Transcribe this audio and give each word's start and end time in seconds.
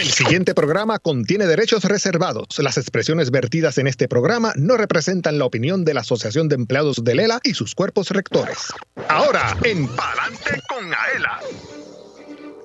El 0.00 0.08
siguiente 0.08 0.54
programa 0.54 0.98
contiene 0.98 1.44
derechos 1.44 1.84
reservados. 1.84 2.58
Las 2.60 2.78
expresiones 2.78 3.30
vertidas 3.30 3.76
en 3.76 3.86
este 3.86 4.08
programa 4.08 4.54
no 4.56 4.78
representan 4.78 5.38
la 5.38 5.44
opinión 5.44 5.84
de 5.84 5.92
la 5.92 6.00
Asociación 6.00 6.48
de 6.48 6.54
Empleados 6.54 7.04
de 7.04 7.14
Lela 7.14 7.38
y 7.44 7.52
sus 7.52 7.74
cuerpos 7.74 8.08
rectores. 8.08 8.72
Ahora, 9.08 9.54
en 9.62 9.86
Palante 9.88 10.62
con 10.70 10.86
Aela. 10.86 11.40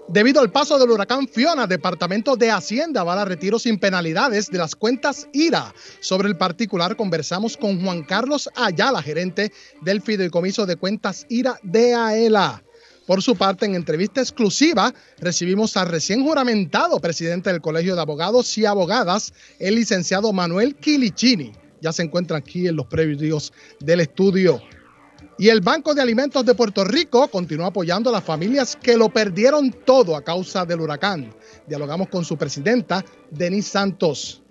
Debido 0.08 0.40
al 0.40 0.50
paso 0.50 0.80
del 0.80 0.92
huracán 0.92 1.28
Fiona, 1.28 1.68
Departamento 1.68 2.38
de 2.38 2.52
Hacienda 2.52 3.04
va 3.04 3.22
a 3.22 3.26
retiro 3.26 3.60
sin 3.60 3.80
penalidades 3.80 4.50
de 4.50 4.58
las 4.58 4.74
cuentas 4.74 5.28
IRA. 5.34 5.74
Sobre 6.00 6.30
el 6.30 6.38
particular 6.38 6.96
conversamos 6.96 7.58
con 7.58 7.84
Juan 7.84 8.04
Carlos 8.04 8.50
Ayala, 8.56 9.02
gerente 9.02 9.52
del 9.82 10.02
Fideicomiso 10.02 10.66
de 10.66 10.78
Cuentas 10.78 11.26
IRA 11.28 11.60
de 11.64 11.96
AELA. 11.96 12.65
Por 13.06 13.22
su 13.22 13.36
parte, 13.36 13.66
en 13.66 13.76
entrevista 13.76 14.20
exclusiva, 14.20 14.94
recibimos 15.20 15.78
al 15.78 15.90
recién 15.90 16.24
juramentado 16.24 17.00
presidente 17.00 17.52
del 17.52 17.62
Colegio 17.62 17.96
de 17.96 18.02
Abogados 18.02 18.58
y 18.58 18.66
Abogadas, 18.66 19.34
el 19.60 19.76
licenciado 19.76 20.34
Manuel 20.34 20.76
Quilicini. 20.76 21.52
Ya 21.82 21.92
se 21.92 22.02
encuentra 22.02 22.38
aquí 22.38 22.68
en 22.68 22.76
los 22.76 22.88
previos 22.88 23.54
del 23.80 24.00
estudio. 24.00 24.60
Y 25.38 25.50
el 25.50 25.62
Banco 25.62 25.94
de 25.94 26.02
Alimentos 26.02 26.46
de 26.46 26.56
Puerto 26.56 26.84
Rico 26.84 27.28
continúa 27.28 27.68
apoyando 27.68 28.10
a 28.10 28.14
las 28.14 28.24
familias 28.24 28.76
que 28.76 28.98
lo 28.98 29.10
perdieron 29.10 29.70
todo 29.86 30.16
a 30.16 30.24
causa 30.24 30.66
del 30.66 30.82
huracán. 30.82 31.32
Dialogamos 31.68 32.08
con 32.08 32.26
su 32.26 32.38
presidenta, 32.38 33.06
Denise 33.30 33.70
Santos. 33.70 34.42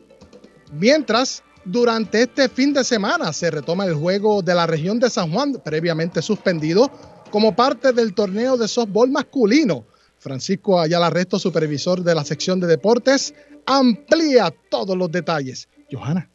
Mientras, 0.73 1.43
durante 1.65 2.23
este 2.23 2.49
fin 2.49 2.73
de 2.73 2.85
semana 2.85 3.33
se 3.33 3.51
retoma 3.51 3.87
el 3.87 3.95
juego 3.95 4.43
de 4.43 4.55
la 4.55 4.67
región 4.67 5.01
de 5.01 5.09
San 5.11 5.33
Juan, 5.33 5.55
previamente 5.65 6.21
suspendido, 6.21 6.91
como 7.35 7.57
parte 7.57 7.93
del 7.93 8.15
torneo 8.15 8.57
de 8.57 8.69
softball 8.69 9.11
masculino. 9.11 9.85
Francisco 10.21 10.79
Ayala 10.79 11.11
Resto, 11.11 11.37
supervisor 11.37 12.05
de 12.05 12.15
la 12.15 12.25
sección 12.25 12.61
de 12.61 12.69
deportes, 12.69 13.35
amplía 13.67 14.55
todos 14.71 14.97
los 14.97 15.11
detalles. 15.11 15.69
Johanna. 15.91 16.31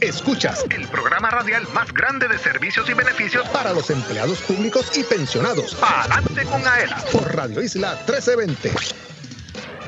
Escuchas 0.00 0.64
el 0.74 0.88
programa 0.88 1.30
radial 1.30 1.62
más 1.74 1.92
grande 1.92 2.26
de 2.26 2.38
servicios 2.38 2.88
y 2.88 2.94
beneficios 2.94 3.46
para 3.50 3.74
los 3.74 3.90
empleados 3.90 4.40
públicos 4.40 4.90
y 4.96 5.02
pensionados. 5.02 5.76
Adelante 5.82 6.42
con 6.44 6.66
AELA 6.66 7.04
por 7.12 7.36
Radio 7.36 7.62
Isla 7.62 7.92
1320. 8.06 8.70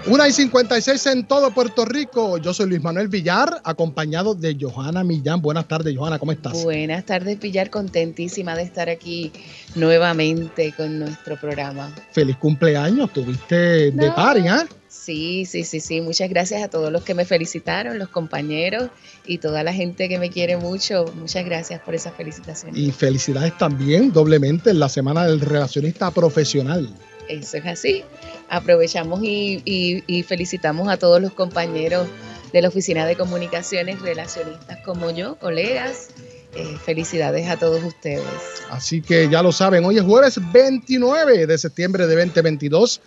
Una 0.08 0.28
y 0.28 0.32
56 0.32 1.06
en 1.06 1.26
todo 1.26 1.52
Puerto 1.52 1.86
Rico. 1.86 2.36
Yo 2.36 2.52
soy 2.52 2.68
Luis 2.68 2.82
Manuel 2.82 3.08
Villar, 3.08 3.62
acompañado 3.64 4.34
de 4.34 4.54
Johanna 4.60 5.02
Millán. 5.02 5.40
Buenas 5.40 5.66
tardes, 5.66 5.96
Johanna, 5.96 6.18
¿cómo 6.18 6.32
estás? 6.32 6.62
Buenas 6.62 7.06
tardes, 7.06 7.38
Villar. 7.38 7.70
Contentísima 7.70 8.54
de 8.54 8.64
estar 8.64 8.90
aquí 8.90 9.32
nuevamente 9.76 10.74
con 10.76 10.98
nuestro 10.98 11.36
programa. 11.40 11.90
Feliz 12.10 12.36
cumpleaños, 12.36 13.10
tuviste 13.14 13.92
de 13.92 14.12
party, 14.12 14.48
¿ah? 14.48 14.66
Sí, 14.92 15.46
sí, 15.46 15.64
sí, 15.64 15.80
sí. 15.80 16.02
Muchas 16.02 16.28
gracias 16.28 16.62
a 16.62 16.68
todos 16.68 16.92
los 16.92 17.02
que 17.02 17.14
me 17.14 17.24
felicitaron, 17.24 17.98
los 17.98 18.10
compañeros 18.10 18.90
y 19.26 19.38
toda 19.38 19.64
la 19.64 19.72
gente 19.72 20.06
que 20.06 20.18
me 20.18 20.28
quiere 20.28 20.58
mucho. 20.58 21.06
Muchas 21.16 21.46
gracias 21.46 21.80
por 21.80 21.94
esa 21.94 22.12
felicitación. 22.12 22.76
Y 22.76 22.92
felicidades 22.92 23.56
también 23.56 24.12
doblemente 24.12 24.68
en 24.68 24.78
la 24.78 24.90
Semana 24.90 25.26
del 25.26 25.40
Relacionista 25.40 26.10
Profesional. 26.10 26.94
Eso 27.26 27.56
es 27.56 27.66
así. 27.66 28.04
Aprovechamos 28.50 29.20
y, 29.24 30.24
felicitamos 30.28 30.88
a 30.88 30.98
todos 30.98 31.22
los 31.22 31.32
compañeros 31.32 32.06
de 32.52 32.60
la 32.60 32.68
Oficina 32.68 33.06
de 33.06 33.16
Comunicaciones, 33.16 34.02
relacionistas 34.02 34.78
como 34.84 35.10
yo, 35.10 35.36
colegas. 35.36 36.08
Eh, 36.54 36.76
felicidades 36.84 37.48
a 37.48 37.56
todos 37.56 37.82
ustedes. 37.82 38.22
Así 38.68 39.00
que 39.00 39.26
ya 39.30 39.42
lo 39.42 39.52
saben, 39.52 39.86
hoy 39.86 39.96
es 39.96 40.02
jueves 40.02 40.38
29 40.52 41.46
de 41.46 41.56
septiembre 41.56 42.06
de 42.06 42.14
2022. 42.14 43.00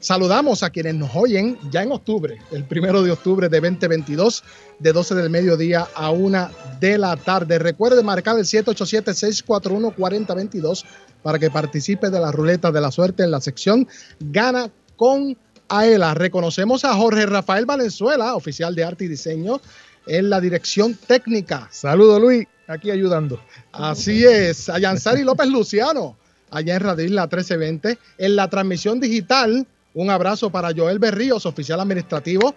Saludamos 0.00 0.62
a 0.62 0.70
quienes 0.70 0.94
nos 0.94 1.10
oyen 1.16 1.58
ya 1.72 1.82
en 1.82 1.90
octubre, 1.90 2.38
el 2.52 2.62
primero 2.64 3.02
de 3.02 3.10
octubre 3.10 3.48
de 3.48 3.60
2022, 3.60 4.44
de 4.78 4.92
12 4.92 5.16
del 5.16 5.28
mediodía 5.28 5.88
a 5.92 6.12
1 6.12 6.50
de 6.78 6.98
la 6.98 7.16
tarde. 7.16 7.58
Recuerde 7.58 8.04
marcar 8.04 8.38
el 8.38 8.44
787-641-4022 8.44 10.84
para 11.20 11.40
que 11.40 11.50
participe 11.50 12.10
de 12.10 12.20
la 12.20 12.30
ruleta 12.30 12.70
de 12.70 12.80
la 12.80 12.92
suerte 12.92 13.24
en 13.24 13.32
la 13.32 13.40
sección 13.40 13.88
Gana 14.20 14.70
con 14.94 15.36
Aela. 15.68 16.14
Reconocemos 16.14 16.84
a 16.84 16.94
Jorge 16.94 17.26
Rafael 17.26 17.66
Valenzuela, 17.66 18.36
oficial 18.36 18.76
de 18.76 18.84
arte 18.84 19.06
y 19.06 19.08
diseño, 19.08 19.60
en 20.06 20.30
la 20.30 20.40
dirección 20.40 20.94
técnica. 20.94 21.66
Saludo 21.72 22.20
Luis, 22.20 22.46
aquí 22.68 22.92
ayudando. 22.92 23.40
Así 23.72 24.24
es, 24.24 24.68
a 24.68 24.78
López 24.78 25.48
Luciano, 25.48 26.16
allá 26.52 26.76
en 26.76 26.82
Radio 26.82 27.04
Isla 27.04 27.22
1320, 27.22 27.98
en 28.18 28.36
la 28.36 28.48
transmisión 28.48 29.00
digital 29.00 29.66
un 29.94 30.10
abrazo 30.10 30.50
para 30.50 30.72
Joel 30.74 30.98
Berríos, 30.98 31.46
oficial 31.46 31.80
administrativo 31.80 32.54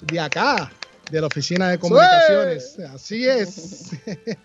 de 0.00 0.20
acá, 0.20 0.70
de 1.10 1.20
la 1.20 1.26
Oficina 1.26 1.68
de 1.68 1.78
Comunicaciones. 1.78 2.78
Así 2.92 3.26
es. 3.26 3.90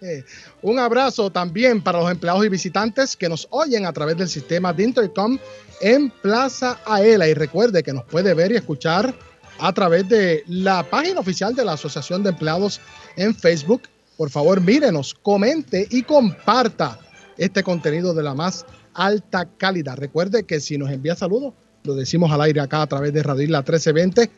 Un 0.62 0.80
abrazo 0.80 1.30
también 1.30 1.82
para 1.82 2.00
los 2.00 2.12
empleados 2.12 2.46
y 2.46 2.50
visitantes 2.50 3.16
que 3.16 3.30
nos 3.30 3.48
oyen 3.50 3.86
a 3.86 3.94
través 3.94 4.18
del 4.18 4.30
sistema 4.30 4.74
de 4.74 4.84
Intercom 4.84 5.38
en 5.82 6.10
Plaza 6.10 6.80
Aela. 6.86 7.28
Y 7.28 7.34
recuerde 7.34 7.84
que 7.84 7.94
nos 7.94 8.04
puede 8.06 8.34
ver 8.34 8.52
y 8.52 8.56
escuchar 8.56 9.14
a 9.60 9.74
través 9.74 10.08
de 10.08 10.44
la 10.48 10.84
página 10.84 11.20
oficial 11.20 11.54
de 11.56 11.66
la 11.66 11.74
Asociación 11.74 12.24
de 12.24 12.30
Empleados 12.30 12.80
en 13.16 13.36
Facebook. 13.36 13.84
Por 14.18 14.30
favor, 14.30 14.62
mírenos, 14.62 15.14
comente 15.14 15.88
y 15.90 16.04
comparta 16.04 17.00
este 17.38 17.64
contenido 17.64 18.14
de 18.14 18.24
la 18.24 18.34
más 18.34 18.66
alta 18.94 19.48
calidad. 19.58 19.96
Recuerde 19.98 20.44
que 20.44 20.60
si 20.60 20.78
nos 20.78 20.92
envía 20.92 21.16
saludos, 21.16 21.54
lo 21.84 21.96
decimos 21.96 22.32
al 22.32 22.42
aire 22.42 22.62
acá 22.62 22.82
a 22.82 22.88
través 22.88 23.14
de 23.14 23.24
Radio 23.24 23.44
Isla 23.44 23.60
1320, 23.60 24.30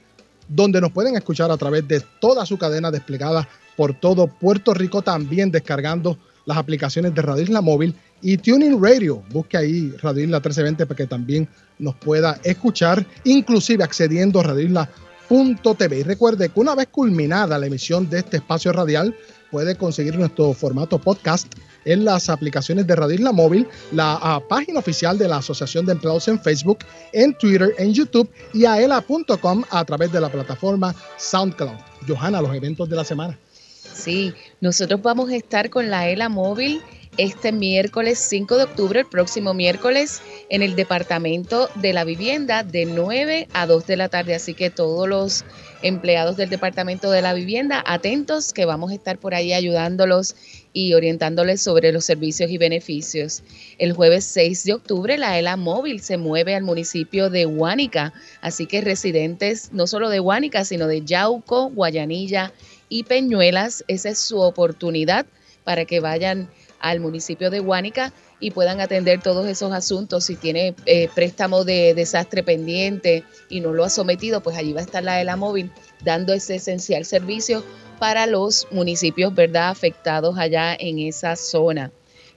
donde 0.48 0.82
nos 0.82 0.92
pueden 0.92 1.16
escuchar 1.16 1.52
a 1.52 1.58
través 1.58 1.88
de 1.88 2.02
toda 2.20 2.46
su 2.46 2.58
cadena 2.58 2.92
desplegada 2.92 3.48
por 3.76 3.94
todo 3.94 4.28
Puerto 4.28 4.74
Rico, 4.74 5.02
también 5.02 5.52
descargando 5.52 6.18
las 6.46 6.58
aplicaciones 6.58 7.14
de 7.14 7.22
Radio 7.22 7.44
Isla 7.44 7.62
Móvil 7.62 7.96
y 8.22 8.38
Tuning 8.38 8.82
Radio. 8.82 9.24
Busque 9.32 9.58
ahí 9.58 9.94
Radio 10.02 10.24
Isla 10.24 10.38
1320 10.38 10.86
para 10.86 10.98
que 10.98 11.08
también 11.08 11.48
nos 11.80 11.96
pueda 11.96 12.40
escuchar, 12.44 13.06
inclusive 13.24 13.84
accediendo 13.84 14.40
a 14.40 14.44
radioisla.tv. 14.44 16.00
Y 16.00 16.04
recuerde 16.04 16.50
que 16.50 16.60
una 16.60 16.76
vez 16.76 16.88
culminada 16.88 17.58
la 17.58 17.68
emisión 17.68 18.10
de 18.10 18.20
este 18.20 18.38
espacio 18.38 18.72
radial, 18.72 19.16
puede 19.50 19.76
conseguir 19.76 20.18
nuestro 20.18 20.54
formato 20.54 21.00
podcast 21.00 21.54
en 21.86 22.06
las 22.06 22.30
aplicaciones 22.30 22.88
de 22.88 22.96
Radio 22.96 23.16
Isla 23.16 23.32
Móvil, 23.32 23.68
la 23.92 24.20
ah, 24.22 24.42
página 24.48 24.80
oficial 24.80 25.18
de 25.18 25.28
la 25.28 25.38
Asociación 25.38 25.86
de 25.86 25.94
Empleados 25.94 26.28
en 26.28 26.40
Facebook, 26.40 26.80
en 27.14 27.34
Twitter, 27.38 27.74
en 27.78 27.94
YouTube 27.94 28.30
y 28.54 28.66
a 28.66 28.80
ela.com 28.80 29.64
a 29.70 29.86
través 29.86 30.12
de 30.12 30.22
la 30.22 30.30
plataforma 30.30 30.96
SoundCloud. 31.18 31.78
Johanna, 32.08 32.42
los 32.42 32.56
eventos 32.56 32.90
de 32.90 32.96
la 32.96 33.04
semana. 33.04 33.38
Sí, 33.94 34.34
nosotros 34.62 35.02
vamos 35.02 35.30
a 35.30 35.36
estar 35.36 35.70
con 35.70 35.90
la 35.90 36.08
ELA 36.08 36.30
móvil 36.30 36.82
este 37.18 37.52
miércoles 37.52 38.20
5 38.20 38.58
de 38.58 38.64
octubre, 38.64 39.00
el 39.02 39.06
próximo 39.06 39.54
miércoles, 39.54 40.22
en 40.50 40.62
el 40.62 40.76
Departamento 40.76 41.70
de 41.76 41.94
la 41.94 42.04
Vivienda 42.04 42.64
de 42.64 42.86
9 42.86 43.48
a 43.54 43.66
2 43.68 43.86
de 43.86 43.98
la 43.98 44.10
tarde. 44.10 44.36
Así 44.36 44.54
que 44.54 44.70
todos 44.70 45.08
los 45.08 45.46
empleados 45.82 46.38
del 46.38 46.50
Departamento 46.50 47.12
de 47.12 47.22
la 47.22 47.34
Vivienda, 47.34 47.84
atentos 47.86 48.54
que 48.54 48.66
vamos 48.66 48.92
a 48.92 48.96
estar 48.96 49.18
por 49.18 49.34
ahí 49.34 49.54
ayudándolos 49.54 50.36
y 50.74 50.94
orientándoles 50.94 51.62
sobre 51.62 51.92
los 51.92 52.06
servicios 52.06 52.50
y 52.52 52.58
beneficios. 52.58 53.44
El 53.78 53.94
jueves 53.94 54.26
6 54.26 54.64
de 54.64 54.74
octubre 54.74 55.18
la 55.18 55.38
ELA 55.38 55.58
móvil 55.58 56.02
se 56.02 56.18
mueve 56.18 56.56
al 56.56 56.64
municipio 56.64 57.30
de 57.30 57.46
Huánica, 57.46 58.14
así 58.42 58.66
que 58.66 58.82
residentes 58.82 59.72
no 59.74 59.88
solo 59.88 60.10
de 60.10 60.20
Huánica, 60.20 60.66
sino 60.66 60.88
de 60.88 61.04
Yauco, 61.04 61.70
Guayanilla 61.70 62.54
y 62.90 63.04
Peñuelas, 63.04 63.84
esa 63.88 64.10
es 64.10 64.20
su 64.20 64.40
oportunidad 64.40 65.26
para 65.64 65.86
que 65.86 66.00
vayan 66.00 66.50
al 66.80 67.00
municipio 67.00 67.50
de 67.50 67.60
Huánica 67.60 68.14
y 68.42 68.52
puedan 68.52 68.82
atender 68.82 69.22
todos 69.22 69.48
esos 69.48 69.72
asuntos. 69.72 70.26
Si 70.26 70.36
tiene 70.36 70.76
eh, 70.86 71.08
préstamo 71.16 71.64
de 71.64 71.94
desastre 71.94 72.44
pendiente 72.44 73.24
y 73.48 73.62
no 73.62 73.72
lo 73.72 73.86
ha 73.86 73.90
sometido, 73.90 74.42
pues 74.42 74.58
allí 74.58 74.74
va 74.74 74.82
a 74.82 74.84
estar 74.84 75.04
la 75.04 75.22
ELA 75.22 75.38
móvil 75.38 75.72
dando 76.04 76.34
ese 76.34 76.56
esencial 76.56 77.06
servicio 77.06 77.64
para 78.00 78.26
los 78.26 78.68
municipios, 78.72 79.34
¿verdad?, 79.34 79.70
afectados 79.70 80.38
allá 80.38 80.76
en 80.78 81.00
esa 81.00 81.36
zona. 81.36 81.92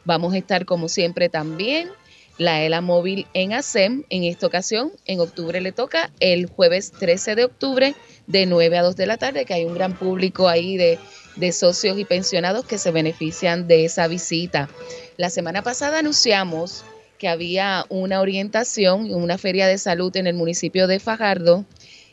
Vamos 0.04 0.34
a 0.34 0.38
estar, 0.38 0.66
como 0.66 0.88
siempre, 0.88 1.30
también 1.30 1.88
la 2.36 2.62
ELA 2.62 2.82
móvil 2.82 3.26
en 3.32 3.54
ASEM. 3.54 4.04
En 4.10 4.24
esta 4.24 4.46
ocasión, 4.46 4.92
en 5.06 5.20
octubre 5.20 5.60
le 5.62 5.72
toca 5.72 6.12
el 6.20 6.46
jueves 6.46 6.92
13 6.92 7.34
de 7.34 7.44
octubre 7.44 7.94
de 8.26 8.44
9 8.44 8.76
a 8.76 8.82
2 8.82 8.96
de 8.96 9.06
la 9.06 9.16
tarde, 9.16 9.46
que 9.46 9.54
hay 9.54 9.64
un 9.64 9.72
gran 9.72 9.94
público 9.94 10.48
ahí 10.48 10.76
de, 10.76 10.98
de 11.36 11.52
socios 11.52 11.98
y 11.98 12.04
pensionados 12.04 12.64
que 12.64 12.78
se 12.78 12.90
benefician 12.90 13.66
de 13.66 13.84
esa 13.84 14.06
visita. 14.08 14.68
La 15.16 15.30
semana 15.30 15.62
pasada 15.62 15.98
anunciamos 15.98 16.84
que 17.18 17.28
había 17.28 17.86
una 17.88 18.20
orientación, 18.20 19.12
una 19.12 19.38
feria 19.38 19.66
de 19.66 19.78
salud 19.78 20.16
en 20.16 20.26
el 20.26 20.34
municipio 20.34 20.86
de 20.86 21.00
Fajardo. 21.00 21.64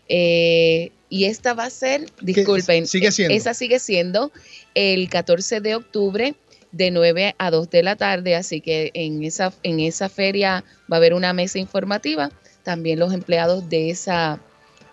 Eh, 0.08 0.92
y 1.10 1.26
esta 1.26 1.54
va 1.54 1.66
a 1.66 1.70
ser, 1.70 2.06
disculpen, 2.22 2.88
sigue 2.88 3.12
siendo? 3.12 3.36
esa 3.36 3.54
sigue 3.54 3.80
siendo 3.80 4.32
el 4.76 5.10
14 5.10 5.60
de 5.60 5.76
octubre 5.76 6.36
de 6.72 6.92
9 6.92 7.36
a 7.38 7.52
2 7.52 7.70
de 7.70 7.84
la 7.84 7.96
tarde, 7.96 8.36
así 8.36 8.62
que 8.62 8.92
en 8.94 9.24
esa, 9.24 9.54
en 9.64 9.80
esa 9.80 10.08
feria 10.10 10.64
va 10.92 10.96
a 10.96 10.98
haber 10.98 11.14
una 11.14 11.34
mesa 11.34 11.60
informativa. 11.60 12.32
También 12.64 13.00
los 13.00 13.14
empleados 13.14 13.68
de, 13.70 13.90
esa, 13.90 14.40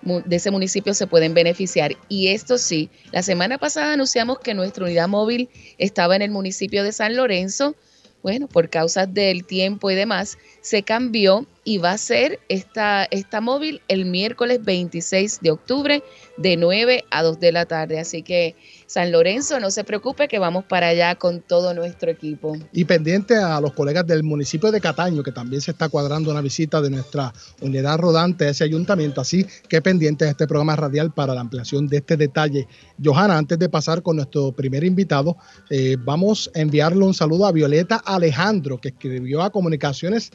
de 0.03 0.37
ese 0.37 0.51
municipio 0.51 0.95
se 0.95 1.07
pueden 1.07 1.35
beneficiar. 1.35 1.97
Y 2.09 2.29
esto 2.29 2.59
sí, 2.59 2.91
la 3.13 3.23
semana 3.23 3.59
pasada 3.59 3.93
anunciamos 3.93 4.39
que 4.39 4.55
nuestra 4.55 4.85
unidad 4.85 5.09
móvil 5.09 5.49
estaba 5.79 6.17
en 6.17 6.23
el 6.23 6.31
municipio 6.31 6.85
de 6.85 6.93
San 6.93 7.17
Lorenzo. 7.17 7.75
Bueno, 8.23 8.49
por 8.49 8.69
causas 8.69 9.13
del 9.13 9.45
tiempo 9.45 9.91
y 9.91 9.95
demás, 9.95 10.39
se 10.61 10.83
cambió 10.83 11.47
y 11.69 11.77
va 11.77 11.91
a 11.91 11.99
ser 11.99 12.41
esta, 12.49 13.05
esta 13.11 13.43
móvil 13.43 13.83
el 13.89 14.07
miércoles 14.07 14.65
26 14.65 15.41
de 15.43 15.51
octubre 15.51 16.03
de 16.39 16.57
9 16.57 17.05
a 17.11 17.23
2 17.23 17.41
de 17.41 17.53
la 17.53 17.67
tarde. 17.67 18.01
Así 18.01 18.23
que 18.23 18.57
San 18.87 19.13
Lorenzo, 19.13 19.61
no 19.61 19.71
se 19.71 19.85
preocupe 19.85 20.29
que 20.29 20.39
vamos 20.39 20.65
para 20.65 20.89
allá 20.89 21.15
con 21.17 21.43
todo 21.43 21.75
nuestro 21.75 22.11
equipo. 22.11 22.57
Y 22.73 22.87
pendiente 22.87 23.37
a 23.37 23.61
los 23.61 23.75
colegas 23.75 24.07
del 24.07 24.23
municipio 24.23 24.73
de 24.73 24.81
Cataño, 24.81 25.23
que 25.23 25.31
también 25.31 25.61
se 25.61 25.73
está 25.73 25.91
cuadrando 25.91 26.31
una 26.31 26.41
visita 26.41 26.81
de 26.81 26.89
nuestra 26.89 27.35
unidad 27.61 27.99
rodante 27.99 28.47
a 28.47 28.49
ese 28.49 28.65
ayuntamiento. 28.65 29.21
Así 29.21 29.45
que 29.69 29.83
pendiente 29.83 30.25
a 30.25 30.31
este 30.31 30.47
programa 30.47 30.75
radial 30.75 31.13
para 31.13 31.35
la 31.35 31.43
ampliación 31.43 31.87
de 31.87 31.99
este 31.99 32.17
detalle. 32.17 32.67
Johanna, 33.05 33.37
antes 33.37 33.59
de 33.59 33.69
pasar 33.69 34.03
con 34.03 34.17
nuestro 34.17 34.53
primer 34.53 34.85
invitado, 34.85 35.37
eh, 35.69 35.99
vamos 36.03 36.51
a 36.55 36.61
enviarle 36.61 37.05
un 37.05 37.13
saludo 37.13 37.45
a 37.45 37.53
Violeta 37.53 37.97
Alejandro, 37.97 38.81
que 38.81 38.89
escribió 38.89 39.43
a 39.43 39.51
comunicaciones 39.51 40.33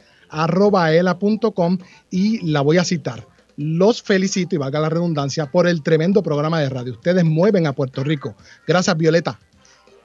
y 2.10 2.46
la 2.46 2.60
voy 2.60 2.78
a 2.78 2.84
citar 2.84 3.26
los 3.56 4.02
felicito 4.02 4.54
y 4.54 4.58
valga 4.58 4.80
la 4.80 4.88
redundancia 4.88 5.46
por 5.46 5.68
el 5.68 5.82
tremendo 5.82 6.22
programa 6.22 6.60
de 6.60 6.68
radio. 6.68 6.92
Ustedes 6.92 7.24
mueven 7.24 7.66
a 7.66 7.72
Puerto 7.72 8.02
Rico. 8.02 8.34
Gracias, 8.66 8.96
Violeta. 8.96 9.38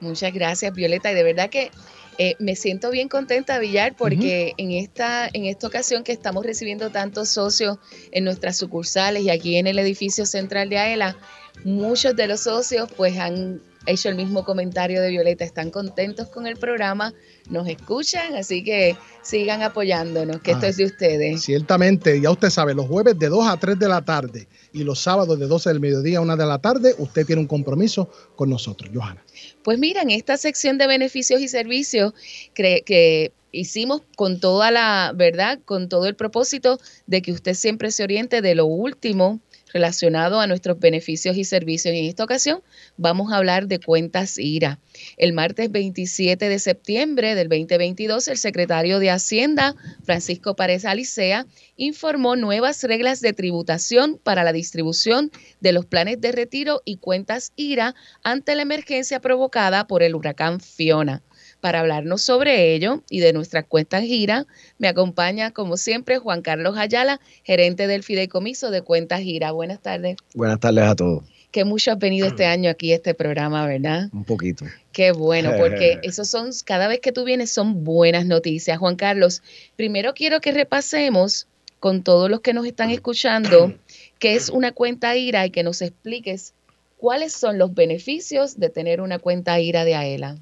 Muchas 0.00 0.32
gracias, 0.32 0.72
Violeta. 0.72 1.10
Y 1.10 1.14
de 1.14 1.22
verdad 1.22 1.50
que 1.50 1.70
eh, 2.18 2.36
me 2.38 2.56
siento 2.56 2.90
bien 2.90 3.08
contenta, 3.08 3.58
Villar, 3.58 3.96
porque 3.96 4.54
en, 4.56 4.70
esta, 4.70 5.28
en 5.32 5.44
esta 5.46 5.66
ocasión 5.66 6.04
que 6.04 6.12
estamos 6.12 6.44
recibiendo 6.44 6.90
tantos 6.90 7.28
socios 7.28 7.78
en 8.12 8.24
nuestras 8.24 8.56
sucursales 8.56 9.22
y 9.22 9.30
aquí 9.30 9.56
en 9.56 9.66
el 9.66 9.78
edificio 9.78 10.26
central 10.26 10.68
de 10.68 10.78
AELA, 10.78 11.16
muchos 11.64 12.16
de 12.16 12.26
los 12.26 12.40
socios 12.40 12.90
pues 12.96 13.18
han 13.18 13.60
hecho 13.86 14.08
el 14.08 14.14
mismo 14.14 14.44
comentario 14.44 15.00
de 15.00 15.10
Violeta, 15.10 15.44
están 15.44 15.70
contentos 15.70 16.28
con 16.28 16.46
el 16.46 16.56
programa, 16.56 17.14
nos 17.48 17.68
escuchan, 17.68 18.34
así 18.34 18.62
que 18.62 18.96
sigan 19.22 19.62
apoyándonos, 19.62 20.40
que 20.40 20.52
esto 20.52 20.66
ah, 20.66 20.68
es 20.68 20.76
de 20.76 20.84
ustedes. 20.84 21.42
Ciertamente, 21.42 22.20
ya 22.20 22.30
usted 22.30 22.50
sabe, 22.50 22.74
los 22.74 22.86
jueves 22.86 23.18
de 23.18 23.28
2 23.28 23.48
a 23.48 23.56
3 23.56 23.78
de 23.78 23.88
la 23.88 24.02
tarde 24.02 24.48
y 24.72 24.84
los 24.84 25.00
sábados 25.00 25.38
de 25.38 25.46
12 25.46 25.70
del 25.70 25.80
mediodía 25.80 26.18
a 26.18 26.22
1 26.22 26.36
de 26.36 26.46
la 26.46 26.58
tarde, 26.58 26.94
usted 26.98 27.26
tiene 27.26 27.40
un 27.40 27.48
compromiso 27.48 28.10
con 28.36 28.50
nosotros, 28.50 28.90
Johanna. 28.92 29.24
Pues 29.62 29.78
mira, 29.78 30.02
en 30.02 30.10
esta 30.10 30.36
sección 30.36 30.78
de 30.78 30.86
beneficios 30.86 31.40
y 31.40 31.48
servicios 31.48 32.12
que 32.54 33.32
hicimos 33.52 34.02
con 34.16 34.40
toda 34.40 34.70
la 34.70 35.12
verdad, 35.14 35.58
con 35.64 35.88
todo 35.88 36.06
el 36.06 36.14
propósito 36.14 36.78
de 37.06 37.22
que 37.22 37.32
usted 37.32 37.54
siempre 37.54 37.90
se 37.90 38.04
oriente 38.04 38.42
de 38.42 38.54
lo 38.54 38.66
último 38.66 39.40
relacionado 39.72 40.40
a 40.40 40.46
nuestros 40.46 40.78
beneficios 40.78 41.36
y 41.36 41.44
servicios. 41.44 41.94
Y 41.94 41.98
en 41.98 42.06
esta 42.06 42.24
ocasión 42.24 42.62
vamos 42.96 43.32
a 43.32 43.36
hablar 43.36 43.66
de 43.66 43.80
cuentas 43.80 44.38
IRA. 44.38 44.78
El 45.16 45.32
martes 45.32 45.70
27 45.70 46.48
de 46.48 46.58
septiembre 46.58 47.34
del 47.34 47.48
2022, 47.48 48.28
el 48.28 48.38
secretario 48.38 48.98
de 48.98 49.10
Hacienda, 49.10 49.74
Francisco 50.04 50.56
Párez 50.56 50.84
Alicea, 50.84 51.46
informó 51.76 52.36
nuevas 52.36 52.82
reglas 52.84 53.20
de 53.20 53.32
tributación 53.32 54.20
para 54.22 54.44
la 54.44 54.52
distribución 54.52 55.30
de 55.60 55.72
los 55.72 55.86
planes 55.86 56.20
de 56.20 56.32
retiro 56.32 56.82
y 56.84 56.96
cuentas 56.96 57.52
IRA 57.56 57.94
ante 58.22 58.54
la 58.54 58.62
emergencia 58.62 59.20
provocada 59.20 59.86
por 59.86 60.02
el 60.02 60.14
huracán 60.14 60.60
Fiona. 60.60 61.22
Para 61.60 61.80
hablarnos 61.80 62.22
sobre 62.22 62.74
ello 62.74 63.02
y 63.10 63.20
de 63.20 63.32
nuestras 63.32 63.66
cuentas 63.66 64.02
gira, 64.02 64.46
me 64.78 64.88
acompaña, 64.88 65.50
como 65.50 65.76
siempre, 65.76 66.18
Juan 66.18 66.42
Carlos 66.42 66.76
Ayala, 66.78 67.20
gerente 67.42 67.86
del 67.86 68.02
Fideicomiso 68.02 68.70
de 68.70 68.82
Cuentas 68.82 69.20
Gira. 69.20 69.52
Buenas 69.52 69.80
tardes. 69.80 70.16
Buenas 70.34 70.60
tardes 70.60 70.84
a 70.84 70.94
todos. 70.94 71.24
Que 71.50 71.64
mucho 71.64 71.90
has 71.92 71.98
venido 71.98 72.28
este 72.28 72.46
año 72.46 72.70
aquí 72.70 72.92
a 72.92 72.96
este 72.96 73.14
programa, 73.14 73.66
¿verdad? 73.66 74.08
Un 74.12 74.24
poquito. 74.24 74.64
Qué 74.92 75.12
bueno, 75.12 75.52
porque 75.58 75.98
esos 76.02 76.28
son, 76.28 76.50
cada 76.64 76.86
vez 76.88 77.00
que 77.00 77.12
tú 77.12 77.24
vienes 77.24 77.50
son 77.50 77.84
buenas 77.84 78.26
noticias. 78.26 78.78
Juan 78.78 78.96
Carlos, 78.96 79.42
primero 79.76 80.14
quiero 80.14 80.40
que 80.40 80.52
repasemos 80.52 81.46
con 81.80 82.02
todos 82.02 82.30
los 82.30 82.40
que 82.40 82.52
nos 82.52 82.66
están 82.66 82.90
escuchando 82.90 83.74
qué 84.18 84.34
es 84.34 84.50
una 84.50 84.72
cuenta 84.72 85.16
IRA 85.16 85.46
y 85.46 85.50
que 85.50 85.62
nos 85.62 85.82
expliques 85.82 86.52
cuáles 86.98 87.32
son 87.32 87.58
los 87.58 87.74
beneficios 87.74 88.60
de 88.60 88.68
tener 88.68 89.00
una 89.00 89.18
cuenta 89.18 89.58
IRA 89.58 89.84
de 89.84 89.94
AELA. 89.94 90.36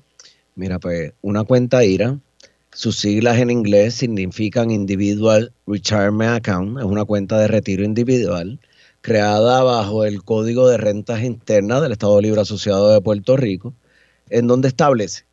Mira, 0.56 0.80
pues 0.80 1.12
una 1.22 1.44
cuenta 1.44 1.84
IRA, 1.84 2.18
sus 2.72 2.98
siglas 2.98 3.38
en 3.38 3.50
inglés 3.50 3.94
significan 3.94 4.72
Individual 4.72 5.52
Retirement 5.66 6.32
Account, 6.32 6.78
es 6.78 6.84
una 6.84 7.04
cuenta 7.04 7.38
de 7.38 7.48
retiro 7.48 7.84
individual 7.84 8.58
creada 9.00 9.62
bajo 9.62 10.04
el 10.04 10.22
Código 10.22 10.68
de 10.68 10.76
Rentas 10.76 11.22
Internas 11.22 11.82
del 11.82 11.92
Estado 11.92 12.20
Libre 12.20 12.40
Asociado 12.40 12.90
de 12.90 13.00
Puerto 13.00 13.36
Rico, 13.36 13.74
en 14.28 14.46
donde 14.46 14.68
establece 14.68 15.24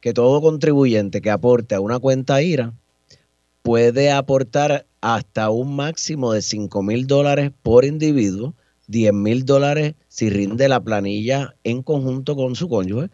que 0.00 0.12
todo 0.12 0.40
contribuyente 0.40 1.20
que 1.20 1.30
aporte 1.30 1.74
a 1.74 1.80
una 1.80 1.98
cuenta 1.98 2.42
IRA 2.42 2.72
puede 3.62 4.10
aportar 4.10 4.86
hasta 5.00 5.50
un 5.50 5.76
máximo 5.76 6.32
de 6.32 6.42
5 6.42 6.82
mil 6.82 7.06
dólares 7.06 7.52
por 7.62 7.84
individuo, 7.84 8.54
10 8.88 9.12
mil 9.12 9.44
dólares 9.44 9.94
si 10.08 10.30
rinde 10.30 10.68
la 10.68 10.82
planilla 10.82 11.54
en 11.64 11.82
conjunto 11.82 12.34
con 12.34 12.56
su 12.56 12.68
cónyuge 12.68 13.10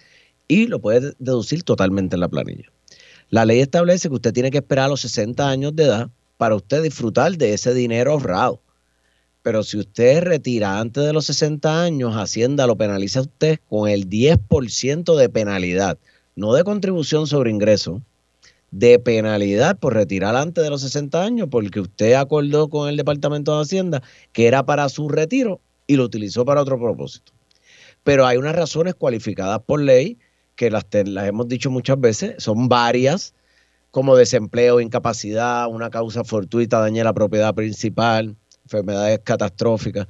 y 0.48 0.68
lo 0.68 0.80
puede 0.80 1.14
deducir 1.18 1.62
totalmente 1.64 2.16
en 2.16 2.20
la 2.20 2.28
planilla. 2.28 2.70
La 3.28 3.44
ley 3.44 3.60
establece 3.60 4.08
que 4.08 4.14
usted 4.14 4.32
tiene 4.32 4.50
que 4.50 4.58
esperar 4.58 4.86
a 4.86 4.88
los 4.88 5.00
60 5.00 5.48
años 5.48 5.74
de 5.74 5.84
edad 5.84 6.10
para 6.36 6.54
usted 6.54 6.82
disfrutar 6.82 7.36
de 7.36 7.54
ese 7.54 7.74
dinero 7.74 8.12
ahorrado. 8.12 8.60
Pero 9.46 9.62
si 9.62 9.78
usted 9.78 10.24
retira 10.24 10.80
antes 10.80 11.04
de 11.04 11.12
los 11.12 11.26
60 11.26 11.80
años, 11.80 12.16
Hacienda 12.16 12.66
lo 12.66 12.76
penaliza 12.76 13.20
a 13.20 13.22
usted 13.22 13.60
con 13.68 13.88
el 13.88 14.10
10% 14.10 15.14
de 15.14 15.28
penalidad, 15.28 15.98
no 16.34 16.52
de 16.52 16.64
contribución 16.64 17.28
sobre 17.28 17.52
ingreso, 17.52 18.02
de 18.72 18.98
penalidad 18.98 19.78
por 19.78 19.94
retirar 19.94 20.34
antes 20.34 20.64
de 20.64 20.70
los 20.70 20.80
60 20.80 21.22
años, 21.22 21.46
porque 21.48 21.78
usted 21.78 22.14
acordó 22.14 22.68
con 22.68 22.88
el 22.88 22.96
Departamento 22.96 23.54
de 23.54 23.62
Hacienda 23.62 24.02
que 24.32 24.48
era 24.48 24.66
para 24.66 24.88
su 24.88 25.08
retiro 25.08 25.60
y 25.86 25.94
lo 25.94 26.02
utilizó 26.02 26.44
para 26.44 26.62
otro 26.62 26.76
propósito. 26.76 27.32
Pero 28.02 28.26
hay 28.26 28.38
unas 28.38 28.56
razones 28.56 28.96
cualificadas 28.96 29.60
por 29.64 29.80
ley 29.80 30.18
que 30.56 30.72
las, 30.72 30.86
hemos 30.90 31.46
dicho 31.46 31.70
muchas 31.70 32.00
veces, 32.00 32.34
son 32.38 32.68
varias, 32.68 33.32
como 33.92 34.16
desempleo, 34.16 34.80
incapacidad, 34.80 35.68
una 35.68 35.88
causa 35.88 36.24
fortuita 36.24 36.80
daña 36.80 37.04
la 37.04 37.14
propiedad 37.14 37.54
principal, 37.54 38.34
enfermedades 38.66 39.20
catastróficas, 39.24 40.06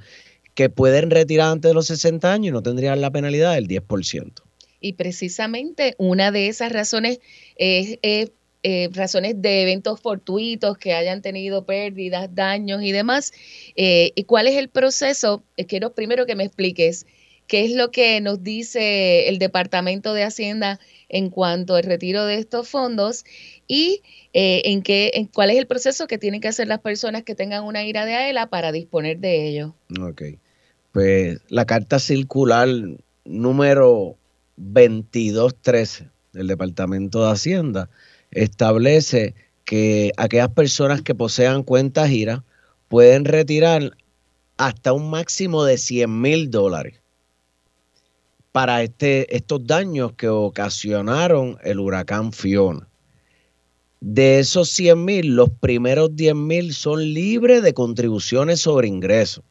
que 0.55 0.71
pueden 0.71 1.11
retirar 1.11 1.53
antes 1.53 1.71
de 1.71 1.75
los 1.75 1.87
60 1.87 2.33
años 2.33 2.49
y 2.49 2.53
no 2.53 2.63
tendrían 2.63 3.01
la 3.01 3.11
penalidad 3.11 3.55
del 3.55 3.69
10%. 3.69 4.43
Y 4.81 4.95
precisamente 4.95 5.95
una 5.99 6.31
de 6.31 6.49
esas 6.49 6.73
razones 6.73 7.21
es, 7.57 7.99
eh, 8.63 8.89
razones 8.93 9.41
de 9.41 9.63
eventos 9.63 10.01
fortuitos 10.01 10.77
que 10.79 10.95
hayan 10.95 11.23
tenido 11.23 11.67
pérdidas, 11.67 12.35
daños 12.35 12.83
y 12.83 12.93
demás. 12.93 13.33
Eh, 13.77 14.13
¿Y 14.15 14.25
cuál 14.25 14.49
es 14.49 14.57
el 14.57 14.69
proceso? 14.69 15.45
Eh, 15.57 15.67
quiero 15.67 15.95
primero 15.95 16.27
que 16.27 16.35
me 16.35 16.45
expliques 16.45 17.07
qué 17.47 17.65
es 17.65 17.73
lo 17.73 17.91
que 17.91 18.21
nos 18.21 18.43
dice 18.43 19.29
el 19.29 19.39
Departamento 19.39 20.15
de 20.15 20.25
Hacienda 20.25 20.81
en 21.09 21.31
cuanto 21.31 21.77
al 21.77 21.85
retiro 21.85 22.25
de 22.27 22.37
estos 22.37 22.69
fondos 22.69 23.25
y 23.67 24.03
eh, 24.33 24.63
en 24.67 24.83
qué, 24.83 25.13
en 25.15 25.27
cuál 25.27 25.51
es 25.51 25.59
el 25.59 25.67
proceso 25.67 26.07
que 26.07 26.19
tienen 26.19 26.41
que 26.41 26.49
hacer 26.49 26.69
las 26.69 26.81
personas 26.81 27.23
que 27.23 27.35
tengan 27.35 27.65
una 27.65 27.85
ira 27.85 28.05
de 28.05 28.15
AELA 28.15 28.49
para 28.49 28.73
disponer 28.73 29.19
de 29.19 29.49
ello. 29.49 29.75
Ok. 30.01 30.23
Pues 30.93 31.41
la 31.49 31.65
carta 31.67 31.99
circular 31.99 32.69
número 33.25 34.17
2213 34.57 36.09
del 36.33 36.47
Departamento 36.47 37.25
de 37.25 37.33
Hacienda 37.33 37.91
establece 38.31 39.35
que 39.65 40.13
aquellas 40.17 40.51
personas 40.51 41.03
que 41.03 41.15
posean 41.15 41.63
cuentas 41.63 42.11
IRA 42.11 42.45
pueden 42.89 43.25
retirar 43.25 43.97
hasta 44.57 44.93
un 44.93 45.11
máximo 45.11 45.65
de 45.65 45.77
100 45.77 46.21
mil 46.21 46.51
dólares 46.51 47.01
para 48.53 48.83
este, 48.83 49.37
estos 49.37 49.67
daños 49.67 50.13
que 50.13 50.29
ocasionaron 50.29 51.59
el 51.63 51.79
huracán 51.79 52.33
Fiona. 52.33 52.89
De 54.01 54.39
esos 54.39 54.69
100 54.71 55.05
mil, 55.05 55.37
los 55.37 55.51
primeros 55.51 56.15
10 56.15 56.35
mil 56.35 56.75
son 56.75 57.15
libres 57.15 57.63
de 57.63 57.75
contribuciones 57.75 58.61
sobre 58.61 58.89
ingresos. 58.89 59.45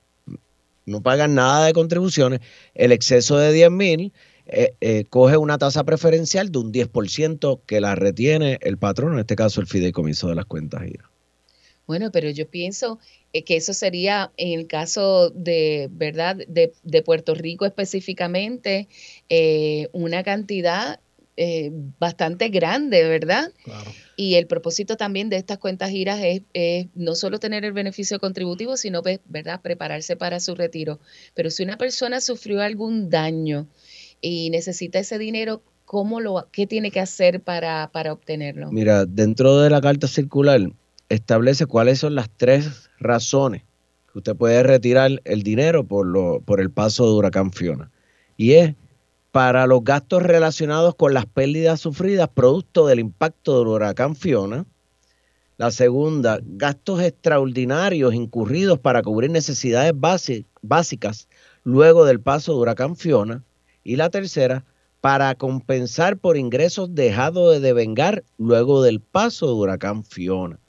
No 0.85 1.01
pagan 1.01 1.33
nada 1.33 1.65
de 1.65 1.73
contribuciones. 1.73 2.41
El 2.75 2.91
exceso 2.91 3.37
de 3.37 3.51
10 3.51 3.71
mil 3.71 4.13
eh, 4.47 4.75
eh, 4.79 5.05
coge 5.09 5.37
una 5.37 5.57
tasa 5.57 5.83
preferencial 5.83 6.51
de 6.51 6.59
un 6.59 6.71
10% 6.71 7.61
que 7.65 7.81
la 7.81 7.95
retiene 7.95 8.59
el 8.61 8.77
patrón, 8.77 9.13
en 9.13 9.19
este 9.19 9.35
caso 9.35 9.59
el 9.59 9.67
fideicomiso 9.67 10.27
de 10.27 10.35
las 10.35 10.45
cuentas 10.45 10.87
IRA. 10.87 11.09
Bueno, 11.87 12.11
pero 12.11 12.29
yo 12.29 12.47
pienso 12.47 12.99
eh, 13.33 13.43
que 13.43 13.57
eso 13.57 13.73
sería 13.73 14.31
en 14.37 14.59
el 14.59 14.67
caso 14.67 15.31
de, 15.31 15.89
¿verdad?, 15.91 16.37
de, 16.47 16.73
de 16.83 17.01
Puerto 17.01 17.33
Rico 17.33 17.65
específicamente, 17.65 18.87
una 19.91 20.23
cantidad 20.23 20.99
bastante 21.99 22.49
grande, 22.49 23.03
¿verdad? 23.03 23.51
Claro. 23.63 23.91
Y 24.15 24.35
el 24.35 24.47
propósito 24.47 24.95
también 24.95 25.29
de 25.29 25.35
estas 25.35 25.57
cuentas 25.57 25.89
giras 25.89 26.21
es, 26.21 26.87
no 26.95 27.15
solo 27.15 27.39
tener 27.39 27.65
el 27.65 27.73
beneficio 27.73 28.19
contributivo, 28.19 28.77
sino, 28.77 29.01
pues, 29.01 29.19
¿verdad?, 29.25 29.61
prepararse 29.61 30.15
para 30.15 30.39
su 30.39 30.55
retiro. 30.55 30.99
Pero 31.33 31.49
si 31.49 31.63
una 31.63 31.77
persona 31.77 32.21
sufrió 32.21 32.61
algún 32.61 33.09
daño, 33.09 33.67
y 34.21 34.49
necesita 34.49 34.99
ese 34.99 35.17
dinero, 35.17 35.61
¿cómo 35.85 36.19
lo, 36.19 36.47
¿qué 36.51 36.65
tiene 36.65 36.91
que 36.91 36.99
hacer 36.99 37.41
para, 37.41 37.89
obtenerlo? 38.11 38.71
Mira, 38.71 39.05
dentro 39.05 39.59
de 39.59 39.69
la 39.69 39.81
carta 39.81 40.07
circular 40.07 40.61
establece 41.09 41.67
cuáles 41.67 41.99
son 41.99 42.15
las 42.15 42.29
tres 42.35 42.89
razones 42.99 43.63
que 44.11 44.19
usted 44.19 44.35
puede 44.35 44.63
retirar 44.63 45.21
el 45.25 45.43
dinero 45.43 45.85
por, 45.85 46.07
lo, 46.07 46.41
por 46.41 46.59
el 46.59 46.71
paso 46.71 47.05
de 47.05 47.13
huracán 47.13 47.51
Fiona. 47.51 47.91
Y 48.37 48.53
es 48.53 48.73
para 49.35 49.67
los 49.67 49.83
gastos 49.83 50.23
relacionados 50.23 50.95
con 50.95 51.13
las 51.13 51.25
pérdidas 51.25 51.81
sufridas 51.81 52.29
producto 52.29 52.87
del 52.87 52.99
impacto 52.99 53.59
del 53.59 53.67
huracán 53.67 54.15
Fiona. 54.15 54.65
La 55.57 55.71
segunda, 55.71 56.39
gastos 56.41 57.01
extraordinarios 57.01 58.13
incurridos 58.13 58.79
para 58.79 59.01
cubrir 59.01 59.31
necesidades 59.31 59.91
básicas 60.61 61.27
luego 61.65 62.05
del 62.05 62.21
paso 62.21 62.53
de 62.53 62.59
huracán 62.59 62.95
Fiona. 62.95 63.43
Y 63.83 63.97
la 63.97 64.09
tercera, 64.09 64.63
para 65.01 65.35
compensar 65.35 66.15
por 66.15 66.37
ingresos 66.37 66.95
dejados 66.95 67.55
de 67.55 67.59
devengar 67.59 68.23
luego 68.37 68.83
del 68.83 69.01
paso 69.01 69.47
de 69.47 69.53
huracán 69.53 70.05
Fiona. 70.05 70.59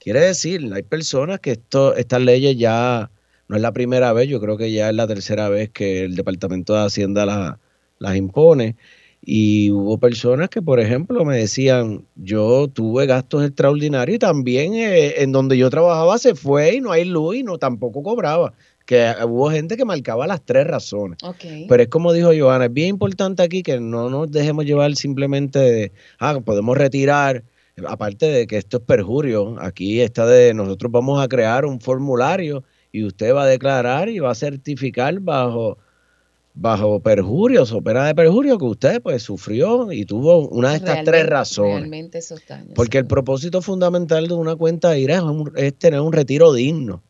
Quiere 0.00 0.18
decir, 0.18 0.68
hay 0.74 0.82
personas 0.82 1.38
que 1.38 1.52
esto, 1.52 1.94
estas 1.94 2.22
leyes 2.22 2.58
ya 2.58 3.08
no 3.46 3.54
es 3.54 3.62
la 3.62 3.70
primera 3.70 4.12
vez, 4.12 4.28
yo 4.28 4.40
creo 4.40 4.56
que 4.56 4.72
ya 4.72 4.88
es 4.88 4.96
la 4.96 5.06
tercera 5.06 5.48
vez 5.48 5.70
que 5.70 6.02
el 6.02 6.16
Departamento 6.16 6.74
de 6.74 6.86
Hacienda 6.86 7.24
las 7.24 7.58
impone. 8.16 8.76
Y 9.28 9.72
hubo 9.72 9.98
personas 9.98 10.48
que, 10.50 10.62
por 10.62 10.78
ejemplo, 10.78 11.24
me 11.24 11.36
decían, 11.36 12.04
yo 12.14 12.68
tuve 12.68 13.06
gastos 13.06 13.44
extraordinarios 13.44 14.16
y 14.16 14.18
también 14.20 14.74
eh, 14.74 15.22
en 15.22 15.32
donde 15.32 15.58
yo 15.58 15.68
trabajaba 15.68 16.16
se 16.18 16.36
fue 16.36 16.76
y 16.76 16.80
no 16.80 16.92
hay 16.92 17.04
luz 17.04 17.36
y 17.36 17.42
no 17.42 17.58
tampoco 17.58 18.04
cobraba 18.04 18.52
que 18.86 19.12
hubo 19.24 19.50
gente 19.50 19.76
que 19.76 19.84
marcaba 19.84 20.26
las 20.26 20.42
tres 20.44 20.66
razones. 20.66 21.18
Pero 21.68 21.82
es 21.82 21.88
como 21.88 22.12
dijo 22.12 22.30
Joana, 22.38 22.66
es 22.66 22.72
bien 22.72 22.90
importante 22.90 23.42
aquí 23.42 23.62
que 23.62 23.80
no 23.80 24.08
nos 24.08 24.30
dejemos 24.30 24.64
llevar 24.64 24.94
simplemente 24.94 25.58
de, 25.58 25.92
ah, 26.20 26.40
podemos 26.40 26.78
retirar, 26.78 27.42
aparte 27.86 28.26
de 28.26 28.46
que 28.46 28.56
esto 28.56 28.78
es 28.78 28.84
perjurio, 28.84 29.56
aquí 29.60 30.00
está 30.00 30.24
de, 30.24 30.54
nosotros 30.54 30.92
vamos 30.92 31.22
a 31.22 31.28
crear 31.28 31.66
un 31.66 31.80
formulario 31.80 32.62
y 32.92 33.04
usted 33.04 33.34
va 33.34 33.42
a 33.42 33.46
declarar 33.46 34.08
y 34.08 34.20
va 34.20 34.30
a 34.30 34.34
certificar 34.36 35.18
bajo 35.20 35.78
bajo 36.56 37.00
perjurio, 37.00 37.64
o 37.64 37.82
pena 37.82 38.06
de 38.06 38.14
perjurio 38.14 38.58
que 38.58 38.64
usted 38.64 39.02
pues 39.02 39.22
sufrió 39.22 39.92
y 39.92 40.06
tuvo 40.06 40.48
una 40.48 40.70
de 40.70 40.76
estas 40.78 41.04
tres 41.04 41.26
razones. 41.26 42.10
Porque 42.74 42.98
el 42.98 43.06
propósito 43.06 43.60
fundamental 43.60 44.26
de 44.26 44.34
una 44.34 44.56
cuenta 44.56 44.96
IRA 44.96 45.22
es 45.54 45.74
tener 45.74 46.00
un 46.00 46.12
retiro 46.12 46.52
digno 46.54 47.02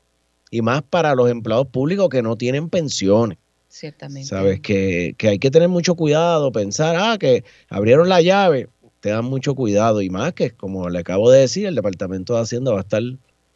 y 0.51 0.63
más 0.63 0.83
para 0.83 1.15
los 1.15 1.31
empleados 1.31 1.69
públicos 1.69 2.09
que 2.09 2.23
no 2.23 2.37
tienen 2.37 2.69
pensiones. 2.69 3.39
Ciertamente. 3.69 4.29
Sabes 4.29 4.61
que, 4.61 5.15
hay 5.21 5.39
que 5.39 5.51
tener 5.51 5.69
mucho 5.69 5.95
cuidado, 5.95 6.51
pensar, 6.51 6.97
ah, 6.99 7.17
que 7.19 7.45
abrieron 7.69 8.09
la 8.09 8.23
llave, 8.23 8.69
te 9.01 9.11
dan 9.11 9.27
mucho 9.27 9.55
cuidado 9.55 10.03
y 10.03 10.11
más 10.11 10.33
que, 10.33 10.51
como 10.51 10.89
le 10.89 10.99
acabo 10.99 11.31
de 11.31 11.41
decir, 11.41 11.67
el 11.67 11.75
Departamento 11.77 12.35
de 12.35 12.41
Hacienda 12.41 12.73
va 12.73 12.79
a 12.79 12.83
estar 12.83 13.03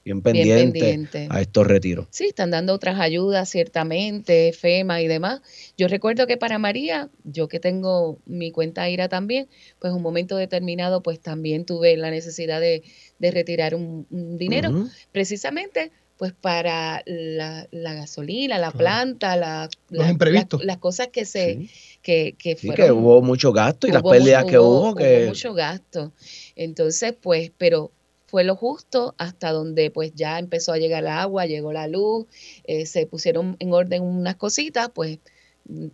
bien 0.05 0.23
pendiente, 0.23 1.29
a 1.29 1.41
estos 1.41 1.67
retiros. 1.67 2.07
Sí, 2.11 2.27
están 2.27 2.51
dando 2.51 2.75
otras 2.75 2.99
ayudas, 3.01 3.49
ciertamente, 3.49 4.53
FEMA 4.53 5.03
y 5.03 5.09
demás. 5.09 5.41
Yo 5.77 5.89
recuerdo 5.89 6.27
que 6.27 6.37
para 6.37 6.59
María, 6.59 7.11
yo 7.25 7.49
que 7.49 7.61
tengo 7.61 8.19
mi 8.27 8.51
cuenta 8.51 8.89
IRA 8.89 9.09
también, 9.09 9.49
pues 9.79 9.93
un 9.93 10.03
momento 10.03 10.37
determinado, 10.37 11.03
pues 11.03 11.21
también 11.21 11.65
tuve 11.65 11.97
la 11.97 12.11
necesidad 12.11 12.61
de, 12.61 12.83
retirar 13.21 13.75
un, 13.75 14.07
dinero, 14.39 14.89
precisamente 15.13 15.93
pues 16.21 16.35
para 16.35 17.03
la, 17.07 17.67
gasolina, 17.73 18.59
la 18.59 18.73
planta, 18.73 19.37
la, 19.37 19.71
los 19.89 20.07
imprevistos. 20.07 20.63
las 20.63 20.77
cosas 20.77 21.09
que 21.09 21.25
se 21.25 21.71
que, 22.03 22.35
que 22.37 22.57
fueron, 22.57 22.87
que 22.87 22.93
hubo 22.93 23.23
mucho 23.23 23.55
gasto 23.55 23.87
y 23.87 23.91
las 23.91 24.03
pérdidas 24.03 24.45
que 24.45 24.59
hubo, 24.59 24.95
que 24.95 25.23
hubo 25.23 25.29
mucho 25.29 25.55
gasto. 25.55 26.13
Entonces, 26.57 27.15
pues, 27.19 27.53
pero 27.57 27.91
fue 28.31 28.45
lo 28.45 28.55
justo 28.55 29.15
hasta 29.19 29.51
donde 29.51 29.91
pues 29.91 30.15
ya 30.15 30.39
empezó 30.39 30.73
a 30.73 30.79
llegar 30.79 31.03
el 31.03 31.09
agua, 31.09 31.47
llegó 31.47 31.73
la 31.73 31.89
luz, 31.89 32.27
eh, 32.65 32.87
se 32.87 33.05
pusieron 33.07 33.57
en 33.59 33.73
orden 33.73 34.03
unas 34.03 34.37
cositas, 34.37 34.91
pues 34.95 35.19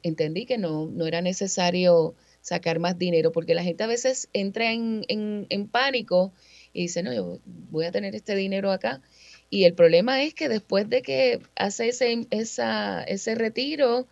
entendí 0.02 0.44
que 0.44 0.58
no, 0.58 0.86
no 0.86 1.06
era 1.06 1.22
necesario 1.22 2.14
sacar 2.42 2.78
más 2.78 2.98
dinero, 2.98 3.32
porque 3.32 3.54
la 3.54 3.62
gente 3.62 3.84
a 3.84 3.88
veces 3.88 4.28
entra 4.34 4.70
en, 4.72 5.04
en, 5.08 5.46
en 5.48 5.66
pánico 5.66 6.32
y 6.72 6.82
dice, 6.82 7.02
no, 7.02 7.12
yo 7.12 7.38
voy 7.44 7.86
a 7.86 7.92
tener 7.92 8.14
este 8.14 8.36
dinero 8.36 8.70
acá 8.70 9.00
y 9.48 9.64
el 9.64 9.74
problema 9.74 10.22
es 10.22 10.34
que 10.34 10.48
después 10.48 10.88
de 10.90 11.00
que 11.02 11.40
hace 11.56 11.88
ese, 11.88 12.26
esa, 12.30 13.02
ese 13.04 13.34
retiro, 13.34 14.06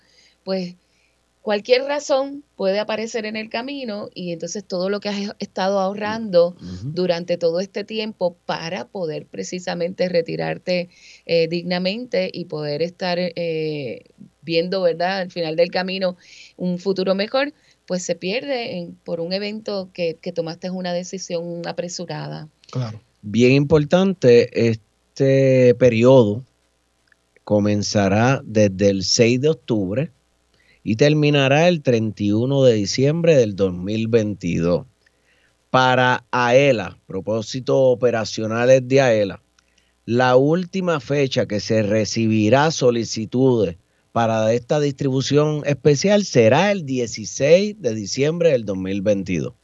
pues 0.45 0.76
cualquier 1.44 1.82
razón 1.82 2.42
puede 2.56 2.78
aparecer 2.78 3.26
en 3.26 3.36
el 3.36 3.50
camino 3.50 4.08
y 4.14 4.32
entonces 4.32 4.64
todo 4.64 4.88
lo 4.88 5.00
que 5.00 5.10
has 5.10 5.34
estado 5.38 5.78
ahorrando 5.78 6.56
durante 6.82 7.36
todo 7.36 7.60
este 7.60 7.84
tiempo 7.84 8.34
para 8.46 8.86
poder 8.86 9.26
precisamente 9.26 10.08
retirarte 10.08 10.88
eh, 11.26 11.46
dignamente 11.46 12.30
y 12.32 12.46
poder 12.46 12.80
estar 12.80 13.18
eh, 13.18 14.04
viendo, 14.40 14.80
¿verdad?, 14.80 15.18
al 15.18 15.30
final 15.30 15.54
del 15.54 15.70
camino 15.70 16.16
un 16.56 16.78
futuro 16.78 17.14
mejor, 17.14 17.52
pues 17.86 18.02
se 18.02 18.14
pierde 18.14 18.88
por 19.04 19.20
un 19.20 19.34
evento 19.34 19.90
que, 19.92 20.16
que 20.22 20.32
tomaste 20.32 20.70
una 20.70 20.94
decisión 20.94 21.60
apresurada. 21.66 22.48
Claro. 22.70 23.02
Bien 23.20 23.52
importante, 23.52 24.68
es 24.70 24.80
este 25.14 25.76
periodo 25.76 26.42
comenzará 27.44 28.42
desde 28.44 28.90
el 28.90 29.04
6 29.04 29.40
de 29.42 29.48
octubre 29.48 30.10
y 30.85 30.97
terminará 30.97 31.67
el 31.67 31.83
31 31.83 32.62
de 32.62 32.75
diciembre 32.75 33.37
del 33.37 33.57
2022. 33.57 34.87
Para 35.71 36.25
AELA, 36.31 36.99
propósitos 37.07 37.76
operacionales 37.76 38.87
de 38.87 39.00
AELA, 39.00 39.43
la 40.05 40.37
última 40.37 41.00
fecha 41.00 41.47
que 41.47 41.59
se 41.59 41.83
recibirá 41.83 42.71
solicitudes 42.71 43.76
para 44.12 44.53
esta 44.53 44.79
distribución 44.79 45.62
especial 45.67 46.25
será 46.25 46.71
el 46.71 46.87
16 46.87 47.81
de 47.81 47.95
diciembre 47.95 48.50
del 48.53 48.64
2022. 48.67 49.55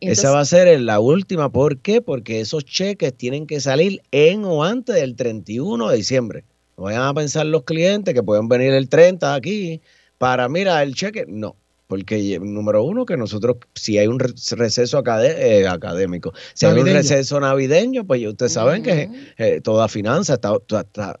Esa 0.00 0.30
va 0.30 0.40
a 0.40 0.44
ser 0.46 0.80
la 0.80 0.98
última. 0.98 1.52
¿Por 1.52 1.78
qué? 1.78 2.00
Porque 2.00 2.40
esos 2.40 2.64
cheques 2.64 3.14
tienen 3.14 3.46
que 3.46 3.60
salir 3.60 4.00
en 4.10 4.46
o 4.46 4.64
antes 4.64 4.94
del 4.94 5.14
31 5.14 5.90
de 5.90 5.96
diciembre. 5.96 6.44
No 6.76 6.84
vayan 6.84 7.02
a 7.02 7.14
pensar 7.14 7.46
los 7.46 7.64
clientes 7.64 8.14
que 8.14 8.22
pueden 8.22 8.48
venir 8.48 8.72
el 8.72 8.88
30 8.88 9.34
aquí 9.34 9.80
para, 10.18 10.48
mira, 10.48 10.82
el 10.82 10.94
cheque. 10.94 11.24
No, 11.28 11.56
porque 11.92 12.38
número 12.40 12.82
uno, 12.84 13.04
que 13.04 13.18
nosotros, 13.18 13.58
si 13.74 13.98
hay 13.98 14.06
un 14.06 14.18
receso 14.18 15.02
eh, 15.04 15.68
académico, 15.68 16.32
si 16.54 16.64
hay 16.64 16.78
un 16.78 16.86
receso 16.86 17.38
navideño, 17.38 18.06
pues 18.06 18.26
ustedes 18.26 18.54
saben 18.54 18.82
que 18.82 19.10
eh, 19.36 19.60
toda 19.60 19.88
finanza, 19.88 20.34
está, 20.34 20.54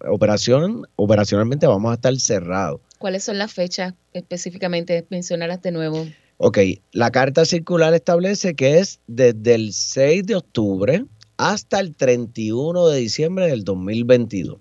operación, 0.08 0.86
operacionalmente 0.96 1.66
vamos 1.66 1.90
a 1.90 1.94
estar 1.96 2.16
cerrados. 2.18 2.80
¿Cuáles 2.96 3.22
son 3.22 3.36
las 3.36 3.52
fechas 3.52 3.92
específicamente? 4.14 5.04
Mencionarlas 5.10 5.60
de 5.60 5.72
nuevo. 5.72 6.06
Ok, 6.38 6.58
la 6.92 7.10
carta 7.10 7.44
circular 7.44 7.92
establece 7.92 8.54
que 8.54 8.78
es 8.78 9.00
desde 9.06 9.54
el 9.54 9.74
6 9.74 10.24
de 10.24 10.36
octubre 10.36 11.04
hasta 11.36 11.80
el 11.80 11.94
31 11.94 12.88
de 12.88 12.98
diciembre 12.98 13.46
del 13.48 13.64
2022. 13.64 14.56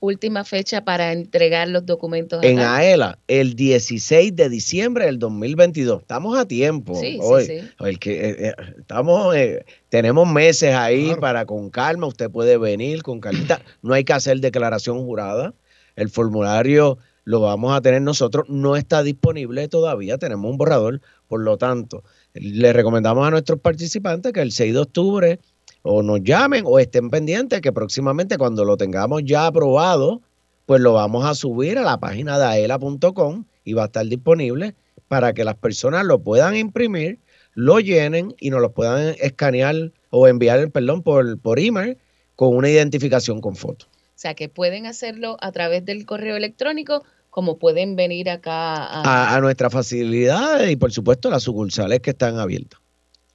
Última 0.00 0.44
fecha 0.44 0.82
para 0.82 1.12
entregar 1.12 1.68
los 1.68 1.84
documentos. 1.84 2.42
En 2.42 2.58
AELA, 2.58 3.18
el 3.28 3.54
16 3.54 4.34
de 4.34 4.48
diciembre 4.48 5.04
del 5.04 5.18
2022. 5.18 6.00
Estamos 6.00 6.38
a 6.38 6.46
tiempo. 6.46 6.94
Sí, 6.94 7.18
hoy. 7.20 7.44
sí, 7.44 7.60
sí. 7.60 7.96
que, 7.98 8.12
eh, 8.12 8.36
eh, 8.38 8.54
estamos, 8.78 9.36
eh, 9.36 9.66
tenemos 9.90 10.26
meses 10.26 10.74
ahí 10.74 11.14
para 11.20 11.44
con 11.44 11.68
calma. 11.68 12.06
Usted 12.06 12.30
puede 12.30 12.56
venir 12.56 13.02
con 13.02 13.20
calma. 13.20 13.60
No 13.82 13.92
hay 13.92 14.04
que 14.04 14.14
hacer 14.14 14.40
declaración 14.40 15.04
jurada. 15.04 15.52
El 15.96 16.08
formulario 16.08 16.98
lo 17.24 17.40
vamos 17.40 17.76
a 17.76 17.80
tener 17.80 18.02
nosotros. 18.02 18.48
No 18.48 18.76
está 18.76 19.02
disponible 19.02 19.68
todavía, 19.68 20.18
tenemos 20.18 20.50
un 20.50 20.56
borrador, 20.56 21.00
por 21.28 21.40
lo 21.40 21.58
tanto, 21.58 22.04
le 22.32 22.72
recomendamos 22.72 23.26
a 23.26 23.30
nuestros 23.30 23.60
participantes 23.60 24.32
que 24.32 24.40
el 24.40 24.52
6 24.52 24.72
de 24.72 24.78
octubre 24.78 25.40
o 25.82 26.02
nos 26.02 26.22
llamen 26.22 26.64
o 26.66 26.78
estén 26.78 27.10
pendientes 27.10 27.60
que 27.60 27.72
próximamente 27.72 28.38
cuando 28.38 28.64
lo 28.64 28.76
tengamos 28.76 29.22
ya 29.24 29.46
aprobado, 29.46 30.20
pues 30.66 30.80
lo 30.80 30.92
vamos 30.92 31.24
a 31.24 31.34
subir 31.34 31.78
a 31.78 31.82
la 31.82 31.98
página 31.98 32.38
de 32.38 32.44
aela.com 32.44 33.44
y 33.64 33.72
va 33.72 33.82
a 33.82 33.86
estar 33.86 34.06
disponible 34.06 34.74
para 35.08 35.32
que 35.32 35.44
las 35.44 35.56
personas 35.56 36.04
lo 36.04 36.20
puedan 36.20 36.54
imprimir, 36.56 37.18
lo 37.54 37.80
llenen 37.80 38.34
y 38.38 38.50
nos 38.50 38.60
lo 38.60 38.72
puedan 38.72 39.14
escanear 39.20 39.92
o 40.10 40.28
enviar, 40.28 40.70
perdón, 40.70 41.02
por, 41.02 41.38
por 41.40 41.58
email 41.58 41.98
con 42.36 42.54
una 42.54 42.68
identificación 42.68 43.40
con 43.40 43.56
foto. 43.56 43.86
O 43.86 44.20
sea, 44.20 44.34
que 44.34 44.48
pueden 44.48 44.86
hacerlo 44.86 45.36
a 45.40 45.50
través 45.50 45.84
del 45.84 46.04
correo 46.04 46.36
electrónico, 46.36 47.04
como 47.30 47.58
pueden 47.58 47.96
venir 47.96 48.28
acá 48.28 48.84
a, 48.84 49.34
a, 49.34 49.40
nuestra 49.40 49.70
facilidad 49.70 50.66
y 50.66 50.76
por 50.76 50.92
supuesto 50.92 51.30
las 51.30 51.42
sucursales 51.42 52.00
que 52.00 52.10
están 52.10 52.38
abiertas. 52.38 52.80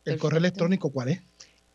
¿El 0.05 0.17
correo 0.17 0.37
electrónico 0.37 0.91
cuál 0.91 1.09
es? 1.09 1.21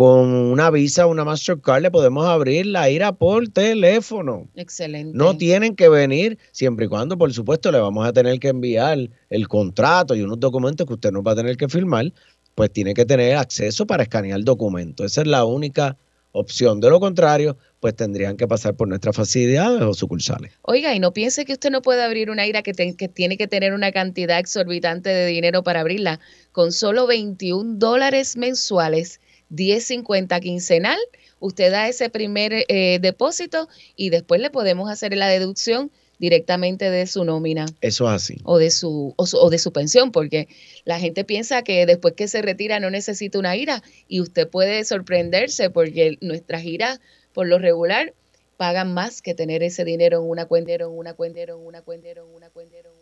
con 0.00 0.30
una 0.32 0.70
visa, 0.70 1.04
una 1.04 1.26
Mastercard, 1.26 1.82
le 1.82 1.90
podemos 1.90 2.24
abrir 2.24 2.64
la 2.64 2.88
IRA 2.88 3.12
por 3.12 3.48
teléfono. 3.48 4.48
Excelente. 4.56 5.14
No 5.14 5.36
tienen 5.36 5.76
que 5.76 5.90
venir, 5.90 6.38
siempre 6.52 6.86
y 6.86 6.88
cuando, 6.88 7.18
por 7.18 7.30
supuesto, 7.34 7.70
le 7.70 7.80
vamos 7.80 8.06
a 8.06 8.12
tener 8.14 8.40
que 8.40 8.48
enviar 8.48 9.10
el 9.28 9.48
contrato 9.48 10.14
y 10.14 10.22
unos 10.22 10.40
documentos 10.40 10.86
que 10.86 10.94
usted 10.94 11.12
no 11.12 11.22
va 11.22 11.32
a 11.32 11.36
tener 11.36 11.58
que 11.58 11.68
firmar, 11.68 12.14
pues 12.54 12.72
tiene 12.72 12.94
que 12.94 13.04
tener 13.04 13.36
acceso 13.36 13.86
para 13.86 14.04
escanear 14.04 14.42
documentos. 14.42 15.04
Esa 15.04 15.20
es 15.20 15.26
la 15.26 15.44
única 15.44 15.98
opción. 16.32 16.80
De 16.80 16.88
lo 16.88 16.98
contrario, 16.98 17.58
pues 17.78 17.94
tendrían 17.94 18.38
que 18.38 18.48
pasar 18.48 18.76
por 18.76 18.88
nuestras 18.88 19.14
facilidades 19.14 19.82
o 19.82 19.92
sucursales. 19.92 20.52
Oiga, 20.62 20.94
y 20.94 20.98
no 20.98 21.12
piense 21.12 21.44
que 21.44 21.52
usted 21.52 21.70
no 21.70 21.82
puede 21.82 22.02
abrir 22.02 22.30
una 22.30 22.46
IRA 22.46 22.62
que, 22.62 22.72
que 22.72 23.08
tiene 23.08 23.36
que 23.36 23.48
tener 23.48 23.74
una 23.74 23.92
cantidad 23.92 24.38
exorbitante 24.38 25.10
de 25.10 25.26
dinero 25.26 25.62
para 25.62 25.80
abrirla. 25.80 26.20
Con 26.52 26.72
solo 26.72 27.06
21 27.06 27.74
dólares 27.74 28.38
mensuales 28.38 29.20
10.50 29.50 30.40
quincenal, 30.40 30.98
usted 31.38 31.70
da 31.70 31.88
ese 31.88 32.08
primer 32.08 32.64
eh, 32.68 32.98
depósito 33.00 33.68
y 33.96 34.10
después 34.10 34.40
le 34.40 34.50
podemos 34.50 34.90
hacer 34.90 35.16
la 35.16 35.28
deducción 35.28 35.90
directamente 36.20 36.90
de 36.90 37.06
su 37.06 37.24
nómina. 37.24 37.66
Eso 37.80 38.06
es 38.06 38.22
así. 38.22 38.36
O 38.44 38.58
de 38.58 38.70
su, 38.70 39.14
o, 39.16 39.50
de 39.50 39.58
su 39.58 39.72
pensión, 39.72 40.12
porque 40.12 40.48
la 40.84 41.00
gente 41.00 41.24
piensa 41.24 41.62
que 41.62 41.86
después 41.86 42.14
que 42.14 42.28
se 42.28 42.42
retira 42.42 42.78
no 42.78 42.90
necesita 42.90 43.38
una 43.38 43.56
ira 43.56 43.82
y 44.06 44.20
usted 44.20 44.46
puede 44.46 44.84
sorprenderse 44.84 45.70
porque 45.70 46.18
nuestras 46.20 46.62
giras, 46.62 47.00
por 47.32 47.48
lo 47.48 47.58
regular, 47.58 48.12
pagan 48.58 48.92
más 48.92 49.22
que 49.22 49.34
tener 49.34 49.62
ese 49.62 49.84
dinero 49.84 50.18
en 50.18 50.28
una 50.28 50.44
cuenta, 50.44 50.74
en 50.74 50.82
una 50.84 51.14
cuenta, 51.14 51.40
en 51.40 51.54
una 51.54 51.80
cuenta, 51.80 52.10
en 52.10 52.18
una 52.18 52.50
cuenta, 52.50 52.76
en 52.76 52.84
una 52.84 52.90
cuenta. 52.90 52.99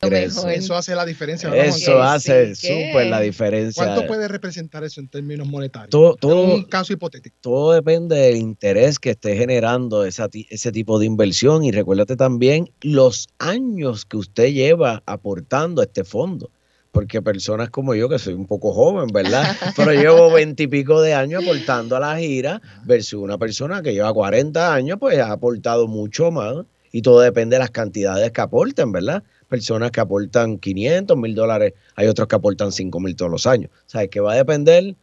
Eso 0.00 0.76
hace 0.76 0.94
la 0.94 1.04
diferencia. 1.04 1.54
Eso 1.54 2.00
hace 2.00 2.54
súper 2.54 3.06
la 3.06 3.20
diferencia. 3.20 3.84
¿Cuánto 3.84 4.06
puede 4.06 4.28
representar 4.28 4.84
eso 4.84 5.00
en 5.00 5.08
términos 5.08 5.48
monetarios? 5.48 5.90
Todo, 5.90 6.16
un 6.42 6.64
caso 6.64 6.92
hipotético. 6.92 7.36
Todo 7.40 7.72
depende 7.72 8.16
del 8.16 8.36
interés 8.36 8.98
que 8.98 9.10
esté 9.10 9.36
generando 9.36 10.04
esa, 10.04 10.28
ese 10.50 10.72
tipo 10.72 10.98
de 10.98 11.06
inversión 11.06 11.64
y 11.64 11.72
recuérdate 11.72 12.16
también 12.16 12.70
los 12.80 13.28
años 13.38 14.04
que 14.04 14.16
usted 14.16 14.52
lleva 14.52 15.02
aportando 15.06 15.80
a 15.80 15.84
este 15.84 16.04
fondo. 16.04 16.50
Porque 16.92 17.20
personas 17.20 17.68
como 17.68 17.94
yo, 17.94 18.08
que 18.08 18.18
soy 18.18 18.34
un 18.34 18.46
poco 18.46 18.72
joven, 18.72 19.08
¿verdad? 19.12 19.44
Pero 19.76 19.92
llevo 19.92 20.32
veintipico 20.32 21.02
de 21.02 21.14
años 21.14 21.42
aportando 21.42 21.96
a 21.96 22.00
la 22.00 22.18
gira, 22.18 22.62
versus 22.84 23.20
una 23.20 23.36
persona 23.36 23.82
que 23.82 23.92
lleva 23.92 24.12
40 24.12 24.74
años, 24.74 24.96
pues 24.98 25.18
ha 25.18 25.32
aportado 25.32 25.86
mucho 25.86 26.30
más. 26.30 26.64
Y 26.90 27.02
todo 27.02 27.20
depende 27.20 27.56
de 27.56 27.60
las 27.60 27.70
cantidades 27.70 28.32
que 28.32 28.40
aporten, 28.40 28.92
¿verdad? 28.92 29.22
Personas 29.48 29.90
que 29.90 30.00
aportan 30.00 30.58
500 30.58 31.16
mil 31.16 31.34
dólares, 31.34 31.74
hay 31.96 32.06
otros 32.06 32.28
que 32.28 32.36
aportan 32.36 32.72
5 32.72 33.00
mil 33.00 33.16
todos 33.16 33.30
los 33.30 33.46
años. 33.46 33.70
O 33.86 33.90
sea, 33.90 34.06
que 34.06 34.20
va 34.20 34.32
a 34.32 34.36
depender 34.36 34.94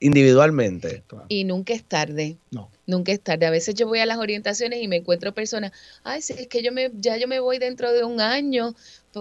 individualmente. 0.00 1.04
Y 1.28 1.44
nunca 1.44 1.74
es 1.74 1.84
tarde. 1.84 2.38
No. 2.50 2.70
Nunca 2.86 3.12
es 3.12 3.20
tarde. 3.20 3.46
A 3.46 3.50
veces 3.50 3.74
yo 3.74 3.86
voy 3.86 4.00
a 4.00 4.06
las 4.06 4.18
orientaciones 4.18 4.82
y 4.82 4.88
me 4.88 4.96
encuentro 4.96 5.32
personas, 5.32 5.72
ay, 6.02 6.22
si 6.22 6.32
es 6.32 6.48
que 6.48 6.62
yo 6.62 6.72
me, 6.72 6.90
ya 6.94 7.18
yo 7.18 7.28
me 7.28 7.38
voy 7.38 7.58
dentro 7.58 7.92
de 7.92 8.02
un 8.02 8.20
año, 8.20 8.74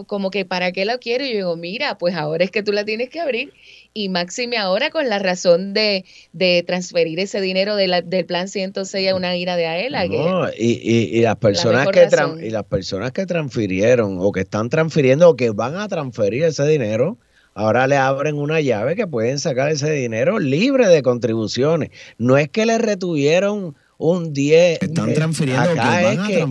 como 0.07 0.31
que 0.31 0.45
para 0.45 0.71
qué 0.71 0.85
la 0.85 0.97
quiero. 0.97 1.23
Y 1.23 1.29
yo 1.29 1.35
digo, 1.35 1.57
mira, 1.57 1.97
pues 1.97 2.15
ahora 2.15 2.43
es 2.43 2.51
que 2.51 2.63
tú 2.63 2.71
la 2.71 2.85
tienes 2.85 3.09
que 3.09 3.19
abrir. 3.19 3.53
Y 3.93 4.09
máxime 4.09 4.57
ahora 4.57 4.89
con 4.91 5.09
la 5.09 5.19
razón 5.19 5.73
de, 5.73 6.05
de 6.31 6.63
transferir 6.65 7.19
ese 7.19 7.41
dinero 7.41 7.75
de 7.75 7.87
la, 7.87 8.01
del 8.01 8.25
plan 8.25 8.47
106 8.47 9.09
a 9.09 9.15
una 9.15 9.35
ira 9.35 9.55
de 9.55 9.65
AELA. 9.65 10.05
No, 10.07 10.49
y, 10.49 10.79
y, 10.83 11.21
las 11.21 11.37
personas 11.37 11.87
que 11.89 12.07
y 12.45 12.49
las 12.49 12.65
personas 12.65 13.11
que 13.11 13.25
transfirieron 13.25 14.17
o 14.19 14.31
que 14.31 14.41
están 14.41 14.69
transfiriendo 14.69 15.29
o 15.29 15.35
que 15.35 15.49
van 15.49 15.75
a 15.75 15.87
transferir 15.87 16.43
ese 16.43 16.67
dinero, 16.67 17.17
Ahora 17.55 17.87
le 17.87 17.97
abren 17.97 18.37
una 18.37 18.61
llave 18.61 18.95
que 18.95 19.05
pueden 19.05 19.37
sacar 19.37 19.69
ese 19.69 19.91
dinero 19.91 20.39
libre 20.39 20.87
de 20.87 21.01
contribuciones. 21.01 21.89
No 22.17 22.37
es 22.37 22.47
que 22.47 22.65
le 22.65 22.77
retuvieron 22.77 23.75
un 23.97 24.31
10. 24.31 24.81
Están 24.81 25.13
transfiriendo. 25.13 25.69
Acá 25.69 26.13
es 26.13 26.19
que 26.21 26.47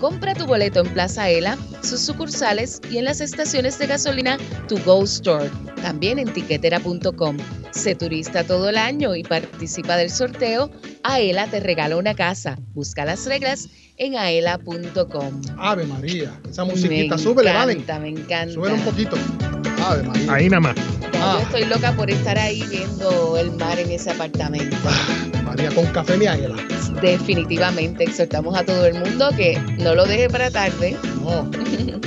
Compra 0.00 0.34
tu 0.34 0.46
boleto 0.46 0.80
en 0.80 0.88
Plaza 0.94 1.28
Ela, 1.28 1.58
sus 1.82 2.00
sucursales 2.00 2.80
y 2.90 2.96
en 2.96 3.04
las 3.04 3.20
estaciones 3.20 3.78
de 3.78 3.86
gasolina 3.86 4.38
To 4.68 4.76
Go 4.84 5.04
Store, 5.04 5.50
también 5.82 6.18
en 6.18 6.32
tiquetera.com. 6.32 7.36
Sé 7.70 7.94
turista 7.94 8.42
todo 8.42 8.70
el 8.70 8.78
año 8.78 9.14
y 9.14 9.22
participa 9.22 9.98
del 9.98 10.10
sorteo. 10.10 10.70
Aela 11.02 11.46
te 11.48 11.60
regala 11.60 11.98
una 11.98 12.14
casa. 12.14 12.58
Busca 12.72 13.04
las 13.04 13.26
reglas 13.26 13.68
en 13.98 14.16
aela.com. 14.16 15.42
Ave 15.58 15.84
María, 15.84 16.40
esa 16.48 16.64
musiquita, 16.64 17.18
súbele, 17.18 17.52
vale. 17.52 17.74
Me 17.74 17.82
encanta, 17.82 18.00
me 18.00 18.08
encanta. 18.08 18.54
Súbele 18.54 18.74
un 18.76 18.80
poquito. 18.82 19.16
Ave 19.80 20.02
María. 20.02 20.32
Ahí 20.32 20.48
nada 20.48 20.60
más. 20.60 20.76
Yo 21.12 21.38
estoy 21.40 21.64
loca 21.66 21.92
por 21.92 22.10
estar 22.10 22.38
ahí 22.38 22.62
viendo 22.70 23.36
el 23.36 23.52
mar 23.52 23.78
en 23.78 23.90
ese 23.90 24.10
apartamento. 24.10 24.76
Ah, 24.86 25.42
María 25.44 25.70
con 25.74 25.86
café 25.86 26.16
mi 26.16 26.26
Aela. 26.26 26.56
Definitivamente, 27.02 28.04
exhortamos 28.04 28.56
a 28.56 28.64
todo 28.64 28.86
el 28.86 28.94
mundo 28.94 29.30
que 29.36 29.58
no 29.78 29.94
lo 29.94 30.06
deje 30.06 30.30
para 30.30 30.50
tarde. 30.50 30.96
No, 31.22 31.50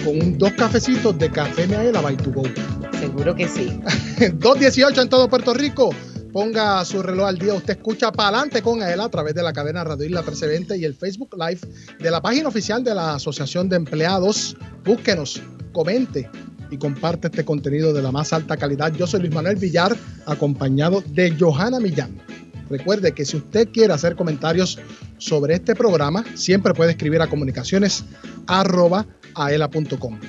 con 0.04 0.38
dos 0.38 0.52
cafecitos 0.54 1.18
de 1.20 1.30
café 1.30 1.68
mi 1.68 1.76
Aela 1.76 2.02
by 2.02 2.18
to 2.18 2.32
go. 2.32 2.44
Seguro 3.00 3.36
que 3.36 3.48
sí. 3.48 3.80
2.18 4.20 5.02
en 5.02 5.10
todo 5.10 5.30
Puerto 5.30 5.54
Rico. 5.54 5.92
Ponga 6.32 6.84
su 6.86 7.04
reloj 7.04 7.28
al 7.28 7.38
día. 7.38 7.54
Usted 7.54 7.76
escucha 7.76 8.12
para 8.12 8.30
adelante 8.30 8.64
con 8.64 8.82
él 8.82 9.00
a 9.00 9.10
través 9.10 9.36
de 9.36 9.44
la 9.44 9.54
cadena 9.54 9.84
Radio 9.84 10.06
Isla 10.06 10.22
1320 10.22 10.78
y 10.78 10.86
el 10.86 10.96
Facebook 10.96 11.36
Live 11.38 11.60
de 12.00 12.10
la 12.10 12.20
página 12.22 12.48
oficial 12.48 12.84
de 12.84 12.96
la 12.96 13.16
Asociación 13.16 13.70
de 13.70 13.76
Empleados. 13.76 14.58
Búsquenos, 14.84 15.40
comente 15.72 16.28
y 16.74 16.78
comparte 16.78 17.28
este 17.28 17.46
contenido 17.46 17.94
de 17.94 18.02
la 18.02 18.12
más 18.12 18.34
alta 18.34 18.58
calidad. 18.58 18.92
Yo 18.94 19.06
soy 19.06 19.20
Luis 19.22 19.34
Manuel 19.34 19.58
Villar, 19.58 19.96
acompañado 20.26 21.04
de 21.06 21.36
Johanna 21.40 21.80
Millán. 21.80 22.20
Recuerde 22.68 23.12
que 23.12 23.26
si 23.26 23.38
usted 23.38 23.70
quiere 23.72 23.94
hacer 23.94 24.16
comentarios 24.16 24.80
sobre 25.20 25.54
este 25.54 25.76
programa, 25.76 26.26
siempre 26.34 26.74
puede 26.74 26.90
escribir 26.92 27.22
a 27.22 27.28
comunicaciones 27.28 28.06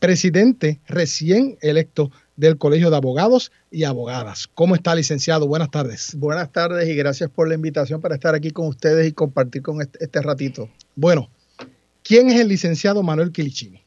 presidente 0.00 0.80
recién 0.86 1.56
electo 1.60 2.12
del 2.38 2.56
Colegio 2.56 2.88
de 2.88 2.96
Abogados 2.96 3.50
y 3.70 3.82
Abogadas. 3.82 4.46
¿Cómo 4.54 4.76
está, 4.76 4.94
licenciado? 4.94 5.48
Buenas 5.48 5.70
tardes. 5.70 6.14
Buenas 6.14 6.52
tardes 6.52 6.88
y 6.88 6.94
gracias 6.94 7.28
por 7.28 7.48
la 7.48 7.54
invitación 7.54 8.00
para 8.00 8.14
estar 8.14 8.34
aquí 8.34 8.52
con 8.52 8.68
ustedes 8.68 9.08
y 9.08 9.12
compartir 9.12 9.60
con 9.60 9.82
este, 9.82 10.04
este 10.04 10.22
ratito. 10.22 10.70
Bueno, 10.94 11.28
¿quién 12.04 12.30
es 12.30 12.40
el 12.40 12.48
licenciado 12.48 13.02
Manuel 13.02 13.32
Quilichini? 13.32 13.82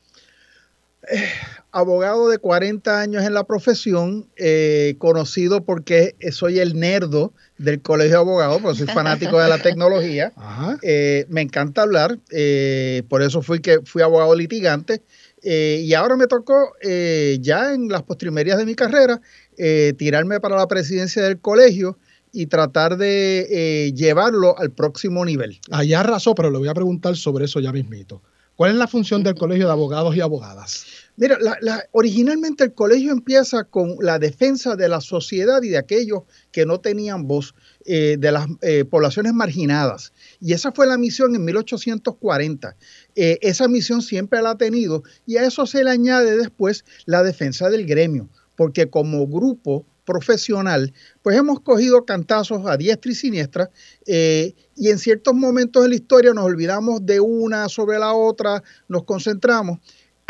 Abogado 1.72 2.28
de 2.28 2.38
40 2.38 3.00
años 3.00 3.24
en 3.24 3.34
la 3.34 3.46
profesión, 3.46 4.28
eh, 4.36 4.96
conocido 5.00 5.64
porque 5.64 6.16
soy 6.32 6.60
el 6.60 6.78
nerdo 6.78 7.34
del 7.58 7.82
Colegio 7.82 8.12
de 8.12 8.18
Abogados, 8.18 8.62
porque 8.62 8.80
soy 8.80 8.88
fanático 8.88 9.40
de 9.40 9.48
la 9.48 9.58
tecnología. 9.64 10.34
Eh, 10.82 11.26
me 11.30 11.40
encanta 11.40 11.84
hablar, 11.84 12.20
eh, 12.32 13.04
por 13.08 13.22
eso 13.22 13.42
fui 13.42 13.62
que 13.62 13.80
fui 13.86 14.02
abogado 14.02 14.36
litigante. 14.36 15.02
Eh, 15.44 15.82
y 15.84 15.94
ahora 15.94 16.16
me 16.16 16.28
tocó, 16.28 16.74
eh, 16.82 17.38
ya 17.42 17.74
en 17.74 17.88
las 17.90 18.04
postrimerías 18.04 18.58
de 18.58 18.66
mi 18.66 18.76
carrera, 18.76 19.22
eh, 19.58 19.94
tirarme 19.98 20.40
para 20.40 20.56
la 20.56 20.68
presidencia 20.68 21.24
del 21.24 21.40
colegio 21.40 21.98
y 22.32 22.48
tratar 22.48 22.98
de 22.98 23.48
eh, 23.50 23.94
llevarlo 23.94 24.58
al 24.58 24.72
próximo 24.72 25.26
nivel. 25.26 25.60
Allá 25.72 26.02
arrasó, 26.02 26.36
pero 26.36 26.50
le 26.50 26.58
voy 26.58 26.68
a 26.68 26.74
preguntar 26.74 27.16
sobre 27.16 27.46
eso 27.46 27.60
ya 27.60 27.72
mismito. 27.72 28.22
¿Cuál 28.56 28.72
es 28.72 28.78
la 28.78 28.88
función 28.88 29.24
del 29.24 29.36
Colegio 29.40 29.66
de 29.66 29.72
Abogados 29.72 30.16
y 30.16 30.22
Abogadas? 30.22 30.86
Mira, 31.18 31.38
la- 31.40 31.84
originalmente 31.92 32.64
el 32.64 32.74
colegio 32.74 33.12
empieza 33.12 33.64
con 33.66 33.96
la 34.00 34.18
defensa 34.18 34.76
de 34.76 34.88
la 34.90 35.02
sociedad 35.02 35.62
y 35.62 35.70
de 35.70 35.78
aquellos 35.78 36.24
que 36.52 36.66
no 36.66 36.80
tenían 36.80 37.28
voz, 37.28 37.54
eh, 37.86 38.16
de 38.18 38.32
las 38.32 38.48
eh, 38.62 38.86
poblaciones 38.86 39.34
marginadas. 39.34 40.14
Y 40.40 40.54
esa 40.54 40.72
fue 40.72 40.88
la 40.88 40.98
misión 40.98 41.36
en 41.36 41.44
1840. 41.46 42.76
Eh, 43.16 43.38
esa 43.42 43.68
misión 43.68 44.02
siempre 44.02 44.42
la 44.42 44.52
ha 44.52 44.58
tenido 44.58 45.04
y 45.28 45.38
a 45.38 45.46
eso 45.46 45.66
se 45.66 45.84
le 45.84 45.92
añade 45.92 46.38
después 46.38 46.86
la 47.06 47.24
defensa 47.24 47.70
del 47.70 47.86
gremio, 47.86 48.30
porque 48.56 48.90
como 48.90 49.28
grupo 49.28 49.86
profesional, 50.06 50.94
pues 51.22 51.38
hemos 51.38 51.60
cogido 51.62 52.06
cantazos 52.06 52.66
a 52.66 52.76
diestra 52.76 53.12
y 53.12 53.16
siniestra 53.16 53.70
y 54.06 54.90
en 54.90 54.98
ciertos 54.98 55.34
momentos 55.36 55.84
de 55.84 55.90
la 55.90 55.96
historia 55.96 56.34
nos 56.34 56.46
olvidamos 56.46 57.06
de 57.06 57.20
una 57.20 57.70
sobre 57.70 58.00
la 58.00 58.14
otra, 58.14 58.64
nos 58.88 59.04
concentramos 59.04 59.80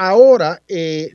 ahora 0.01 0.63
eh, 0.67 1.13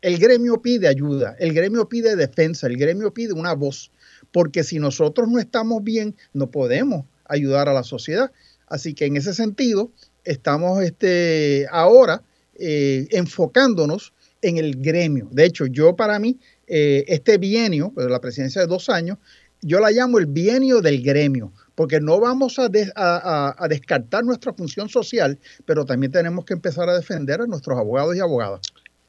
el 0.00 0.18
gremio 0.18 0.62
pide 0.62 0.86
ayuda, 0.86 1.34
el 1.40 1.52
gremio 1.52 1.88
pide 1.88 2.14
defensa, 2.14 2.68
el 2.68 2.76
gremio 2.76 3.12
pide 3.12 3.32
una 3.32 3.52
voz, 3.52 3.90
porque 4.30 4.62
si 4.62 4.78
nosotros 4.78 5.28
no 5.28 5.40
estamos 5.40 5.82
bien, 5.82 6.14
no 6.32 6.48
podemos 6.48 7.04
ayudar 7.24 7.68
a 7.68 7.72
la 7.72 7.82
sociedad. 7.82 8.30
Así 8.68 8.94
que 8.94 9.06
en 9.06 9.16
ese 9.16 9.34
sentido, 9.34 9.90
estamos 10.22 10.84
este, 10.84 11.66
ahora 11.68 12.22
eh, 12.54 13.08
enfocándonos 13.10 14.12
en 14.40 14.58
el 14.58 14.76
gremio. 14.76 15.28
De 15.32 15.44
hecho, 15.44 15.66
yo 15.66 15.96
para 15.96 16.20
mí, 16.20 16.38
eh, 16.68 17.04
este 17.08 17.38
bienio, 17.38 17.90
pues, 17.92 18.06
la 18.06 18.20
presidencia 18.20 18.60
de 18.60 18.68
dos 18.68 18.88
años, 18.88 19.18
yo 19.62 19.80
la 19.80 19.90
llamo 19.90 20.18
el 20.18 20.26
bienio 20.26 20.80
del 20.80 21.02
gremio, 21.02 21.52
porque 21.76 22.00
no 22.00 22.18
vamos 22.18 22.58
a, 22.58 22.68
des- 22.68 22.90
a- 22.96 23.52
a- 23.58 23.64
a 23.64 23.68
descartar 23.68 24.24
nuestra 24.24 24.52
función 24.52 24.88
social, 24.88 25.38
pero 25.64 25.84
también 25.84 26.10
tenemos 26.10 26.44
que 26.44 26.54
empezar 26.54 26.88
a 26.88 26.96
defender 26.96 27.40
a 27.40 27.46
nuestros 27.46 27.78
abogados 27.78 28.16
y 28.16 28.20
abogadas. 28.20 28.60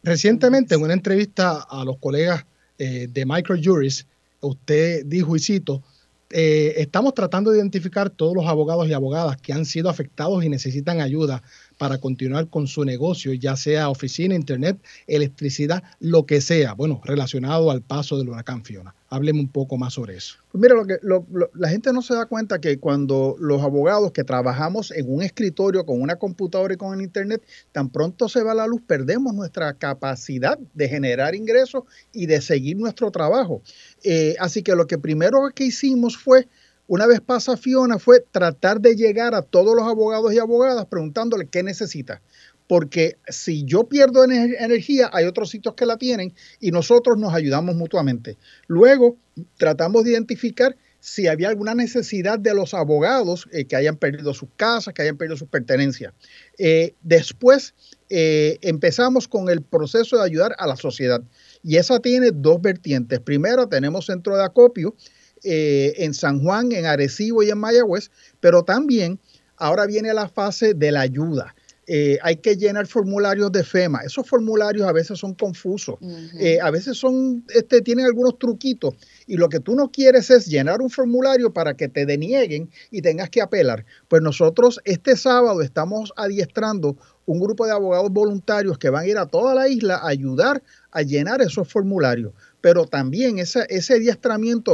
Recientemente, 0.04 0.76
en 0.76 0.84
una 0.84 0.94
entrevista 0.94 1.66
a 1.68 1.84
los 1.84 1.98
colegas 1.98 2.46
eh, 2.78 3.08
de 3.12 3.26
Microjuris, 3.26 4.06
usted 4.42 5.04
dijo 5.06 5.36
y 5.36 5.40
cito, 5.40 5.82
eh, 6.30 6.76
estamos 6.78 7.14
tratando 7.14 7.52
de 7.52 7.58
identificar 7.58 8.10
todos 8.10 8.36
los 8.36 8.46
abogados 8.46 8.88
y 8.88 8.94
abogadas 8.94 9.38
que 9.38 9.54
han 9.54 9.66
sido 9.66 9.90
afectados 9.90 10.44
y 10.44 10.50
necesitan 10.50 11.00
ayuda 11.02 11.42
para 11.78 12.00
continuar 12.00 12.48
con 12.50 12.68
su 12.68 12.84
negocio, 12.84 13.34
ya 13.34 13.56
sea 13.56 13.90
oficina, 13.90 14.36
internet, 14.36 14.78
electricidad, 15.06 15.84
lo 16.00 16.26
que 16.26 16.42
sea, 16.42 16.74
bueno, 16.74 17.02
relacionado 17.04 17.72
al 17.72 17.82
paso 17.82 18.18
del 18.18 18.30
huracán 18.30 18.64
Fiona. 18.64 18.94
Hábleme 19.10 19.40
un 19.40 19.48
poco 19.48 19.78
más 19.78 19.94
sobre 19.94 20.18
eso. 20.18 20.36
Pues 20.52 20.62
mira, 20.62 20.76
lo 20.76 20.86
que, 20.86 20.98
lo- 21.02 21.26
la 21.54 21.70
gente 21.70 21.94
no 21.94 22.02
se 22.02 22.14
da 22.14 22.26
cuenta 22.26 22.60
que 22.60 22.78
cuando 22.78 23.36
los 23.40 23.62
abogados 23.62 24.12
que 24.12 24.26
trabajamos 24.26 24.92
en 24.92 25.06
un 25.10 25.22
escritorio 25.24 25.86
con 25.86 26.02
una 26.02 26.18
computadora 26.18 26.74
y 26.74 26.78
con 26.78 26.94
el 26.94 27.02
internet, 27.02 27.42
tan 27.72 27.90
pronto 27.90 28.28
se 28.28 28.44
va 28.44 28.54
la 28.54 28.68
luz, 28.68 28.82
perdemos 28.86 29.34
nuestra 29.34 29.74
capacidad 29.76 30.60
de 30.74 30.90
generar 30.90 31.36
ingresos 31.36 31.84
y 32.12 32.26
de 32.26 32.42
seguir 32.42 32.76
nuestro 32.78 33.10
trabajo. 33.12 33.62
Eh, 34.04 34.36
así 34.40 34.62
que 34.62 34.76
lo 34.76 34.88
que 34.88 34.98
primero 34.98 35.38
que 35.56 35.66
hicimos 35.66 36.18
fue, 36.18 36.48
una 36.88 37.06
vez 37.06 37.22
pasa 37.22 37.58
Fiona, 37.58 38.00
fue 38.00 38.22
tratar 38.32 38.82
de 38.82 38.96
llegar 38.96 39.36
a 39.36 39.42
todos 39.42 39.76
los 39.76 39.86
abogados 39.86 40.34
y 40.34 40.40
abogadas 40.40 40.86
preguntándole 40.86 41.48
qué 41.48 41.64
necesita. 41.64 42.22
Porque 42.68 43.18
si 43.30 43.64
yo 43.64 43.86
pierdo 43.86 44.26
ener- 44.26 44.56
energía, 44.60 45.10
hay 45.14 45.26
otros 45.26 45.50
sitios 45.50 45.76
que 45.76 45.86
la 45.86 45.98
tienen 45.98 46.34
y 46.60 46.72
nosotros 46.72 47.18
nos 47.18 47.34
ayudamos 47.34 47.76
mutuamente. 47.76 48.38
Luego, 48.68 49.16
tratamos 49.58 50.04
de 50.04 50.12
identificar 50.12 50.76
si 51.00 51.28
había 51.28 51.48
alguna 51.48 51.76
necesidad 51.76 52.40
de 52.40 52.54
los 52.54 52.74
abogados 52.74 53.48
eh, 53.54 53.66
que 53.66 53.78
hayan 53.78 53.96
perdido 53.96 54.34
sus 54.34 54.50
casas, 54.58 54.94
que 54.94 55.04
hayan 55.04 55.16
perdido 55.16 55.38
sus 55.38 55.48
pertenencias. 55.48 56.14
Eh, 56.58 56.96
después 57.02 57.74
eh, 58.10 58.58
empezamos 58.62 59.28
con 59.28 59.48
el 59.48 59.62
proceso 59.62 60.18
de 60.18 60.24
ayudar 60.24 60.54
a 60.58 60.68
la 60.68 60.76
sociedad 60.76 61.22
y 61.64 61.78
esa 61.78 62.00
tiene 62.00 62.32
dos 62.34 62.62
vertientes. 62.62 63.20
Primero, 63.22 63.68
tenemos 63.68 64.08
centro 64.08 64.36
de 64.36 64.44
acopio 64.44 64.96
eh, 65.44 65.94
en 65.98 66.14
San 66.14 66.42
Juan, 66.42 66.72
en 66.72 66.86
Arecibo 66.86 67.44
y 67.44 67.50
en 67.50 67.58
Mayagüez, 67.58 68.12
pero 68.40 68.64
también 68.64 69.20
ahora 69.58 69.86
viene 69.86 70.14
la 70.14 70.28
fase 70.28 70.74
de 70.74 70.92
la 70.92 71.02
ayuda. 71.02 71.56
Eh, 71.90 72.20
hay 72.22 72.36
que 72.36 72.58
llenar 72.58 72.86
formularios 72.86 73.50
de 73.50 73.64
FEMA. 73.64 74.02
Esos 74.02 74.28
formularios 74.28 74.86
a 74.86 74.92
veces 74.92 75.18
son 75.18 75.34
confusos. 75.34 75.96
Eh, 76.38 76.60
a 76.62 76.70
veces 76.70 76.98
son, 76.98 77.46
este, 77.56 77.82
tienen 77.82 78.06
algunos 78.06 78.38
truquitos 78.38 78.96
y 79.26 79.38
lo 79.38 79.48
que 79.48 79.62
tú 79.62 79.74
no 79.74 79.90
quieres 79.90 80.30
es 80.30 80.48
llenar 80.48 80.82
un 80.82 80.90
formulario 80.90 81.54
para 81.54 81.76
que 81.76 81.88
te 81.88 82.06
denieguen 82.06 82.70
y 82.92 83.02
tengas 83.02 83.30
que 83.30 83.42
apelar. 83.42 83.86
Pues 84.10 84.22
nosotros 84.22 84.82
este 84.84 85.16
sábado 85.16 85.62
estamos 85.62 86.12
adiestrando 86.18 86.98
un 87.26 87.40
grupo 87.40 87.66
de 87.66 87.72
abogados 87.72 88.12
voluntarios 88.12 88.78
que 88.78 88.90
van 88.90 89.04
a 89.04 89.08
ir 89.08 89.18
a 89.18 89.26
toda 89.26 89.56
la 89.56 89.70
isla 89.70 89.96
a 89.96 90.10
ayudar 90.10 90.62
a 90.92 91.04
llenar 91.04 91.42
esos 91.42 91.72
formularios. 91.72 92.34
Pero 92.62 92.86
también 92.86 93.40
ese, 93.40 93.66
ese 93.70 94.00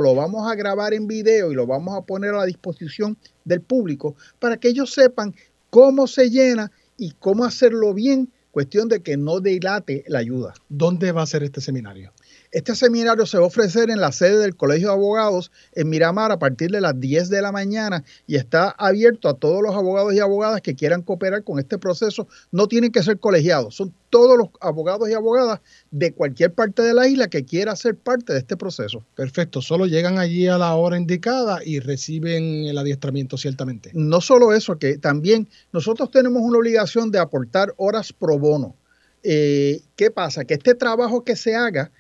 lo 0.02 0.16
vamos 0.16 0.50
a 0.50 0.56
grabar 0.56 0.94
en 0.94 1.08
video 1.08 1.52
y 1.52 1.56
lo 1.56 1.68
vamos 1.68 1.98
a 1.98 2.02
poner 2.02 2.34
a 2.34 2.40
la 2.40 2.46
disposición 2.46 3.18
del 3.44 3.62
público 3.62 4.16
para 4.40 4.58
que 4.58 4.70
ellos 4.70 4.94
sepan 4.94 5.36
cómo 5.70 6.08
se 6.08 6.30
llena 6.30 6.72
y 6.98 7.12
cómo 7.12 7.46
hacerlo 7.46 7.94
bien, 7.94 8.32
cuestión 8.52 8.88
de 8.88 9.02
que 9.02 9.18
no 9.18 9.40
dilate 9.40 10.04
la 10.08 10.20
ayuda. 10.20 10.54
¿Dónde 10.70 11.12
va 11.12 11.24
a 11.24 11.28
ser 11.28 11.44
este 11.44 11.62
seminario? 11.62 12.14
Este 12.54 12.76
seminario 12.76 13.26
se 13.26 13.40
va 13.40 13.46
a 13.46 13.48
ofrecer 13.48 13.90
en 13.90 14.00
la 14.00 14.12
sede 14.12 14.38
del 14.38 14.56
Colegio 14.56 14.90
de 14.90 14.94
Abogados 14.94 15.52
en 15.74 15.90
Miramar 15.90 16.32
a 16.32 16.38
partir 16.38 16.70
de 16.70 16.82
las 16.82 17.00
10 17.00 17.30
de 17.30 17.42
la 17.42 17.52
mañana 17.52 18.04
y 18.28 18.36
está 18.36 18.70
abierto 18.70 19.28
a 19.28 19.34
todos 19.34 19.64
los 19.64 19.74
abogados 19.74 20.14
y 20.14 20.20
abogadas 20.20 20.62
que 20.62 20.76
quieran 20.76 21.02
cooperar 21.02 21.44
con 21.44 21.58
este 21.58 21.80
proceso. 21.80 22.28
No 22.52 22.68
tienen 22.68 22.92
que 22.92 23.02
ser 23.02 23.18
colegiados, 23.18 23.74
son 23.74 23.92
todos 24.12 24.38
los 24.38 24.50
abogados 24.62 25.10
y 25.10 25.14
abogadas 25.14 25.62
de 25.90 26.14
cualquier 26.14 26.54
parte 26.54 26.84
de 26.84 26.94
la 26.94 27.08
isla 27.08 27.28
que 27.28 27.44
quiera 27.44 27.76
ser 27.76 27.96
parte 27.98 28.34
de 28.34 28.40
este 28.40 28.56
proceso. 28.56 29.04
Perfecto, 29.16 29.60
solo 29.60 29.88
llegan 29.88 30.20
allí 30.20 30.48
a 30.48 30.60
la 30.60 30.76
hora 30.76 30.96
indicada 30.96 31.60
y 31.66 31.80
reciben 31.80 32.66
el 32.66 32.78
adiestramiento 32.78 33.36
ciertamente. 33.36 33.90
No 33.96 34.22
solo 34.22 34.54
eso, 34.54 34.78
que 34.78 35.00
también 35.00 35.50
nosotros 35.72 36.12
tenemos 36.12 36.44
una 36.44 36.60
obligación 36.60 37.10
de 37.10 37.18
aportar 37.18 37.74
horas 37.78 38.14
pro 38.14 38.38
bono. 38.38 38.76
Eh, 39.24 39.82
¿Qué 39.96 40.12
pasa? 40.12 40.46
Que 40.46 40.54
este 40.54 40.76
trabajo 40.76 41.24
que 41.24 41.36
se 41.36 41.56
haga 41.56 41.92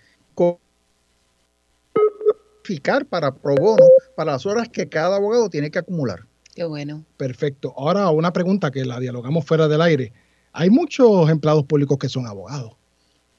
ficar 2.64 3.06
para 3.06 3.34
pro 3.34 3.56
bono 3.56 3.84
para 4.16 4.34
las 4.34 4.46
horas 4.46 4.70
que 4.70 4.88
cada 4.88 5.18
abogado 5.18 5.50
tiene 5.50 5.70
que 5.70 5.80
acumular. 5.80 6.26
Qué 6.56 6.64
bueno. 6.64 7.04
Perfecto. 7.18 7.74
Ahora 7.78 8.10
una 8.10 8.32
pregunta 8.32 8.72
que 8.72 8.86
la 8.86 9.00
dialogamos 9.00 9.46
fuera 9.46 9.68
del 9.68 9.82
aire. 9.82 10.14
Hay 10.52 10.70
muchos 10.70 11.30
empleados 11.30 11.66
públicos 11.66 11.98
que 11.98 12.10
son 12.10 12.28
abogados. 12.28 12.74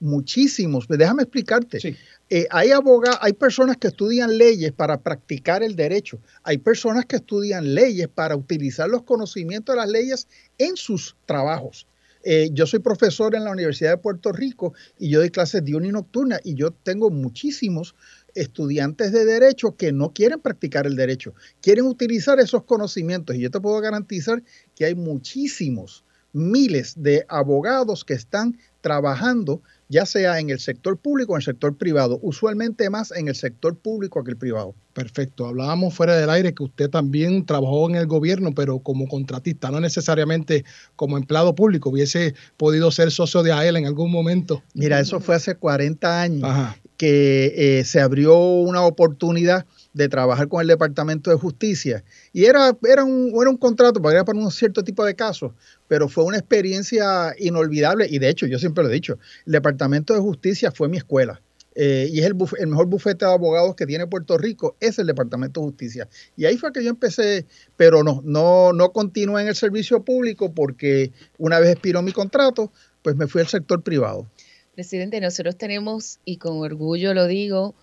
Muchísimos. 0.00 0.86
Déjame 0.88 1.22
explicarte. 1.22 1.80
Sí. 1.80 1.96
Eh, 2.28 2.46
hay 2.50 2.72
abogados, 2.72 3.18
hay 3.22 3.32
personas 3.32 3.76
que 3.76 3.86
estudian 3.88 4.36
leyes 4.36 4.72
para 4.72 4.98
practicar 5.00 5.62
el 5.62 5.76
derecho. 5.76 6.18
Hay 6.42 6.58
personas 6.58 7.06
que 7.06 7.16
estudian 7.16 7.74
leyes 7.74 8.08
para 8.08 8.34
utilizar 8.34 8.88
los 8.88 9.04
conocimientos 9.04 9.74
de 9.74 9.80
las 9.80 9.88
leyes 9.88 10.28
en 10.58 10.76
sus 10.76 11.16
trabajos. 11.26 11.86
Eh, 12.26 12.48
yo 12.52 12.66
soy 12.66 12.80
profesor 12.80 13.34
en 13.34 13.44
la 13.44 13.50
Universidad 13.50 13.90
de 13.90 13.98
Puerto 13.98 14.32
Rico 14.32 14.72
y 14.98 15.10
yo 15.10 15.18
doy 15.18 15.28
clases 15.30 15.62
diurna 15.62 15.88
y 15.88 15.92
nocturna 15.92 16.40
y 16.42 16.54
yo 16.54 16.70
tengo 16.70 17.10
muchísimos 17.10 17.94
estudiantes 18.34 19.12
de 19.12 19.26
derecho 19.26 19.76
que 19.76 19.92
no 19.92 20.12
quieren 20.12 20.40
practicar 20.40 20.86
el 20.86 20.96
derecho, 20.96 21.34
quieren 21.60 21.84
utilizar 21.84 22.40
esos 22.40 22.64
conocimientos 22.64 23.36
y 23.36 23.40
yo 23.40 23.50
te 23.50 23.60
puedo 23.60 23.78
garantizar 23.80 24.42
que 24.74 24.86
hay 24.86 24.94
muchísimos, 24.94 26.04
miles 26.32 26.94
de 26.96 27.26
abogados 27.28 28.04
que 28.04 28.14
están 28.14 28.58
trabajando 28.80 29.62
ya 29.88 30.06
sea 30.06 30.40
en 30.40 30.50
el 30.50 30.58
sector 30.58 30.96
público 30.96 31.32
o 31.32 31.36
en 31.36 31.40
el 31.40 31.44
sector 31.44 31.76
privado, 31.76 32.18
usualmente 32.22 32.88
más 32.90 33.12
en 33.12 33.28
el 33.28 33.34
sector 33.34 33.76
público 33.76 34.24
que 34.24 34.30
el 34.30 34.36
privado. 34.36 34.74
Perfecto. 34.94 35.46
Hablábamos 35.46 35.92
fuera 35.92 36.16
del 36.16 36.30
aire 36.30 36.54
que 36.54 36.62
usted 36.62 36.88
también 36.88 37.44
trabajó 37.44 37.90
en 37.90 37.96
el 37.96 38.06
gobierno, 38.06 38.54
pero 38.54 38.78
como 38.78 39.08
contratista, 39.08 39.72
no 39.72 39.80
necesariamente 39.80 40.64
como 40.94 41.18
empleado 41.18 41.54
público. 41.56 41.90
Hubiese 41.90 42.34
podido 42.56 42.92
ser 42.92 43.10
socio 43.10 43.42
de 43.42 43.52
AEL 43.52 43.76
en 43.76 43.86
algún 43.86 44.12
momento. 44.12 44.62
Mira, 44.72 45.00
eso 45.00 45.18
fue 45.18 45.34
hace 45.34 45.56
40 45.56 46.22
años 46.22 46.48
que 46.96 47.52
eh, 47.56 47.84
se 47.84 48.00
abrió 48.00 48.38
una 48.38 48.82
oportunidad 48.82 49.66
de 49.94 50.08
trabajar 50.08 50.46
con 50.46 50.60
el 50.60 50.68
Departamento 50.68 51.30
de 51.30 51.36
Justicia. 51.36 52.04
Y 52.32 52.44
era, 52.44 52.76
era, 52.88 53.02
un, 53.04 53.32
era 53.40 53.50
un 53.50 53.56
contrato 53.56 54.00
para, 54.00 54.24
para 54.24 54.38
un 54.38 54.50
cierto 54.52 54.84
tipo 54.84 55.04
de 55.04 55.16
casos, 55.16 55.52
pero 55.88 56.08
fue 56.08 56.22
una 56.22 56.38
experiencia 56.38 57.34
inolvidable. 57.38 58.06
Y 58.08 58.20
de 58.20 58.28
hecho, 58.28 58.46
yo 58.46 58.60
siempre 58.60 58.84
lo 58.84 58.90
he 58.90 58.94
dicho, 58.94 59.18
el 59.44 59.52
Departamento 59.52 60.14
de 60.14 60.20
Justicia 60.20 60.70
fue 60.70 60.88
mi 60.88 60.98
escuela. 60.98 61.40
Eh, 61.74 62.08
y 62.10 62.20
es 62.20 62.26
el, 62.26 62.36
el, 62.58 62.66
mejor 62.68 62.86
bufete 62.86 63.24
de 63.24 63.32
abogados 63.32 63.74
que 63.74 63.86
tiene 63.86 64.06
Puerto 64.06 64.38
Rico, 64.38 64.76
es 64.80 64.98
el 64.98 65.06
Departamento 65.06 65.60
de 65.60 65.66
Justicia. 65.66 66.08
Y 66.36 66.44
ahí 66.44 66.56
fue 66.56 66.72
que 66.72 66.84
yo 66.84 66.90
empecé, 66.90 67.46
pero 67.76 68.04
no, 68.04 68.20
no, 68.24 68.72
no 68.72 68.92
continué 68.92 69.42
en 69.42 69.48
el 69.48 69.56
servicio 69.56 70.04
público 70.04 70.52
porque 70.52 71.10
una 71.38 71.58
vez 71.58 71.70
expiró 71.70 72.02
mi 72.02 72.12
contrato, 72.12 72.72
pues 73.02 73.16
me 73.16 73.26
fui 73.26 73.40
al 73.40 73.48
sector 73.48 73.82
privado. 73.82 74.26
Presidente, 74.74 75.20
nosotros 75.20 75.56
tenemos, 75.56 76.18
y 76.24 76.36
con 76.36 76.58
orgullo 76.58 77.14
lo 77.14 77.26
digo, 77.26 77.74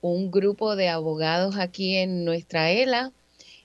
un 0.00 0.30
grupo 0.30 0.76
de 0.76 0.88
abogados 0.88 1.56
aquí 1.58 1.96
en 1.96 2.24
nuestra 2.24 2.70
ELA 2.70 3.12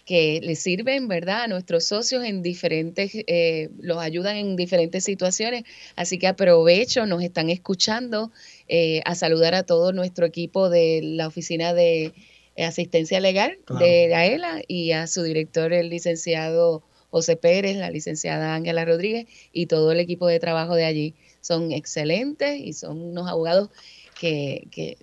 que 0.05 0.39
le 0.43 0.55
sirven, 0.55 1.07
¿verdad?, 1.07 1.43
a 1.43 1.47
nuestros 1.47 1.85
socios 1.85 2.23
en 2.23 2.43
diferentes, 2.43 3.11
eh, 3.13 3.69
los 3.79 3.97
ayudan 3.97 4.37
en 4.37 4.55
diferentes 4.55 5.03
situaciones. 5.03 5.63
Así 5.95 6.19
que 6.19 6.27
aprovecho, 6.27 7.05
nos 7.07 7.23
están 7.23 7.49
escuchando, 7.49 8.31
eh, 8.67 9.01
a 9.05 9.15
saludar 9.15 9.55
a 9.55 9.63
todo 9.63 9.91
nuestro 9.93 10.25
equipo 10.25 10.69
de 10.69 11.01
la 11.03 11.27
Oficina 11.27 11.73
de 11.73 12.13
Asistencia 12.57 13.19
Legal 13.19 13.57
de 13.79 14.07
la 14.09 14.25
ELA 14.25 14.61
y 14.67 14.91
a 14.91 15.07
su 15.07 15.23
director, 15.23 15.73
el 15.73 15.89
licenciado 15.89 16.83
José 17.09 17.35
Pérez, 17.35 17.75
la 17.75 17.89
licenciada 17.89 18.55
Ángela 18.55 18.85
Rodríguez 18.85 19.27
y 19.51 19.65
todo 19.65 19.91
el 19.91 19.99
equipo 19.99 20.27
de 20.27 20.39
trabajo 20.39 20.75
de 20.75 20.85
allí. 20.85 21.15
Son 21.41 21.71
excelentes 21.71 22.59
y 22.59 22.73
son 22.73 23.01
unos 23.01 23.27
abogados 23.27 23.69
que, 24.19 24.67
que 24.71 24.97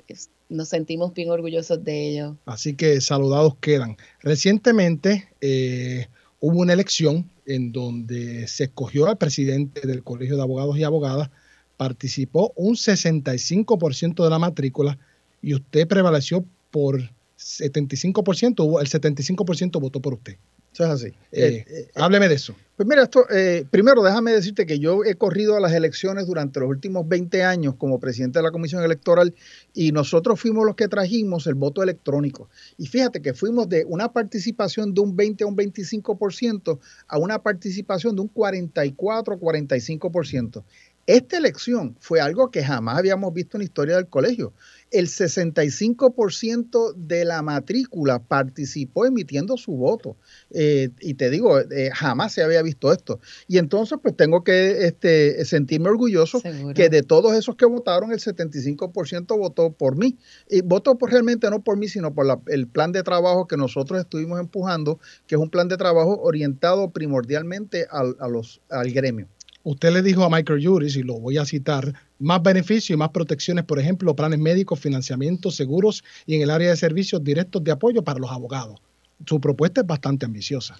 nos 0.52 0.68
sentimos 0.68 1.12
bien 1.14 1.30
orgullosos 1.30 1.82
de 1.84 2.10
ellos. 2.10 2.36
Así 2.46 2.74
que 2.74 3.00
saludados 3.00 3.56
quedan. 3.60 3.96
Recientemente 4.20 5.28
eh, 5.40 6.06
hubo 6.40 6.60
una 6.60 6.72
elección 6.72 7.30
en 7.46 7.72
donde 7.72 8.46
se 8.46 8.64
escogió 8.64 9.06
al 9.06 9.18
presidente 9.18 9.86
del 9.86 10.02
Colegio 10.04 10.36
de 10.36 10.42
Abogados 10.42 10.78
y 10.78 10.84
Abogadas, 10.84 11.30
participó 11.76 12.52
un 12.54 12.74
65% 12.74 14.22
de 14.22 14.30
la 14.30 14.38
matrícula 14.38 14.98
y 15.40 15.54
usted 15.54 15.88
prevaleció 15.88 16.44
por 16.70 17.00
75%, 17.38 18.80
el 18.80 18.88
75% 18.88 19.80
votó 19.80 20.00
por 20.00 20.14
usted. 20.14 20.36
Eso 20.72 20.84
es 20.84 20.90
así. 20.90 21.06
Eh, 21.06 21.14
eh, 21.32 21.64
eh, 21.68 21.88
hábleme 21.94 22.28
de 22.28 22.36
eso. 22.36 22.54
Pues 22.76 22.88
mira, 22.88 23.02
esto, 23.02 23.26
primero 23.70 24.02
déjame 24.02 24.32
decirte 24.32 24.66
que 24.66 24.78
yo 24.78 25.04
he 25.04 25.14
corrido 25.14 25.56
a 25.56 25.60
las 25.60 25.72
elecciones 25.72 26.26
durante 26.26 26.58
los 26.58 26.68
últimos 26.68 27.06
20 27.06 27.44
años 27.44 27.74
como 27.76 28.00
presidente 28.00 28.38
de 28.38 28.42
la 28.42 28.50
Comisión 28.50 28.82
Electoral 28.82 29.34
y 29.74 29.92
nosotros 29.92 30.40
fuimos 30.40 30.64
los 30.66 30.74
que 30.74 30.88
trajimos 30.88 31.46
el 31.46 31.54
voto 31.54 31.82
electrónico. 31.82 32.48
Y 32.78 32.86
fíjate 32.86 33.20
que 33.20 33.34
fuimos 33.34 33.68
de 33.68 33.84
una 33.84 34.12
participación 34.12 34.94
de 34.94 35.02
un 35.02 35.14
20 35.14 35.44
a 35.44 35.46
un 35.46 35.56
25% 35.56 36.78
a 37.06 37.18
una 37.18 37.40
participación 37.40 38.16
de 38.16 38.22
un 38.22 38.28
44 38.28 39.38
45%. 39.38 40.64
Esta 41.06 41.36
elección 41.36 41.96
fue 42.00 42.20
algo 42.20 42.50
que 42.50 42.64
jamás 42.64 42.96
habíamos 42.96 43.34
visto 43.34 43.56
en 43.56 43.60
la 43.60 43.64
historia 43.64 43.96
del 43.96 44.06
colegio 44.06 44.52
el 44.92 45.08
65% 45.08 46.94
de 46.94 47.24
la 47.24 47.42
matrícula 47.42 48.20
participó 48.20 49.06
emitiendo 49.06 49.56
su 49.56 49.72
voto. 49.72 50.16
Eh, 50.50 50.90
y 51.00 51.14
te 51.14 51.30
digo, 51.30 51.58
eh, 51.58 51.90
jamás 51.92 52.32
se 52.32 52.42
había 52.42 52.62
visto 52.62 52.92
esto. 52.92 53.20
Y 53.48 53.58
entonces, 53.58 53.98
pues 54.02 54.16
tengo 54.16 54.44
que 54.44 54.86
este, 54.86 55.44
sentirme 55.44 55.88
orgulloso 55.88 56.42
que 56.74 56.88
de 56.88 57.02
todos 57.02 57.34
esos 57.34 57.56
que 57.56 57.66
votaron, 57.66 58.12
el 58.12 58.20
75% 58.20 59.38
votó 59.38 59.72
por 59.72 59.96
mí. 59.96 60.18
Y 60.48 60.60
votó 60.60 60.98
por, 60.98 61.10
realmente 61.10 61.50
no 61.50 61.62
por 61.62 61.76
mí, 61.76 61.88
sino 61.88 62.14
por 62.14 62.26
el 62.48 62.66
plan 62.68 62.92
de 62.92 63.02
trabajo 63.02 63.46
que 63.46 63.56
nosotros 63.56 64.00
estuvimos 64.00 64.38
empujando, 64.38 65.00
que 65.26 65.34
es 65.34 65.40
un 65.40 65.50
plan 65.50 65.68
de 65.68 65.76
trabajo 65.76 66.20
orientado 66.22 66.90
primordialmente 66.90 67.86
al, 67.90 68.16
a 68.20 68.28
los, 68.28 68.60
al 68.68 68.92
gremio. 68.92 69.28
Usted 69.64 69.92
le 69.92 70.02
dijo 70.02 70.24
a 70.24 70.30
Michael 70.30 70.64
Juris, 70.64 70.96
y 70.96 71.02
lo 71.02 71.20
voy 71.20 71.38
a 71.38 71.44
citar, 71.44 71.94
más 72.22 72.42
beneficios 72.42 72.90
y 72.90 72.96
más 72.96 73.10
protecciones, 73.10 73.64
por 73.64 73.78
ejemplo, 73.80 74.14
planes 74.14 74.38
médicos, 74.38 74.78
financiamientos, 74.78 75.56
seguros 75.56 76.04
y 76.24 76.36
en 76.36 76.42
el 76.42 76.50
área 76.50 76.70
de 76.70 76.76
servicios 76.76 77.22
directos 77.22 77.62
de 77.64 77.72
apoyo 77.72 78.02
para 78.02 78.20
los 78.20 78.30
abogados. 78.30 78.80
Su 79.26 79.40
propuesta 79.40 79.80
es 79.80 79.86
bastante 79.86 80.24
ambiciosa. 80.24 80.76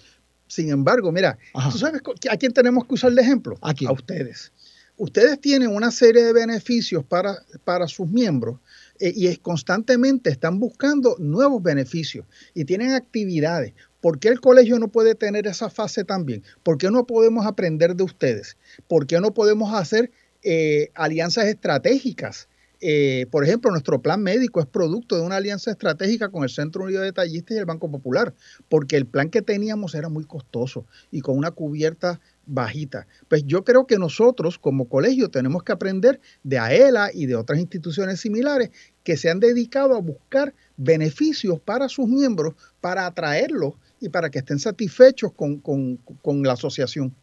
Sin 0.47 0.69
embargo, 0.69 1.11
mira, 1.11 1.37
¿tú 1.71 1.77
sabes 1.77 2.01
a 2.29 2.37
quién 2.37 2.53
tenemos 2.53 2.85
que 2.85 2.93
usar 2.93 3.11
de 3.11 3.21
ejemplo? 3.21 3.57
¿A, 3.61 3.71
a 3.71 3.91
ustedes. 3.91 4.51
Ustedes 4.95 5.41
tienen 5.41 5.69
una 5.69 5.91
serie 5.91 6.23
de 6.23 6.33
beneficios 6.33 7.03
para, 7.03 7.37
para 7.63 7.87
sus 7.87 8.07
miembros 8.07 8.59
eh, 8.99 9.11
y 9.15 9.35
constantemente 9.37 10.29
están 10.29 10.59
buscando 10.59 11.15
nuevos 11.17 11.63
beneficios 11.63 12.25
y 12.53 12.63
tienen 12.65 12.91
actividades. 12.91 13.73
¿Por 14.01 14.19
qué 14.19 14.27
el 14.27 14.39
colegio 14.39 14.77
no 14.79 14.89
puede 14.89 15.15
tener 15.15 15.47
esa 15.47 15.69
fase 15.69 16.03
también? 16.03 16.43
¿Por 16.61 16.77
qué 16.77 16.91
no 16.91 17.07
podemos 17.07 17.45
aprender 17.45 17.95
de 17.95 18.03
ustedes? 18.03 18.55
¿Por 18.87 19.07
qué 19.07 19.19
no 19.19 19.33
podemos 19.33 19.73
hacer 19.73 20.11
eh, 20.43 20.91
alianzas 20.93 21.45
estratégicas? 21.45 22.47
Eh, 22.85 23.27
por 23.31 23.45
ejemplo, 23.45 23.71
nuestro 23.71 24.01
plan 24.01 24.21
médico 24.21 24.59
es 24.59 24.65
producto 24.65 25.15
de 25.15 25.21
una 25.21 25.37
alianza 25.37 25.71
estratégica 25.71 26.27
con 26.27 26.43
el 26.43 26.49
Centro 26.49 26.83
Unido 26.83 26.99
de 26.99 27.05
Detallistas 27.05 27.55
y 27.55 27.59
el 27.59 27.65
Banco 27.65 27.89
Popular, 27.89 28.33
porque 28.67 28.97
el 28.97 29.05
plan 29.05 29.29
que 29.29 29.41
teníamos 29.41 29.95
era 29.95 30.09
muy 30.09 30.25
costoso 30.25 30.85
y 31.09 31.21
con 31.21 31.37
una 31.37 31.51
cubierta 31.51 32.19
bajita. 32.45 33.07
Pues 33.29 33.45
yo 33.45 33.63
creo 33.63 33.87
que 33.87 33.97
nosotros 33.97 34.59
como 34.59 34.89
colegio 34.89 35.29
tenemos 35.29 35.63
que 35.63 35.71
aprender 35.71 36.19
de 36.43 36.59
AELA 36.59 37.11
y 37.13 37.25
de 37.25 37.37
otras 37.37 37.59
instituciones 37.59 38.19
similares 38.19 38.71
que 39.05 39.15
se 39.15 39.29
han 39.29 39.39
dedicado 39.39 39.95
a 39.95 40.01
buscar 40.01 40.53
beneficios 40.75 41.61
para 41.61 41.87
sus 41.87 42.09
miembros, 42.09 42.55
para 42.81 43.05
atraerlos 43.05 43.75
y 44.01 44.09
para 44.09 44.29
que 44.29 44.39
estén 44.39 44.59
satisfechos 44.59 45.31
con, 45.31 46.43
la 46.43 46.51
asociación. 46.51 47.15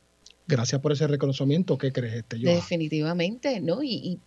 Gracias 0.50 0.80
por 0.80 0.92
ese 0.92 1.06
reconocimiento. 1.06 1.78
¿Qué 1.78 1.92
crees, 1.92 2.14
este 2.14 2.36
Definitivamente, 2.38 3.60
¿no? 3.60 3.82
Y, 3.82 4.18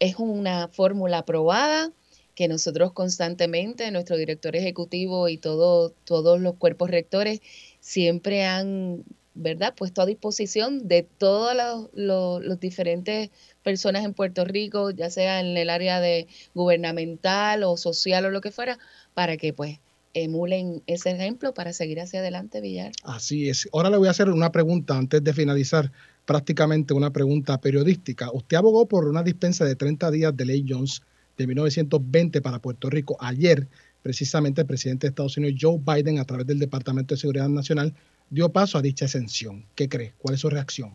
es 0.00 0.16
una 0.18 0.66
fórmula 0.68 1.18
aprobada 1.18 1.92
que 2.34 2.48
nosotros 2.48 2.92
constantemente, 2.92 3.90
nuestro 3.92 4.16
director 4.16 4.56
ejecutivo 4.56 5.28
y 5.28 5.38
todo, 5.38 5.90
todos 6.04 6.40
los 6.40 6.56
cuerpos 6.56 6.90
rectores 6.90 7.40
siempre 7.78 8.44
han, 8.44 9.04
¿verdad?, 9.34 9.72
puesto 9.76 10.02
a 10.02 10.06
disposición 10.06 10.88
de 10.88 11.04
todas 11.04 11.56
las 11.94 12.60
diferentes 12.60 13.30
personas 13.62 14.04
en 14.04 14.14
Puerto 14.14 14.44
Rico, 14.44 14.90
ya 14.90 15.10
sea 15.10 15.38
en 15.38 15.56
el 15.56 15.70
área 15.70 16.00
de 16.00 16.26
gubernamental 16.54 17.62
o 17.62 17.76
social 17.76 18.24
o 18.24 18.30
lo 18.30 18.40
que 18.40 18.50
fuera, 18.50 18.80
para 19.14 19.36
que 19.36 19.52
pues 19.52 19.78
emulen 20.14 20.82
ese 20.86 21.10
ejemplo 21.10 21.52
para 21.54 21.72
seguir 21.72 22.00
hacia 22.00 22.20
adelante, 22.20 22.60
Villar. 22.60 22.92
Así 23.02 23.48
es. 23.48 23.68
Ahora 23.72 23.90
le 23.90 23.98
voy 23.98 24.08
a 24.08 24.12
hacer 24.12 24.30
una 24.30 24.50
pregunta 24.52 24.96
antes 24.96 25.22
de 25.22 25.32
finalizar, 25.32 25.92
prácticamente 26.24 26.94
una 26.94 27.12
pregunta 27.12 27.60
periodística. 27.60 28.30
Usted 28.32 28.56
abogó 28.56 28.86
por 28.86 29.06
una 29.06 29.22
dispensa 29.22 29.64
de 29.64 29.76
30 29.76 30.10
días 30.10 30.36
de 30.36 30.44
ley 30.46 30.64
Jones 30.66 31.02
de 31.36 31.46
1920 31.46 32.40
para 32.40 32.60
Puerto 32.60 32.88
Rico. 32.88 33.16
Ayer, 33.20 33.68
precisamente, 34.02 34.62
el 34.62 34.66
presidente 34.66 35.06
de 35.06 35.10
Estados 35.10 35.36
Unidos, 35.36 35.58
Joe 35.60 35.78
Biden, 35.78 36.18
a 36.18 36.24
través 36.24 36.46
del 36.46 36.58
Departamento 36.58 37.14
de 37.14 37.20
Seguridad 37.20 37.48
Nacional, 37.48 37.94
dio 38.30 38.50
paso 38.50 38.78
a 38.78 38.82
dicha 38.82 39.04
exención. 39.04 39.66
¿Qué 39.74 39.88
cree? 39.88 40.14
¿Cuál 40.18 40.34
es 40.34 40.40
su 40.40 40.48
reacción? 40.48 40.94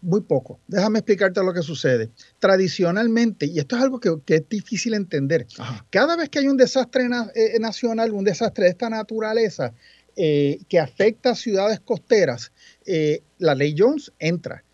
Muy 0.00 0.22
poco. 0.22 0.60
Déjame 0.66 0.98
explicarte 0.98 1.42
lo 1.42 1.52
que 1.52 1.62
sucede. 1.62 2.10
Tradicionalmente, 2.38 3.46
y 3.46 3.58
esto 3.58 3.76
es 3.76 3.82
algo 3.82 4.00
que, 4.00 4.34
es 4.34 4.48
difícil 4.48 4.94
entender, 4.94 5.46
cada 5.90 6.16
vez 6.16 6.28
que 6.28 6.38
hay 6.38 6.48
un 6.48 6.56
desastre 6.56 7.08
eh, 7.34 7.58
nacional, 7.60 8.12
un 8.12 8.24
desastre 8.24 8.64
de 8.64 8.70
esta 8.70 8.88
naturaleza 8.90 9.72
eh, 10.16 10.58
que 10.68 10.78
afecta 10.78 11.30
a 11.30 11.34
ciudades 11.34 11.80
costeras, 11.80 12.52
eh, 12.84 13.22
la 13.38 13.54
ley 13.54 13.74
Jones 13.76 14.12
entra. 14.18 14.64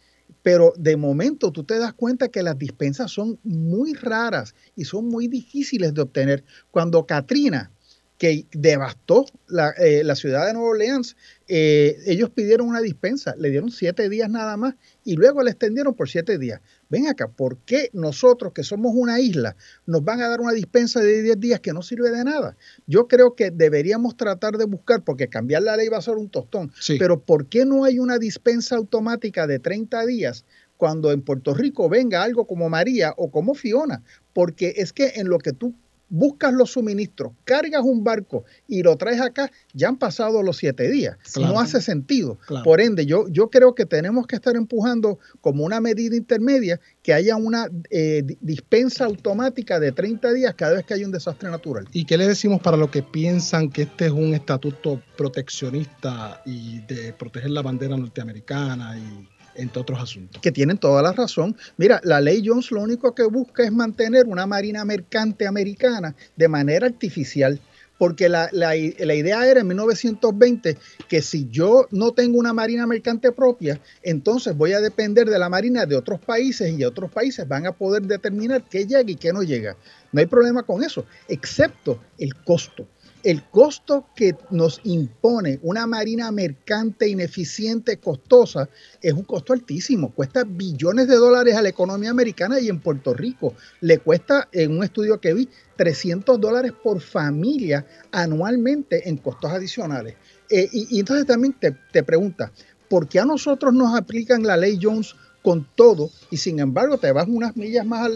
pero 0.43 0.73
de 0.77 0.97
momento 0.97 1.51
tú 1.51 1.65
te 1.65 1.79
das 1.79 1.93
cuenta 1.93 2.29
que 2.29 2.43
las 2.43 2.57
dispensas 2.57 3.11
son 3.11 3.39
muy 3.43 3.95
raras 3.95 4.55
y 4.77 4.85
son 4.85 5.09
muy 5.09 5.27
difíciles 5.27 5.93
de 5.93 6.03
obtener. 6.03 6.45
Cuando 6.71 7.05
Katrina, 7.05 7.73
que 8.19 8.47
devastó 8.53 9.27
la, 9.47 9.71
eh, 9.71 10.03
la 10.05 10.15
ciudad 10.15 10.47
de 10.47 10.55
Nueva 10.55 10.71
Orleans, 10.71 11.17
eh, 11.49 11.97
ellos 12.07 12.31
pidieron 12.31 12.67
una 12.69 12.81
dispensa, 12.81 13.35
le 13.39 13.51
dieron 13.51 13.71
siete 13.71 14.09
días 14.09 14.29
nada 14.29 14.57
más 14.57 14.75
y 15.05 15.15
luego 15.15 15.43
le 15.43 15.51
extendieron 15.51 15.95
por 15.95 16.09
siete 16.09 16.39
días. 16.39 16.61
Ven 16.89 17.07
acá, 17.07 17.29
¿por 17.29 17.59
qué 17.59 17.91
nosotros 17.93 18.53
que 18.53 18.63
somos 18.63 18.93
una 18.95 19.21
isla 19.21 19.57
nos 19.87 20.03
van 20.05 20.21
a 20.21 20.29
dar 20.29 20.41
una 20.41 20.53
dispensa 20.53 21.01
de 21.01 21.23
10 21.23 21.41
días 21.41 21.61
que 21.61 21.73
no 21.73 21.83
sirve 21.83 22.11
de 22.11 22.25
nada? 22.25 22.57
Yo 22.87 23.07
creo 23.09 23.35
que 23.35 23.51
deberíamos 23.51 24.17
tratar 24.17 24.57
de 24.57 24.65
buscar, 24.65 25.03
porque 25.05 25.29
cambiar 25.29 25.63
la 25.63 25.77
ley 25.77 25.89
va 25.89 25.99
a 25.99 26.03
ser 26.03 26.15
un 26.15 26.29
tostón, 26.31 26.73
Sí. 26.81 26.97
pero 26.99 27.21
¿por 27.21 27.47
qué 27.49 27.65
no 27.65 27.85
hay 27.85 27.99
una 27.99 28.19
dispensa 28.19 28.77
automática 28.77 29.47
de 29.47 29.59
30 29.59 30.05
días 30.07 30.45
cuando 30.77 31.11
en 31.13 31.23
Puerto 31.23 31.55
Rico 31.55 31.89
venga 31.89 32.23
algo 32.23 32.47
como 32.47 32.69
María 32.69 33.15
o 33.17 33.31
como 33.31 33.55
Fiona? 33.55 34.03
Porque 34.33 34.75
es 34.77 34.93
que 34.93 35.13
en 35.17 35.29
lo 35.29 35.39
que 35.39 35.53
tú 35.53 35.75
buscas 36.09 36.53
los 36.55 36.71
suministros, 36.71 37.33
cargas 37.45 37.83
un 37.83 38.05
barco 38.05 38.45
y 38.69 38.83
lo 38.83 38.97
traes 38.97 39.21
acá, 39.21 39.51
ya 39.75 39.89
han 39.89 39.97
pasado 39.97 40.43
los 40.43 40.57
siete 40.57 40.89
días. 40.91 41.17
Claro. 41.33 41.53
No 41.55 41.61
hace 41.61 41.81
sentido. 41.81 42.39
Claro. 42.47 42.65
Por 42.65 42.81
ende, 42.81 43.07
yo, 43.07 43.27
yo 43.29 43.51
creo 43.51 43.75
que 43.75 43.87
tenemos 43.87 44.27
que 44.27 44.37
estar 44.37 44.55
empujando 44.57 45.19
como 45.41 45.65
una 45.65 45.81
medida 45.81 46.15
intermedia 46.17 46.81
que 47.03 47.13
haya 47.13 47.37
una 47.37 47.69
eh, 47.91 48.23
di- 48.25 48.39
dispensa 48.41 49.05
automática 49.05 49.81
de 49.81 49.93
30 49.93 50.33
días 50.33 50.55
cada 50.55 50.75
vez 50.75 50.85
que 50.87 50.95
hay 50.95 51.05
un 51.05 51.11
desastre 51.13 51.51
natural. 51.51 51.87
¿Y 51.93 52.05
qué 52.05 52.17
le 52.17 52.27
decimos 52.29 52.61
para 52.61 52.77
los 52.77 52.91
que 52.91 53.03
piensan 53.03 53.69
que 53.71 53.83
este 53.83 54.07
es 54.07 54.13
un 54.13 54.35
estatuto 54.35 55.03
proteccionista 55.17 56.43
y 56.45 56.81
de 56.81 57.13
proteger 57.13 57.51
la 57.51 57.63
bandera 57.63 57.97
norteamericana 57.97 58.97
y 58.99 59.29
entre 59.57 59.81
otros 59.81 60.01
asuntos? 60.01 60.41
que 60.43 60.53
tienen 60.53 60.79
toda 60.79 61.03
la 61.03 61.13
razón. 61.13 61.57
Mira, 61.77 62.01
la 62.05 62.21
ley 62.21 62.43
Jones 62.45 62.71
lo 62.71 62.83
único 62.83 63.15
que 63.15 63.25
busca 63.25 63.65
es 63.65 63.73
mantener 63.73 64.27
una 64.27 64.47
marina 64.47 64.85
mercante 64.85 65.47
americana 65.47 66.15
de 66.37 66.49
manera 66.49 66.87
artificial. 66.87 67.61
Porque 67.99 68.29
la, 68.29 68.51
la- 68.53 68.75
la 68.75 69.15
idea 69.15 69.47
era 69.51 69.61
en 69.61 69.67
1920 69.69 70.77
que 71.09 71.23
si 71.23 71.49
yo 71.49 71.87
no 71.91 72.13
tengo 72.13 72.39
una 72.39 72.53
marina 72.53 72.87
mercante 72.87 73.33
propia, 73.33 73.81
entonces 74.03 74.55
voy 74.55 74.75
a 74.75 74.81
depender 74.83 75.31
de 75.31 75.39
la 75.39 75.49
marina 75.49 75.87
de 75.87 75.97
otros 75.97 76.21
países 76.21 76.79
y 76.79 76.85
otros 76.85 77.11
países 77.11 77.49
van 77.49 77.67
a 77.67 77.73
poder 77.73 78.03
determinar 78.03 78.65
qué 78.69 78.87
llega 78.87 79.11
y 79.11 79.17
qué 79.17 79.33
no 79.33 79.43
llega. 79.43 79.77
No 80.13 80.21
hay 80.21 80.27
problema 80.27 80.63
con 80.63 80.85
eso, 80.85 81.07
excepto 81.27 81.99
el 82.19 82.35
costo. 82.35 82.87
El 83.27 83.43
costo 83.43 84.07
que 84.15 84.37
nos 84.51 84.81
impone 84.85 85.59
una 85.65 85.85
marina 85.89 86.31
mercante, 86.31 87.09
ineficiente, 87.09 87.97
costosa, 87.97 88.69
es 89.03 89.13
un 89.15 89.25
costo 89.25 89.53
altísimo. 89.53 90.13
Cuesta 90.13 90.45
billones 90.45 91.09
de 91.09 91.17
dólares 91.17 91.57
a 91.57 91.63
la 91.63 91.71
economía 91.71 92.11
americana 92.11 92.61
y 92.61 92.69
en 92.69 92.79
Puerto 92.79 93.15
Rico 93.15 93.55
le 93.81 93.99
cuesta, 93.99 94.49
en 94.53 94.79
un 94.79 94.85
estudio 94.85 95.21
que 95.21 95.35
vi, 95.35 95.49
300 95.75 96.41
dólares 96.41 96.71
por 96.71 97.01
familia 97.01 97.85
anualmente 98.13 99.09
en 99.09 99.17
costos 99.17 99.51
adicionales. 99.51 100.15
Eh, 100.49 100.69
y, 100.71 101.01
entonces 101.01 101.27
también 101.27 101.55
te, 101.55 101.77
te 101.91 102.05
pregunta, 102.05 102.53
¿por 102.89 103.09
qué 103.09 103.19
a 103.19 103.25
nosotros 103.25 103.75
nos 103.75 103.99
aplican 103.99 104.45
la 104.45 104.57
ley 104.57 104.79
Jones 104.81 105.17
con 105.47 105.65
todo 105.77 106.11
y 106.29 106.39
sin 106.39 106.59
embargo 106.59 106.99
te 106.99 107.13
vas 107.13 107.29
unas 107.29 107.57
millas 107.57 107.87
más 107.87 108.11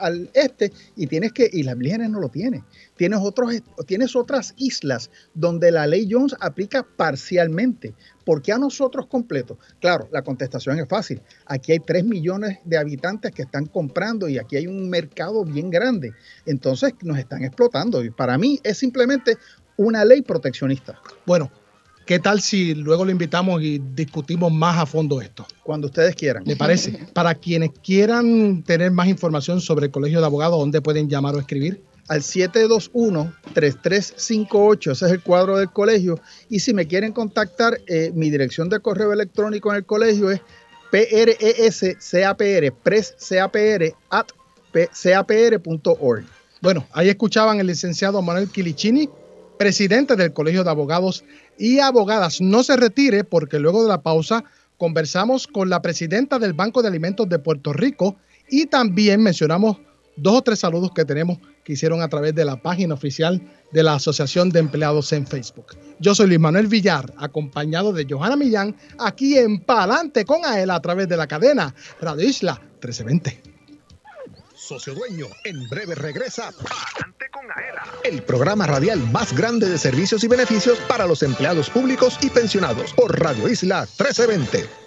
al, 0.00 0.30
este 0.32 0.72
y 0.96 1.06
tienes 1.06 1.30
que, 1.34 1.46
y 1.52 1.62
las 1.62 1.76
vírgenes 1.76 2.08
no 2.08 2.20
lo 2.20 2.30
tienen. 2.30 2.64
Tienes, 2.96 3.18
otros, 3.20 3.52
tienes 3.86 4.16
otras 4.16 4.54
islas 4.56 5.10
donde 5.34 5.70
la 5.70 5.86
ley 5.86 6.08
Jones 6.10 6.34
aplica 6.40 6.84
parcialmente. 6.84 7.94
¿Por 8.24 8.40
qué 8.40 8.52
a 8.52 8.56
nosotros 8.56 9.08
completo? 9.08 9.58
Claro, 9.78 10.08
la 10.10 10.22
contestación 10.22 10.78
es 10.78 10.88
fácil. 10.88 11.20
Aquí 11.44 11.72
hay 11.72 11.80
3 11.80 12.02
millones 12.02 12.60
de 12.64 12.78
habitantes 12.78 13.32
que 13.32 13.42
están 13.42 13.66
comprando 13.66 14.26
y 14.26 14.38
aquí 14.38 14.56
hay 14.56 14.66
un 14.66 14.88
mercado 14.88 15.44
bien 15.44 15.68
grande. 15.68 16.14
Entonces 16.46 16.94
nos 17.02 17.18
están 17.18 17.44
explotando. 17.44 18.02
Y 18.02 18.08
para 18.08 18.38
mí 18.38 18.58
es 18.62 18.78
simplemente 18.78 19.36
una 19.76 20.02
ley 20.02 20.22
proteccionista. 20.22 20.98
Bueno, 21.26 21.50
¿qué 22.06 22.18
tal 22.18 22.40
si 22.40 22.74
luego 22.74 23.04
lo 23.04 23.10
invitamos 23.10 23.62
y 23.62 23.78
discutimos 23.78 24.52
más 24.52 24.78
a 24.78 24.86
fondo 24.86 25.20
esto? 25.20 25.46
Cuando 25.62 25.88
ustedes 25.88 26.14
quieran. 26.14 26.44
¿Le 26.44 26.56
parece? 26.56 27.06
Para 27.14 27.34
quienes 27.34 27.70
quieran 27.82 28.62
tener 28.62 28.90
más 28.90 29.08
información 29.08 29.60
sobre 29.60 29.86
el 29.86 29.92
Colegio 29.92 30.20
de 30.20 30.26
Abogados, 30.26 30.58
¿dónde 30.58 30.80
pueden 30.80 31.08
llamar 31.08 31.34
o 31.34 31.38
escribir? 31.38 31.82
al 32.08 32.20
721-3358, 32.20 34.92
ese 34.92 35.06
es 35.06 35.12
el 35.12 35.22
cuadro 35.22 35.56
del 35.56 35.70
colegio. 35.70 36.20
Y 36.50 36.60
si 36.60 36.74
me 36.74 36.86
quieren 36.86 37.12
contactar, 37.12 37.80
eh, 37.86 38.12
mi 38.14 38.28
dirección 38.28 38.68
de 38.68 38.80
correo 38.80 39.12
electrónico 39.12 39.70
en 39.70 39.76
el 39.76 39.86
colegio 39.86 40.30
es 40.30 40.40
prescapr, 40.90 42.74
prescapr, 42.82 43.94
at 44.10 44.26
capr.org. 44.72 46.24
Bueno, 46.60 46.86
ahí 46.92 47.08
escuchaban 47.08 47.60
el 47.60 47.66
licenciado 47.66 48.22
Manuel 48.22 48.48
Quilichini, 48.48 49.08
presidente 49.58 50.16
del 50.16 50.32
Colegio 50.32 50.64
de 50.64 50.70
Abogados 50.70 51.24
y 51.58 51.78
Abogadas. 51.78 52.40
No 52.40 52.62
se 52.62 52.76
retire 52.76 53.24
porque 53.24 53.58
luego 53.58 53.82
de 53.82 53.88
la 53.88 54.02
pausa 54.02 54.44
conversamos 54.78 55.46
con 55.46 55.70
la 55.70 55.82
presidenta 55.82 56.38
del 56.38 56.52
Banco 56.52 56.82
de 56.82 56.88
Alimentos 56.88 57.28
de 57.28 57.38
Puerto 57.38 57.72
Rico 57.72 58.16
y 58.50 58.66
también 58.66 59.22
mencionamos 59.22 59.78
dos 60.16 60.34
o 60.34 60.42
tres 60.42 60.58
saludos 60.58 60.90
que 60.94 61.04
tenemos 61.04 61.38
que 61.64 61.74
hicieron 61.74 62.02
a 62.02 62.08
través 62.08 62.34
de 62.34 62.44
la 62.44 62.56
página 62.56 62.94
oficial 62.94 63.40
de 63.70 63.82
la 63.82 63.94
Asociación 63.94 64.50
de 64.50 64.60
Empleados 64.60 65.12
en 65.12 65.26
Facebook. 65.26 65.76
Yo 66.00 66.14
soy 66.14 66.26
Luis 66.26 66.40
Manuel 66.40 66.66
Villar, 66.66 67.12
acompañado 67.16 67.92
de 67.92 68.06
Johanna 68.08 68.36
Millán, 68.36 68.76
aquí 68.98 69.38
en 69.38 69.60
Palante 69.60 70.24
con 70.24 70.44
Ael 70.44 70.70
a 70.70 70.80
través 70.80 71.08
de 71.08 71.16
la 71.16 71.26
cadena 71.26 71.74
Radio 72.00 72.28
Isla 72.28 72.60
1320. 72.82 73.40
Socio 74.56 74.94
Dueño, 74.94 75.26
en 75.44 75.68
breve 75.68 75.94
regresa 75.94 76.50
Palante 76.52 77.26
Aela, 77.50 77.82
el 78.04 78.22
programa 78.22 78.66
radial 78.66 79.00
más 79.10 79.36
grande 79.36 79.68
de 79.68 79.78
servicios 79.78 80.22
y 80.24 80.28
beneficios 80.28 80.78
para 80.88 81.06
los 81.06 81.22
empleados 81.22 81.70
públicos 81.70 82.18
y 82.22 82.30
pensionados 82.30 82.92
por 82.92 83.18
Radio 83.18 83.48
Isla 83.48 83.80
1320. 83.80 84.82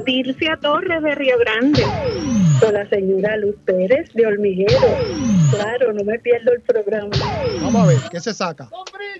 Dircia 0.06 0.60
Torres, 0.62 1.02
de 1.02 1.16
Río 1.16 1.38
Grande. 1.40 1.84
Con 2.66 2.74
la 2.74 2.90
señora 2.90 3.38
Luz 3.38 3.56
Pérez, 3.64 4.10
de 4.16 4.26
Hormiguero. 4.26 4.80
Claro, 5.52 5.94
no 5.94 6.04
me 6.04 6.18
pierdo 6.18 6.52
el 6.52 6.62
programa. 6.62 7.12
Vamos 7.62 7.84
a 7.84 7.86
ver, 7.86 7.98
¿qué 8.10 8.20
se 8.20 8.34
saca? 8.34 8.68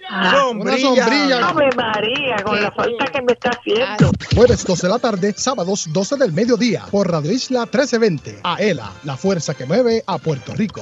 Ah, 0.10 0.50
Una 0.52 0.76
sombrilla. 0.80 1.50
Ave 1.50 1.70
María, 1.76 2.38
con 2.44 2.60
la 2.60 2.72
falta 2.72 3.06
que 3.06 3.22
me 3.22 3.34
está 3.34 3.52
haciendo. 3.52 4.12
Jueves 4.34 4.66
12 4.66 4.88
de 4.88 4.94
la 4.94 4.98
tarde, 4.98 5.34
sábados 5.38 5.88
12 5.94 6.16
del 6.18 6.34
mediodía, 6.34 6.86
por 6.90 7.12
Radio 7.12 7.32
Isla 7.32 7.66
1320. 7.66 8.40
Aela, 8.42 8.92
la 9.04 9.16
fuerza 9.16 9.54
que 9.54 9.66
mueve 9.66 10.04
a 10.08 10.18
Puerto 10.18 10.56
Rico. 10.56 10.82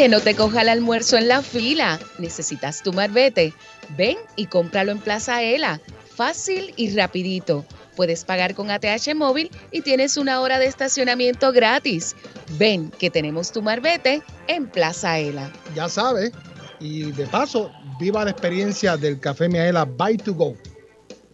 Que 0.00 0.08
no 0.08 0.20
te 0.22 0.34
coja 0.34 0.62
el 0.62 0.70
almuerzo 0.70 1.18
en 1.18 1.28
la 1.28 1.42
fila. 1.42 2.00
¿Necesitas 2.16 2.82
tu 2.82 2.90
marbete? 2.94 3.52
Ven 3.98 4.16
y 4.34 4.46
cómpralo 4.46 4.92
en 4.92 4.98
Plaza 4.98 5.42
Ela. 5.42 5.78
Fácil 6.14 6.72
y 6.78 6.96
rapidito. 6.96 7.66
Puedes 7.96 8.24
pagar 8.24 8.54
con 8.54 8.70
ATH 8.70 9.14
móvil 9.14 9.50
y 9.70 9.82
tienes 9.82 10.16
una 10.16 10.40
hora 10.40 10.58
de 10.58 10.64
estacionamiento 10.64 11.52
gratis. 11.52 12.16
Ven 12.56 12.90
que 12.98 13.10
tenemos 13.10 13.52
tu 13.52 13.60
marbete 13.60 14.22
en 14.46 14.68
Plaza 14.68 15.18
Ela. 15.18 15.52
Ya 15.74 15.86
sabes. 15.90 16.32
Y 16.80 17.12
de 17.12 17.26
paso, 17.26 17.70
viva 18.00 18.24
la 18.24 18.30
experiencia 18.30 18.96
del 18.96 19.20
Café 19.20 19.50
Miaela 19.50 19.84
Buy 19.84 20.16
to 20.16 20.32
Go. 20.32 20.56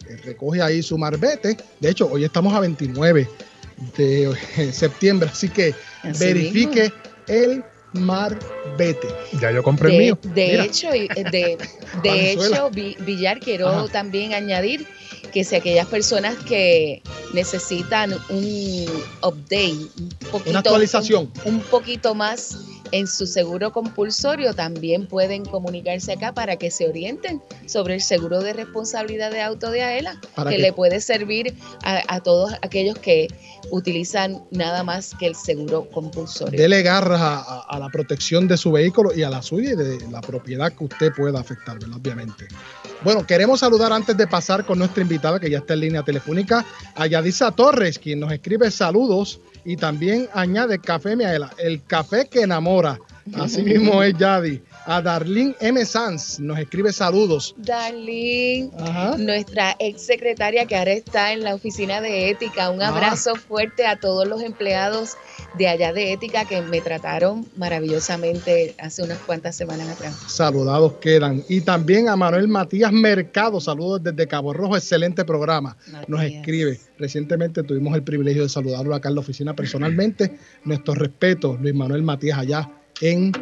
Eh, 0.09 0.17
Recoge 0.25 0.61
ahí 0.61 0.83
su 0.83 0.97
marbete. 0.97 1.55
De 1.79 1.89
hecho, 1.89 2.09
hoy 2.11 2.25
estamos 2.25 2.53
a 2.53 2.59
29 2.59 3.29
de 3.95 4.73
septiembre, 4.73 5.29
así 5.31 5.47
que 5.47 5.73
Así 6.03 6.19
verifique 6.19 6.91
el 7.29 7.63
marbete. 7.93 9.07
Ya 9.41 9.51
yo 9.51 9.63
compré 9.63 9.89
el 9.89 9.97
De, 9.97 10.03
mío. 10.03 10.19
de 10.23 10.47
Mira. 10.47 10.65
hecho, 10.65 10.93
y- 10.95 11.07
de, 11.07 11.57
de 12.03 12.31
hecho, 12.31 12.69
Vi- 12.71 12.97
Villar, 12.99 13.39
quiero 13.39 13.67
Ajá. 13.69 13.87
también 13.91 14.33
añadir 14.33 14.87
que 15.33 15.43
si 15.43 15.55
aquellas 15.55 15.87
personas 15.87 16.35
que 16.47 17.01
necesitan 17.33 18.13
un 18.29 18.85
update, 19.21 19.71
un 19.99 20.09
poquito, 20.31 20.49
Una 20.49 20.59
actualización. 20.59 21.31
un, 21.45 21.55
un 21.55 21.59
poquito 21.61 22.15
más 22.15 22.57
en 22.91 23.07
su 23.07 23.27
seguro 23.27 23.71
compulsorio, 23.71 24.53
también 24.53 25.07
pueden 25.07 25.45
comunicarse 25.45 26.13
acá 26.13 26.33
para 26.33 26.55
que 26.57 26.71
se 26.71 26.87
orienten 26.87 27.41
sobre 27.65 27.95
el 27.95 28.01
seguro 28.01 28.41
de 28.41 28.53
responsabilidad 28.53 29.31
de 29.31 29.41
auto 29.41 29.71
de 29.71 29.83
AELA, 29.83 30.19
que 30.47 30.57
le 30.57 30.73
puede 30.73 31.01
servir 31.01 31.53
a, 31.83 32.01
a 32.07 32.21
todos 32.21 32.53
aquellos 32.61 32.97
que 32.99 33.27
utilizan 33.71 34.43
nada 34.51 34.83
más 34.83 35.13
que 35.19 35.27
el 35.27 35.35
seguro 35.35 35.89
compulsorio. 35.91 36.57
Dele 36.59 36.81
garras 36.83 37.19
a, 37.21 37.37
a- 37.39 37.65
a 37.67 37.79
la 37.79 37.89
protección 37.89 38.47
de 38.47 38.55
su 38.57 38.71
vehículo 38.71 39.13
y 39.13 39.23
a 39.23 39.29
la 39.29 39.41
suya 39.41 39.71
y 39.71 39.75
de 39.75 40.09
la 40.09 40.21
propiedad 40.21 40.71
que 40.71 40.85
usted 40.85 41.11
pueda 41.13 41.39
afectar, 41.39 41.77
¿verdad? 41.79 41.97
obviamente. 41.97 42.47
Bueno, 43.03 43.25
queremos 43.27 43.59
saludar 43.59 43.91
antes 43.93 44.15
de 44.17 44.25
pasar 44.25 44.65
con 44.65 44.79
nuestra 44.79 45.03
invitada 45.03 45.39
que 45.39 45.49
ya 45.49 45.59
está 45.59 45.73
en 45.73 45.81
línea 45.81 46.03
telefónica, 46.03 46.65
a 46.95 47.05
Yadisa 47.07 47.51
Torres, 47.51 47.99
quien 47.99 48.19
nos 48.19 48.31
escribe 48.31 48.71
saludos 48.71 49.39
y 49.67 49.75
también 49.75 50.29
añade 50.33 50.79
café 50.79 51.17
Miaela, 51.17 51.51
el 51.57 51.83
café 51.83 52.29
que 52.31 52.43
enamora. 52.43 52.97
Así 53.35 53.61
mismo 53.61 54.01
es 54.01 54.17
Yadi. 54.17 54.61
A 54.89 55.01
Darlene 55.01 55.53
M. 55.59 55.83
Sanz 55.85 56.39
nos 56.39 56.57
escribe 56.57 56.93
saludos. 56.93 57.53
Darlene, 57.57 58.69
Ajá. 58.79 59.17
nuestra 59.17 59.75
ex 59.79 60.01
secretaria 60.01 60.65
que 60.65 60.77
ahora 60.77 60.93
está 60.93 61.33
en 61.33 61.43
la 61.43 61.55
oficina 61.55 61.99
de 61.99 62.29
ética. 62.29 62.69
Un 62.69 62.81
Ah. 62.81 62.87
abrazo 62.87 63.35
fuerte 63.35 63.85
a 63.85 63.99
todos 63.99 64.25
los 64.25 64.41
empleados 64.41 65.15
de 65.57 65.67
allá 65.67 65.91
de 65.91 66.13
ética 66.13 66.45
que 66.45 66.61
me 66.61 66.79
trataron 66.79 67.45
maravillosamente 67.57 68.75
hace 68.79 69.03
unas 69.03 69.17
cuantas 69.19 69.57
semanas 69.57 69.89
atrás. 69.89 70.15
Saludados 70.27 70.93
quedan. 71.01 71.43
Y 71.49 71.59
también 71.61 72.07
a 72.07 72.15
Manuel 72.15 72.47
Matías 72.47 72.93
Mercado, 72.93 73.59
saludos 73.59 74.01
desde 74.01 74.25
Cabo 74.25 74.53
Rojo, 74.53 74.77
excelente 74.77 75.25
programa. 75.25 75.75
Nos 76.07 76.23
escribe. 76.23 76.79
Recientemente 76.97 77.61
tuvimos 77.63 77.93
el 77.93 78.03
privilegio 78.03 78.43
de 78.43 78.49
saludarlo 78.49 78.95
acá 78.95 79.09
en 79.09 79.15
la 79.15 79.21
oficina 79.21 79.53
personalmente. 79.53 80.37
Nuestro 80.63 80.93
respeto, 80.95 81.57
Luis 81.59 81.75
Manuel 81.75 82.03
Matías, 82.03 82.37
allá 82.39 82.69
en 83.01 83.33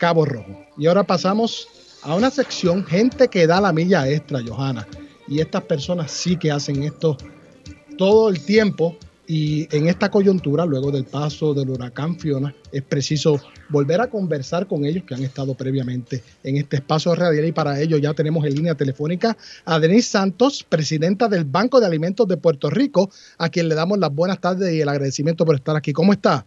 Cabo 0.00 0.24
Rojo. 0.24 0.64
Y 0.78 0.86
ahora 0.86 1.04
pasamos 1.04 1.68
a 2.02 2.14
una 2.14 2.30
sección, 2.30 2.86
gente 2.86 3.28
que 3.28 3.46
da 3.46 3.60
la 3.60 3.70
milla 3.70 4.08
extra, 4.08 4.40
Johanna. 4.44 4.88
Y 5.28 5.40
estas 5.40 5.62
personas 5.64 6.10
sí 6.10 6.36
que 6.36 6.50
hacen 6.50 6.82
esto 6.82 7.18
todo 7.98 8.30
el 8.30 8.40
tiempo. 8.40 8.96
Y 9.26 9.68
en 9.76 9.88
esta 9.88 10.10
coyuntura, 10.10 10.64
luego 10.64 10.90
del 10.90 11.04
paso 11.04 11.52
del 11.52 11.68
huracán 11.68 12.18
Fiona, 12.18 12.52
es 12.72 12.82
preciso 12.82 13.40
volver 13.68 14.00
a 14.00 14.08
conversar 14.08 14.66
con 14.66 14.86
ellos 14.86 15.04
que 15.04 15.14
han 15.14 15.22
estado 15.22 15.54
previamente 15.54 16.24
en 16.42 16.56
este 16.56 16.76
espacio 16.76 17.14
radial. 17.14 17.44
Y 17.44 17.52
para 17.52 17.78
ello 17.78 17.98
ya 17.98 18.14
tenemos 18.14 18.44
en 18.46 18.54
línea 18.54 18.74
telefónica 18.74 19.36
a 19.66 19.78
Denise 19.78 20.08
Santos, 20.08 20.64
presidenta 20.66 21.28
del 21.28 21.44
Banco 21.44 21.78
de 21.78 21.86
Alimentos 21.86 22.26
de 22.26 22.38
Puerto 22.38 22.70
Rico, 22.70 23.10
a 23.36 23.50
quien 23.50 23.68
le 23.68 23.74
damos 23.74 23.98
las 23.98 24.12
buenas 24.12 24.40
tardes 24.40 24.72
y 24.72 24.80
el 24.80 24.88
agradecimiento 24.88 25.44
por 25.44 25.56
estar 25.56 25.76
aquí. 25.76 25.92
¿Cómo 25.92 26.14
está? 26.14 26.46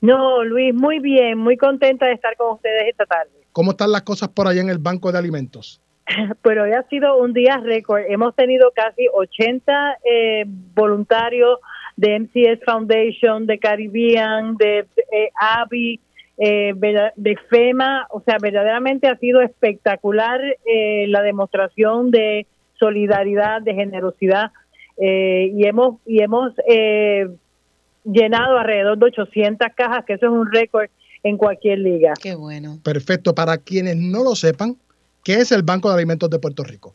No, 0.00 0.42
Luis, 0.44 0.74
muy 0.74 0.98
bien, 0.98 1.38
muy 1.38 1.56
contenta 1.56 2.06
de 2.06 2.12
estar 2.14 2.36
con 2.36 2.54
ustedes 2.54 2.88
esta 2.88 3.04
tarde. 3.06 3.30
¿Cómo 3.52 3.72
están 3.72 3.92
las 3.92 4.02
cosas 4.02 4.28
por 4.28 4.48
allá 4.48 4.60
en 4.62 4.70
el 4.70 4.78
Banco 4.78 5.12
de 5.12 5.18
Alimentos? 5.18 5.80
Pero 6.42 6.64
hoy 6.64 6.72
ha 6.72 6.82
sido 6.88 7.18
un 7.18 7.32
día 7.32 7.58
récord. 7.58 8.02
Hemos 8.08 8.34
tenido 8.34 8.70
casi 8.74 9.06
80 9.12 9.98
eh, 10.04 10.44
voluntarios 10.74 11.58
de 11.96 12.18
MCS 12.18 12.64
Foundation, 12.64 13.46
de 13.46 13.58
Caribbean, 13.58 14.56
de 14.56 14.86
eh, 15.12 15.30
AVI, 15.38 16.00
eh, 16.38 16.72
de 17.16 17.36
FEMA. 17.50 18.06
O 18.10 18.22
sea, 18.22 18.38
verdaderamente 18.40 19.06
ha 19.08 19.16
sido 19.18 19.42
espectacular 19.42 20.40
eh, 20.64 21.06
la 21.08 21.22
demostración 21.22 22.10
de 22.10 22.46
solidaridad, 22.78 23.60
de 23.60 23.74
generosidad. 23.74 24.50
eh, 24.96 25.50
y 25.54 25.66
hemos, 25.66 25.96
y 26.06 26.22
hemos 26.22 26.52
eh, 26.66 27.28
llenado 28.04 28.58
alrededor 28.58 28.98
de 28.98 29.06
800 29.06 29.68
cajas, 29.76 30.04
que 30.04 30.14
eso 30.14 30.26
es 30.26 30.32
un 30.32 30.50
récord 30.50 30.88
en 31.22 31.36
cualquier 31.36 31.78
liga. 31.80 32.14
Qué 32.20 32.34
bueno. 32.34 32.78
Perfecto. 32.82 33.34
Para 33.34 33.58
quienes 33.58 33.96
no 33.96 34.24
lo 34.24 34.34
sepan, 34.34 34.76
¿qué 35.24 35.34
es 35.34 35.52
el 35.52 35.62
Banco 35.62 35.88
de 35.90 35.96
Alimentos 35.96 36.30
de 36.30 36.38
Puerto 36.38 36.64
Rico? 36.64 36.94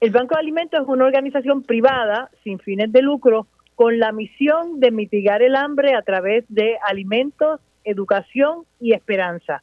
El 0.00 0.10
Banco 0.10 0.34
de 0.34 0.40
Alimentos 0.40 0.80
es 0.80 0.86
una 0.88 1.06
organización 1.06 1.62
privada 1.62 2.30
sin 2.44 2.58
fines 2.58 2.92
de 2.92 3.02
lucro 3.02 3.46
con 3.74 3.98
la 3.98 4.12
misión 4.12 4.80
de 4.80 4.90
mitigar 4.90 5.40
el 5.42 5.56
hambre 5.56 5.94
a 5.94 6.02
través 6.02 6.44
de 6.48 6.76
alimentos, 6.86 7.60
educación 7.84 8.64
y 8.80 8.92
esperanza. 8.92 9.62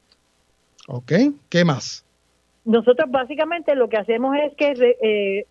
¿Ok? 0.87 1.11
¿Qué 1.49 1.63
más? 1.65 2.05
Nosotros 2.63 3.09
básicamente 3.11 3.75
lo 3.75 3.87
que 3.89 3.97
hacemos 3.97 4.35
es 4.37 4.53
que 4.55 4.73
re- 4.73 4.97
eh, 5.01 5.45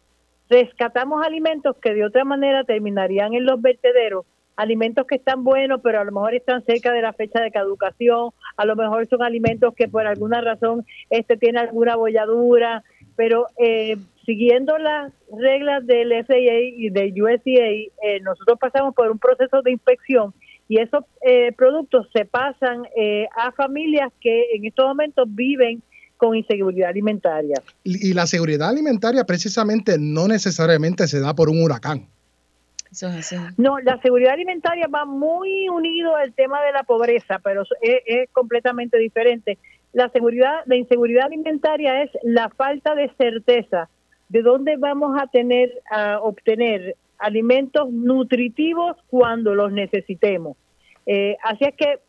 rescatamos 0.51 1.25
alimentos 1.25 1.77
que 1.81 1.95
de 1.95 2.05
otra 2.05 2.25
manera 2.25 2.65
terminarían 2.65 3.35
en 3.35 3.45
los 3.47 3.61
vertederos, 3.63 4.25
alimentos 4.57 5.07
que 5.07 5.17
están 5.17 5.45
buenos 5.45 5.81
pero 5.83 6.01
a 6.01 6.05
lo 6.05 6.13
mejor 6.13 6.35
están 6.35 6.65
cerca 6.65 6.93
de 6.93 7.03
la 7.03 7.13
fecha 7.13 7.41
de 7.41 7.51
caducación, 7.51 8.31
a 8.57 8.65
lo 8.65 8.77
mejor 8.77 9.07
son 9.09 9.23
alimentos 9.23 9.75
que 9.75 9.89
por 9.89 10.07
alguna 10.07 10.41
razón 10.41 10.85
este 11.11 11.37
tiene 11.37 11.61
alguna 11.61 11.97
bolladura, 11.97 12.83
pero 13.17 13.47
eh, 13.59 13.97
siguiendo 14.25 14.79
las 14.79 15.13
reglas 15.31 15.87
del 15.87 16.13
FAA 16.25 16.61
y 16.77 16.91
del 16.91 17.13
USDA, 17.21 17.69
eh, 18.03 18.21
nosotros 18.23 18.59
pasamos 18.59 18.95
por 18.95 19.11
un 19.11 19.19
proceso 19.19 19.63
de 19.63 19.73
inspección 19.73 20.35
y 20.69 20.79
esos 20.79 21.05
eh, 21.27 21.53
productos 21.53 22.09
se 22.13 22.25
pasan 22.25 22.85
eh, 22.97 23.27
a 23.37 23.53
familias 23.53 24.11
que 24.21 24.55
en 24.55 24.65
estos 24.65 24.87
momentos 24.87 25.27
viven 25.29 25.83
con 26.17 26.37
inseguridad 26.37 26.91
alimentaria. 26.91 27.57
Y, 27.83 28.11
y 28.11 28.13
la 28.15 28.27
seguridad 28.27 28.71
alimentaria 28.71 29.25
precisamente 29.25 29.97
no 29.99 30.27
necesariamente 30.29 31.07
se 31.07 31.21
da 31.21 31.35
por 31.35 31.51
un 31.51 31.63
huracán. 31.63 32.07
No, 33.57 33.79
la 33.81 34.01
seguridad 34.01 34.35
alimentaria 34.35 34.87
va 34.87 35.05
muy 35.05 35.69
unido 35.69 36.17
al 36.17 36.33
tema 36.33 36.63
de 36.63 36.73
la 36.73 36.83
pobreza, 36.83 37.39
pero 37.43 37.63
es, 37.81 38.03
es 38.07 38.31
completamente 38.31 38.99
diferente. 38.99 39.59
La 39.93 40.09
seguridad, 40.09 40.63
la 40.67 40.77
inseguridad 40.77 41.27
alimentaria 41.27 42.03
es 42.03 42.11
la 42.23 42.49
falta 42.51 42.95
de 42.95 43.11
certeza 43.17 43.89
de 44.29 44.43
dónde 44.43 44.77
vamos 44.77 45.17
a 45.21 45.27
tener 45.29 45.71
a 45.91 46.19
obtener 46.21 46.97
alimentos 47.19 47.91
nutritivos 47.91 48.97
cuando 49.09 49.55
los 49.55 49.73
necesitemos. 49.73 50.57
Eh, 51.07 51.37
así 51.43 51.65
es 51.65 51.75
que 51.75 52.01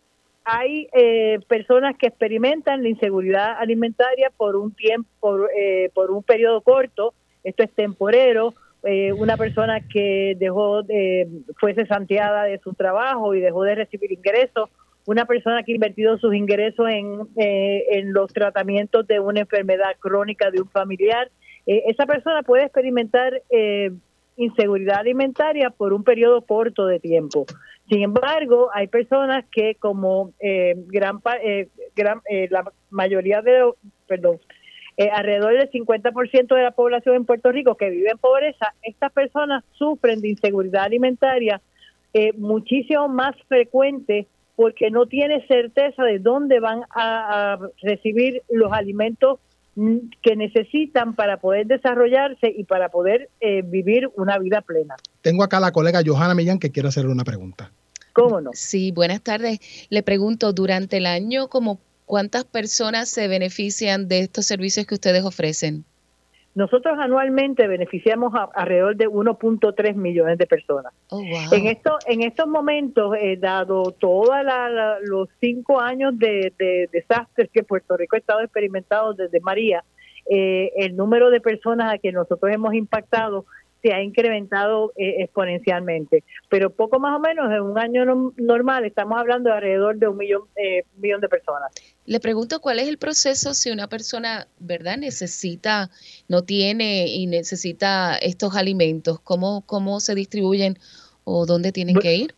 hay 0.44 0.88
eh, 0.94 1.40
personas 1.48 1.96
que 1.98 2.08
experimentan 2.08 2.84
la 2.84 2.90
inseguridad 2.90 3.58
alimentaria 3.58 4.32
por 4.36 4.56
un 4.56 4.74
tiempo, 4.74 5.10
por, 5.20 5.50
eh, 5.56 5.90
por 5.94 6.12
un 6.12 6.24
periodo 6.24 6.62
corto. 6.62 7.14
Esto 7.44 7.64
es 7.64 7.72
temporero. 7.74 8.54
Eh, 8.86 9.12
una 9.14 9.36
persona 9.36 9.82
que 9.82 10.36
dejó, 10.38 10.84
de, 10.84 11.28
fue 11.60 11.74
cesanteada 11.74 12.44
de 12.44 12.60
su 12.60 12.74
trabajo 12.74 13.34
y 13.34 13.42
dejó 13.42 13.64
de 13.64 13.76
recibir 13.76 14.12
ingresos. 14.12 14.70
Una 15.08 15.26
persona 15.26 15.64
que 15.64 15.72
ha 15.72 15.76
invertido 15.76 16.18
sus 16.20 16.36
ingresos 16.36 16.88
en, 16.90 17.22
eh, 17.36 17.84
en 17.92 18.14
los 18.14 18.32
tratamientos 18.32 19.06
de 19.08 19.20
una 19.20 19.42
enfermedad 19.42 19.96
crónica 20.00 20.52
de 20.52 20.62
un 20.62 20.70
familiar. 20.70 21.32
Eh, 21.66 21.84
esa 21.88 22.06
persona 22.06 22.44
puede 22.44 22.64
experimentar 22.64 23.42
eh, 23.50 23.92
inseguridad 24.38 25.00
alimentaria 25.00 25.70
por 25.72 25.94
un 25.94 26.04
periodo 26.04 26.42
corto 26.42 26.86
de 26.86 27.00
tiempo. 27.00 27.46
Sin 27.90 28.04
embargo, 28.04 28.70
hay 28.74 28.88
personas 28.88 29.46
que 29.52 29.76
como 29.76 30.32
eh, 30.40 30.76
gran, 30.88 31.22
gran 31.96 32.22
la 32.50 32.72
mayoría 32.90 33.42
de, 33.42 33.72
perdón, 34.08 34.40
eh, 34.98 35.10
alrededor 35.10 35.58
del 35.58 35.70
50% 35.70 36.56
de 36.56 36.64
la 36.64 36.72
población 36.72 37.16
en 37.16 37.26
Puerto 37.26 37.52
Rico 37.52 37.76
que 37.76 37.90
vive 37.90 38.12
en 38.12 38.18
pobreza, 38.18 38.74
estas 38.82 39.12
personas 39.12 39.64
sufren 39.74 40.22
de 40.22 40.30
inseguridad 40.30 40.84
alimentaria 40.84 41.62
eh, 42.14 42.32
muchísimo 42.38 43.10
más 43.10 43.36
frecuente 43.50 44.28
porque 44.56 44.90
no 44.90 45.06
tiene 45.06 45.46
certeza 45.48 46.04
de 46.04 46.20
dónde 46.20 46.62
van 46.62 46.84
a, 46.90 47.54
a 47.54 47.60
recibir 47.82 48.42
los 48.50 48.72
alimentos 48.72 49.40
mm, 49.76 49.98
que 50.22 50.38
necesitan 50.38 51.14
para 51.14 51.42
poder 51.42 51.68
desarrollarse 51.68 52.54
y 52.56 52.64
para 52.64 52.88
poder 52.88 53.30
eh, 53.42 53.64
vivir 53.64 54.10
una 54.16 54.40
vida 54.40 54.62
plena. 54.62 54.96
Tengo 55.22 55.44
acá 55.44 55.58
a 55.58 55.60
la 55.60 55.74
colega 55.74 56.02
Johanna 56.06 56.36
Millán 56.36 56.60
que 56.60 56.72
quiere 56.72 56.88
hacerle 56.88 57.12
una 57.12 57.26
pregunta. 57.26 57.70
¿Cómo 58.14 58.40
no? 58.40 58.52
Sí, 58.54 58.94
buenas 58.94 59.22
tardes. 59.22 59.60
Le 59.90 60.02
pregunto, 60.02 60.54
durante 60.54 60.98
el 60.98 61.06
año, 61.06 61.50
como 61.50 61.82
¿cuántas 62.06 62.46
personas 62.46 63.10
se 63.10 63.28
benefician 63.28 64.08
de 64.08 64.20
estos 64.20 64.46
servicios 64.46 64.86
que 64.86 64.96
ustedes 64.96 65.24
ofrecen? 65.24 65.86
Nosotros 66.56 66.98
anualmente 66.98 67.68
beneficiamos 67.68 68.34
a 68.34 68.50
alrededor 68.54 68.96
de 68.96 69.10
1.3 69.10 69.96
millones 69.96 70.38
de 70.38 70.48
personas. 70.48 70.94
Oh, 71.10 71.18
wow. 71.18 71.52
En 71.52 71.68
esto, 71.68 71.98
en 72.08 72.24
estos 72.24 72.48
momentos, 72.48 73.14
eh, 73.20 73.36
dado 73.36 73.92
todos 73.92 74.30
los 75.04 75.28
cinco 75.42 75.82
años 75.82 76.18
de, 76.18 76.54
de 76.58 76.90
desastres 76.94 77.50
que 77.52 77.64
Puerto 77.64 77.98
Rico 77.98 78.16
ha 78.16 78.20
estado 78.20 78.40
experimentando 78.40 79.14
desde 79.14 79.42
María, 79.42 79.84
eh, 80.28 80.72
el 80.78 80.96
número 80.96 81.30
de 81.30 81.40
personas 81.40 81.94
a 81.94 81.98
que 81.98 82.12
nosotros 82.12 82.52
hemos 82.52 82.74
impactado 82.74 83.46
se 83.86 83.94
ha 83.94 84.02
incrementado 84.02 84.94
eh, 84.98 85.18
exponencialmente. 85.20 86.24
Pero 86.50 86.72
poco 86.72 87.00
más 87.00 87.16
o 87.16 87.20
menos 87.20 87.52
en 87.52 87.62
un 87.62 87.78
año 87.78 88.04
no- 88.04 88.34
normal 88.38 88.84
estamos 88.84 89.20
hablando 89.20 89.50
de 89.50 89.56
alrededor 89.58 89.98
de 89.98 90.08
un 90.08 90.18
millón, 90.18 90.42
eh, 90.56 90.84
millón 90.98 91.22
de 91.22 91.30
personas. 91.30 91.72
Le 92.08 92.20
pregunto 92.20 92.60
cuál 92.62 92.80
es 92.80 92.88
el 92.88 92.98
proceso 92.98 93.54
si 93.54 93.70
una 93.70 93.88
persona, 93.88 94.48
¿verdad? 94.60 94.98
Necesita, 94.98 95.92
no 96.28 96.42
tiene 96.42 97.08
y 97.08 97.28
necesita 97.28 98.16
estos 98.18 98.56
alimentos. 98.56 99.20
¿Cómo, 99.20 99.62
cómo 99.68 100.00
se 100.00 100.16
distribuyen 100.16 100.80
o 101.26 101.46
dónde 101.46 101.72
tienen 101.72 101.98
que 101.98 102.16
ir? 102.16 102.36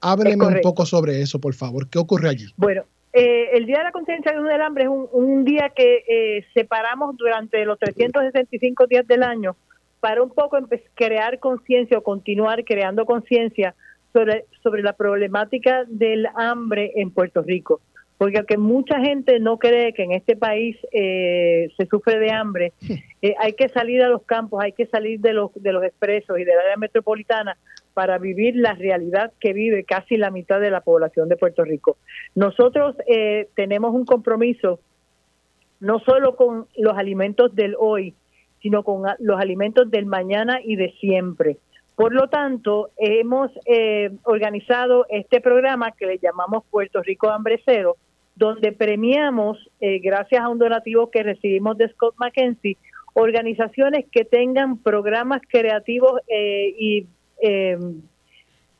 Hábleme 0.00 0.46
un 0.46 0.60
poco 0.60 0.84
sobre 0.86 1.20
eso, 1.20 1.38
por 1.38 1.54
favor. 1.54 1.88
¿Qué 1.88 1.98
ocurre 1.98 2.30
allí? 2.30 2.46
Bueno, 2.56 2.84
eh, 3.12 3.50
el 3.52 3.66
Día 3.66 3.78
de 3.78 3.84
la 3.84 3.92
Concienciación 3.92 4.46
del 4.46 4.60
Hambre 4.62 4.84
es 4.84 4.90
un, 4.90 5.08
un 5.12 5.44
día 5.44 5.70
que 5.74 6.04
eh, 6.08 6.46
separamos 6.54 7.16
durante 7.16 7.64
los 7.64 7.78
365 7.78 8.86
días 8.86 9.06
del 9.06 9.22
año 9.22 9.56
para 10.00 10.22
un 10.22 10.30
poco 10.30 10.58
crear 10.94 11.38
conciencia 11.38 11.98
o 11.98 12.02
continuar 12.02 12.64
creando 12.64 13.04
conciencia 13.04 13.74
sobre, 14.12 14.46
sobre 14.62 14.82
la 14.82 14.94
problemática 14.94 15.84
del 15.86 16.26
hambre 16.34 16.92
en 16.96 17.10
Puerto 17.10 17.42
Rico. 17.42 17.80
Porque 18.20 18.36
aunque 18.36 18.58
mucha 18.58 19.00
gente 19.00 19.40
no 19.40 19.56
cree 19.56 19.94
que 19.94 20.02
en 20.02 20.12
este 20.12 20.36
país 20.36 20.76
eh, 20.92 21.70
se 21.74 21.86
sufre 21.86 22.18
de 22.18 22.30
hambre, 22.30 22.74
eh, 23.22 23.34
hay 23.38 23.54
que 23.54 23.70
salir 23.70 24.02
a 24.02 24.10
los 24.10 24.24
campos, 24.24 24.62
hay 24.62 24.72
que 24.72 24.84
salir 24.84 25.20
de 25.20 25.32
los, 25.32 25.50
de 25.54 25.72
los 25.72 25.82
expresos 25.82 26.38
y 26.38 26.44
del 26.44 26.58
área 26.58 26.76
metropolitana 26.76 27.56
para 27.94 28.18
vivir 28.18 28.56
la 28.56 28.74
realidad 28.74 29.32
que 29.40 29.54
vive 29.54 29.84
casi 29.84 30.18
la 30.18 30.30
mitad 30.30 30.60
de 30.60 30.70
la 30.70 30.82
población 30.82 31.30
de 31.30 31.38
Puerto 31.38 31.64
Rico. 31.64 31.96
Nosotros 32.34 32.94
eh, 33.06 33.48
tenemos 33.56 33.94
un 33.94 34.04
compromiso 34.04 34.80
no 35.80 35.98
solo 36.00 36.36
con 36.36 36.66
los 36.76 36.98
alimentos 36.98 37.56
del 37.56 37.74
hoy, 37.78 38.12
sino 38.60 38.82
con 38.82 39.02
los 39.18 39.40
alimentos 39.40 39.90
del 39.90 40.04
mañana 40.04 40.60
y 40.62 40.76
de 40.76 40.92
siempre. 41.00 41.56
Por 41.94 42.12
lo 42.12 42.28
tanto, 42.28 42.90
hemos 42.98 43.50
eh, 43.64 44.10
organizado 44.24 45.06
este 45.08 45.40
programa 45.40 45.92
que 45.92 46.04
le 46.04 46.18
llamamos 46.18 46.64
Puerto 46.70 47.02
Rico 47.02 47.30
Hambre 47.30 47.62
Cero, 47.64 47.96
donde 48.36 48.72
premiamos, 48.72 49.58
eh, 49.80 49.98
gracias 49.98 50.40
a 50.40 50.48
un 50.48 50.58
donativo 50.58 51.10
que 51.10 51.22
recibimos 51.22 51.76
de 51.76 51.88
Scott 51.88 52.14
McKenzie, 52.18 52.76
organizaciones 53.14 54.06
que 54.10 54.24
tengan 54.24 54.78
programas 54.78 55.42
creativos 55.48 56.20
eh, 56.28 56.74
y 56.78 57.06
eh, 57.42 57.78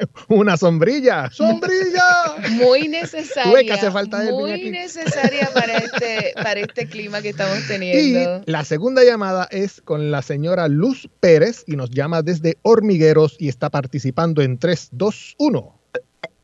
Una 0.28 0.56
sombrilla. 0.56 1.30
¡Sombrilla! 1.30 2.36
Muy 2.50 2.88
necesaria. 2.88 3.44
Tú 3.44 3.52
ves 3.52 3.64
que 3.64 3.72
hace 3.72 3.90
falta 3.90 4.22
muy 4.30 4.50
aquí. 4.52 4.70
necesaria 4.70 5.50
para 5.54 5.76
este, 5.78 6.32
para 6.34 6.60
este 6.60 6.86
clima 6.86 7.20
que 7.22 7.30
estamos 7.30 7.58
Y 7.64 7.68
teniendo. 7.68 8.42
la 8.46 8.64
segunda 8.64 9.04
llamada 9.04 9.48
es 9.50 9.80
con 9.80 10.10
la 10.10 10.22
señora 10.22 10.68
Luz 10.68 11.08
Pérez 11.20 11.64
y 11.66 11.76
nos 11.76 11.90
llama 11.90 12.22
desde 12.22 12.58
Hormigueros 12.62 13.36
y 13.38 13.48
está 13.48 13.70
participando 13.70 14.42
en 14.42 14.58
3, 14.58 14.88
2, 14.92 15.34
1. 15.38 15.78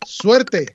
Suerte. 0.07 0.67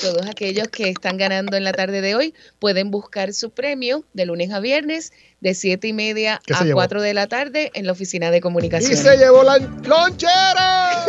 Todos 0.00 0.26
aquellos 0.26 0.68
que 0.68 0.88
están 0.88 1.16
ganando 1.18 1.56
en 1.56 1.64
la 1.64 1.72
tarde 1.72 2.00
de 2.00 2.14
hoy 2.14 2.34
pueden 2.58 2.90
buscar 2.90 3.32
su 3.34 3.50
premio 3.50 4.04
de 4.14 4.24
lunes 4.26 4.50
a 4.50 4.58
viernes 4.60 5.12
de 5.42 5.54
7 5.54 5.88
y 5.88 5.92
media 5.92 6.40
¿Qué 6.46 6.54
se 6.54 6.62
a 6.62 6.66
llevó? 6.66 6.76
4 6.78 7.02
de 7.02 7.14
la 7.14 7.26
tarde 7.26 7.70
en 7.74 7.84
la 7.86 7.92
oficina 7.92 8.30
de 8.30 8.38
Y 8.38 8.40
comunicación. 8.40 8.96
se 8.96 9.16
llevó 9.18 9.42
la 9.42 9.58
lonchera. 9.58 11.04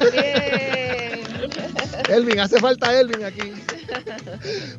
Bien. 0.12 1.20
Elvin, 2.08 2.40
hace 2.40 2.58
falta 2.58 2.98
Elvin 2.98 3.24
aquí. 3.24 3.52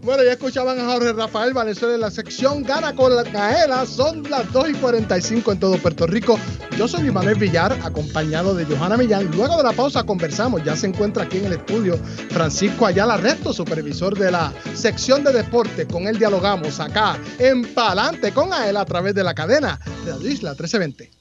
Bueno, 0.02 0.24
ya 0.24 0.34
escuchaban 0.34 0.80
a 0.80 0.86
Jorge 0.86 1.14
Rafael 1.14 1.54
Valenzuela 1.54 1.96
en 1.96 2.02
la 2.02 2.12
sección 2.12 2.64
Gana 2.64 2.96
con 2.96 3.16
la 3.16 3.24
Caela. 3.24 3.86
Son 3.86 4.24
las 4.30 4.52
2 4.52 4.70
y 4.70 4.74
45 4.74 5.52
en 5.52 5.60
todo 5.60 5.78
Puerto 5.78 6.08
Rico. 6.08 6.40
Yo 6.78 6.88
soy 6.88 7.12
Manuel 7.12 7.36
Villar, 7.36 7.78
acompañado 7.84 8.56
de 8.56 8.66
Johanna 8.66 8.98
Millán. 8.98 9.30
Luego 9.36 9.58
de 9.58 9.64
la 9.64 9.74
pausa 9.74 10.04
conversamos. 10.04 10.64
Ya 10.64 10.76
se 10.76 10.88
encuentra 10.88 11.24
aquí 11.24 11.38
en 11.38 11.46
el 11.46 11.54
estudio 11.54 11.98
Francisco 12.30 12.86
Ayala 12.86 13.18
Resto, 13.18 13.54
supervisor 13.54 14.18
de 14.18 14.32
la 14.32 14.54
sección 14.74 15.24
de 15.24 15.34
deporte. 15.34 15.86
Con 15.86 16.08
él 16.08 16.18
dialogamos 16.18 16.80
acá 16.80 17.18
en 17.38 17.74
Palante 17.74 18.32
con 18.32 18.52
Aela 18.54 18.82
a 18.82 18.86
través 18.86 19.14
de 19.14 19.24
la 19.24 19.34
cadena 19.34 19.80
de 20.06 20.12
la 20.12 20.30
Isla 20.30 20.52
1320. 20.52 21.21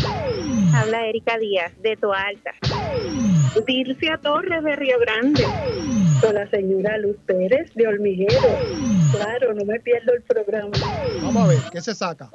Habla 0.74 1.06
Erika 1.06 1.38
Díaz, 1.38 1.72
de 1.82 1.96
Toalta. 1.96 2.50
Dircia 3.66 4.18
Torres, 4.22 4.62
de 4.62 4.76
Río 4.76 4.98
Grande. 5.00 5.44
Con 6.20 6.34
la 6.34 6.48
señora 6.50 6.98
Luz 6.98 7.16
Pérez, 7.26 7.70
de 7.74 7.86
Hormiguero. 7.86 8.40
Claro, 9.12 9.54
no 9.54 9.64
me 9.64 9.78
pierdo 9.80 10.12
el 10.12 10.22
programa. 10.22 10.70
Vamos 11.22 11.44
a 11.44 11.46
ver, 11.46 11.58
¿qué 11.72 11.80
se 11.80 11.94
saca? 11.94 12.30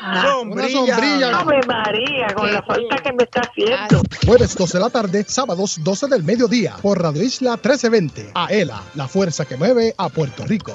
Ah, 0.00 0.38
Una 0.42 0.68
sombrilla. 0.68 1.38
¡Ave 1.38 1.60
María! 1.66 2.26
Con 2.34 2.52
la 2.52 2.62
falta 2.62 2.96
que 2.96 3.12
me 3.12 3.22
está 3.24 3.42
haciendo. 3.42 4.02
Jueves 4.26 4.54
12 4.56 4.78
de 4.78 4.84
la 4.84 4.90
tarde, 4.90 5.24
sábados 5.26 5.78
12 5.82 6.06
del 6.08 6.22
mediodía, 6.34 6.74
por 6.82 7.00
Radio 7.00 7.22
Isla 7.22 7.52
1320. 7.52 8.32
Aela, 8.34 8.82
la 8.96 9.06
fuerza 9.06 9.44
que 9.44 9.56
mueve 9.56 9.94
a 9.96 10.08
Puerto 10.08 10.44
Rico. 10.44 10.74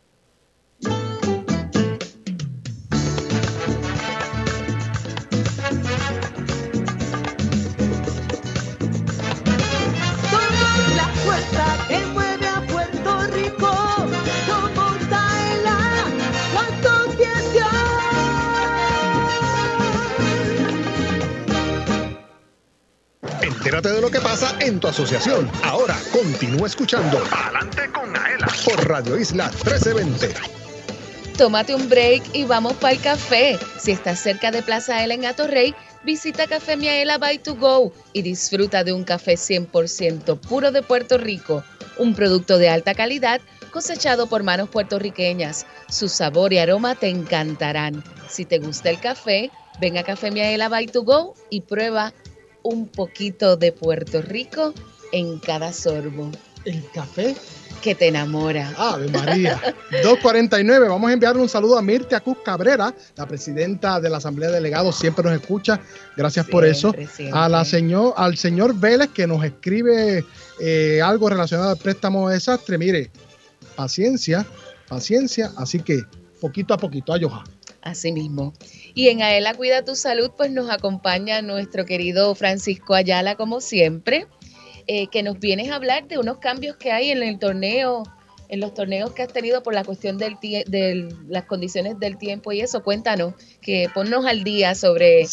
De 23.63 24.01
lo 24.01 24.09
que 24.09 24.19
pasa 24.19 24.55
en 24.59 24.79
tu 24.79 24.87
asociación. 24.87 25.49
Ahora 25.63 25.95
continúa 26.11 26.67
escuchando 26.67 27.23
Adelante 27.31 27.91
con 27.91 28.17
Aela 28.17 28.47
por 28.65 28.87
Radio 28.87 29.17
Isla 29.17 29.51
1320. 29.51 30.33
Tómate 31.37 31.75
un 31.75 31.87
break 31.87 32.23
y 32.33 32.43
vamos 32.43 32.73
para 32.73 32.93
el 32.93 33.01
café. 33.01 33.59
Si 33.79 33.91
estás 33.91 34.19
cerca 34.19 34.49
de 34.51 34.63
Plaza 34.63 35.03
Ela 35.03 35.13
en 35.13 35.25
Atorrey, 35.25 35.75
visita 36.03 36.47
Café 36.47 36.75
Miaela 36.75 37.19
by 37.19 37.37
to 37.37 37.55
go 37.55 37.93
y 38.13 38.23
disfruta 38.23 38.83
de 38.83 38.93
un 38.93 39.03
café 39.03 39.35
100% 39.35 40.39
puro 40.39 40.71
de 40.71 40.81
Puerto 40.81 41.19
Rico, 41.19 41.63
un 41.97 42.15
producto 42.15 42.57
de 42.57 42.69
alta 42.69 42.95
calidad 42.95 43.41
cosechado 43.71 44.27
por 44.27 44.41
manos 44.41 44.69
puertorriqueñas. 44.69 45.67
Su 45.87 46.09
sabor 46.09 46.51
y 46.51 46.57
aroma 46.57 46.95
te 46.95 47.09
encantarán. 47.09 48.03
Si 48.27 48.43
te 48.43 48.57
gusta 48.57 48.89
el 48.89 48.99
café, 48.99 49.51
ven 49.79 49.97
a 49.99 50.03
Café 50.03 50.31
Miaela 50.31 50.67
by 50.67 50.87
to 50.87 51.03
go 51.03 51.35
y 51.49 51.61
prueba 51.61 52.11
un 52.63 52.87
poquito 52.87 53.57
de 53.57 53.71
Puerto 53.71 54.21
Rico 54.21 54.73
en 55.11 55.39
cada 55.39 55.73
sorbo. 55.73 56.31
El 56.63 56.83
café 56.93 57.35
que 57.81 57.95
te 57.95 58.07
enamora. 58.07 58.71
Ave 58.77 59.07
María. 59.09 59.59
249. 60.03 60.87
Vamos 60.87 61.09
a 61.09 61.13
enviarle 61.13 61.41
un 61.41 61.49
saludo 61.49 61.77
a 61.77 61.81
Mirtia 61.81 62.19
Cus 62.19 62.37
Cabrera, 62.45 62.93
la 63.15 63.27
presidenta 63.27 63.99
de 63.99 64.09
la 64.09 64.17
Asamblea 64.17 64.49
de 64.49 64.55
Delegados. 64.55 64.95
Siempre 64.95 65.23
nos 65.23 65.33
escucha. 65.33 65.81
Gracias 66.15 66.47
por 66.47 66.65
eso. 66.65 66.91
siempre. 66.91 67.31
A 67.33 67.49
la 67.49 67.65
señor, 67.65 68.13
al 68.15 68.37
señor 68.37 68.75
Vélez 68.75 69.09
que 69.09 69.25
nos 69.25 69.43
escribe 69.43 70.23
eh, 70.59 71.01
algo 71.03 71.29
relacionado 71.29 71.71
al 71.71 71.77
préstamo 71.77 72.29
de 72.29 72.35
desastre. 72.35 72.77
Mire, 72.77 73.09
paciencia, 73.75 74.45
paciencia. 74.87 75.51
Así 75.57 75.79
que 75.79 76.03
poquito 76.39 76.73
a 76.73 76.77
poquito, 76.77 77.13
a 77.13 77.19
Johan. 77.19 77.43
Así 77.81 78.11
mismo. 78.11 78.53
Y 78.93 79.07
en 79.09 79.21
Aela 79.23 79.53
Cuida 79.55 79.83
tu 79.83 79.95
Salud, 79.95 80.31
pues 80.37 80.51
nos 80.51 80.69
acompaña 80.69 81.41
nuestro 81.41 81.85
querido 81.85 82.35
Francisco 82.35 82.93
Ayala, 82.93 83.35
como 83.35 83.59
siempre, 83.61 84.27
eh, 84.87 85.07
que 85.07 85.23
nos 85.23 85.39
vienes 85.39 85.71
a 85.71 85.75
hablar 85.75 86.07
de 86.07 86.17
unos 86.19 86.37
cambios 86.37 86.75
que 86.75 86.91
hay 86.91 87.09
en 87.09 87.23
el 87.23 87.39
torneo, 87.39 88.03
en 88.49 88.59
los 88.59 88.73
torneos 88.73 89.11
que 89.13 89.23
has 89.23 89.31
tenido 89.33 89.63
por 89.63 89.73
la 89.73 89.83
cuestión 89.83 90.17
del 90.17 90.35
de 90.41 91.09
las 91.27 91.45
condiciones 91.45 91.97
del 91.99 92.17
tiempo 92.17 92.51
y 92.51 92.59
eso. 92.61 92.83
Cuéntanos, 92.83 93.33
que 93.61 93.87
ponnos 93.93 94.25
al 94.25 94.43
día 94.43 94.75
sobre 94.75 95.25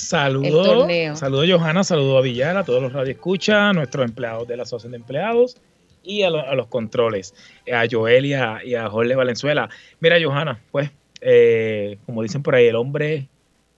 el 0.47 0.53
torneo. 0.79 1.17
saludos 1.17 1.47
Johanna, 1.51 1.83
saludos 1.85 2.19
a 2.19 2.21
Villar, 2.23 2.57
a 2.57 2.65
todos 2.65 2.81
los 2.81 2.93
radioescuchas, 2.93 3.57
a 3.57 3.73
nuestros 3.73 4.05
empleados 4.07 4.47
de 4.49 4.57
la 4.57 4.63
Asociación 4.63 4.93
de 4.93 4.99
Empleados 4.99 5.57
y 6.03 6.23
a, 6.23 6.31
lo- 6.31 6.41
a 6.49 6.55
los 6.55 6.69
controles, 6.69 7.35
a 7.71 7.85
Joel 7.91 8.25
y 8.27 8.35
a, 8.35 8.61
y 8.65 8.75
a 8.77 8.89
Jorge 8.89 9.15
Valenzuela. 9.17 9.69
Mira, 10.01 10.17
Johanna, 10.23 10.63
pues, 10.71 10.91
eh, 11.21 11.99
como 12.07 12.23
dicen 12.23 12.43
por 12.43 12.55
ahí, 12.55 12.67
el 12.67 12.77
hombre, 12.77 13.29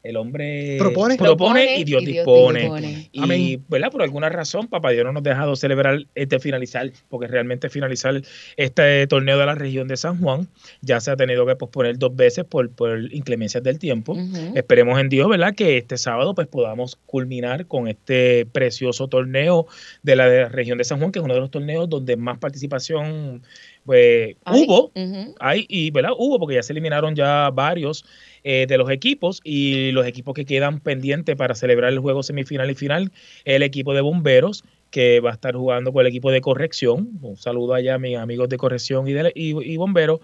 el 0.02 0.16
hombre 0.16 0.76
Propone. 0.78 1.18
propone 1.18 1.76
y 1.76 1.84
Dios, 1.84 2.02
dispone. 2.02 2.60
dispone. 2.60 3.08
Y, 3.12 3.22
Amén. 3.22 3.64
¿verdad? 3.68 3.90
Por 3.90 4.00
alguna 4.00 4.30
razón, 4.30 4.66
Papá 4.66 4.92
Dios 4.92 5.04
no 5.04 5.12
nos 5.12 5.20
ha 5.20 5.28
dejado 5.28 5.56
celebrar 5.56 6.06
este 6.14 6.38
finalizar, 6.38 6.90
porque 7.10 7.26
realmente 7.26 7.68
finalizar 7.68 8.22
este 8.56 9.06
torneo 9.08 9.38
de 9.38 9.44
la 9.44 9.54
región 9.54 9.88
de 9.88 9.98
San 9.98 10.18
Juan 10.18 10.48
ya 10.80 11.00
se 11.00 11.10
ha 11.10 11.16
tenido 11.16 11.44
que 11.44 11.54
posponer 11.54 11.98
dos 11.98 12.16
veces 12.16 12.46
por, 12.46 12.70
por 12.70 13.12
inclemencias 13.12 13.62
del 13.62 13.78
tiempo. 13.78 14.12
Ujú. 14.12 14.52
Esperemos 14.56 14.98
en 14.98 15.10
Dios, 15.10 15.28
¿verdad? 15.28 15.54
Que 15.54 15.76
este 15.76 15.98
sábado 15.98 16.34
pues 16.34 16.46
podamos 16.46 16.96
culminar 17.04 17.66
con 17.66 17.86
este 17.86 18.46
precioso 18.46 19.06
torneo 19.06 19.66
de 20.02 20.16
la, 20.16 20.30
de 20.30 20.40
la 20.44 20.48
región 20.48 20.78
de 20.78 20.84
San 20.84 20.98
Juan, 20.98 21.12
que 21.12 21.18
es 21.18 21.24
uno 21.26 21.34
de 21.34 21.40
los 21.40 21.50
torneos 21.50 21.90
donde 21.90 22.16
más 22.16 22.38
participación 22.38 23.42
pues, 23.90 24.36
Ay, 24.44 24.66
hubo. 24.68 24.92
ujú. 24.94 25.34
Hay, 25.40 25.66
y, 25.68 25.90
¿verdad? 25.90 26.12
Hubo, 26.16 26.38
porque 26.38 26.54
ya 26.54 26.62
se 26.62 26.72
eliminaron 26.72 27.16
ya 27.16 27.50
varios 27.50 28.04
eh, 28.44 28.66
de 28.68 28.78
los 28.78 28.88
equipos 28.88 29.40
y 29.42 29.90
los 29.90 30.06
equipos 30.06 30.32
que 30.32 30.44
quedan 30.44 30.78
pendientes 30.78 31.34
para 31.34 31.56
celebrar 31.56 31.92
el 31.92 31.98
juego 31.98 32.22
semifinal 32.22 32.70
y 32.70 32.76
final, 32.76 33.10
el 33.44 33.64
equipo 33.64 33.92
de 33.92 34.00
bomberos 34.00 34.62
que 34.92 35.18
va 35.18 35.30
a 35.30 35.32
estar 35.32 35.56
jugando 35.56 35.92
con 35.92 36.02
el 36.02 36.06
equipo 36.06 36.30
de 36.30 36.40
corrección. 36.40 37.18
Un 37.20 37.36
saludo 37.36 37.74
allá 37.74 37.96
a 37.96 37.98
mis 37.98 38.16
amigos 38.16 38.48
de 38.48 38.58
corrección 38.58 39.08
y, 39.08 39.12
de, 39.12 39.32
y, 39.34 39.60
y 39.60 39.76
bomberos. 39.76 40.20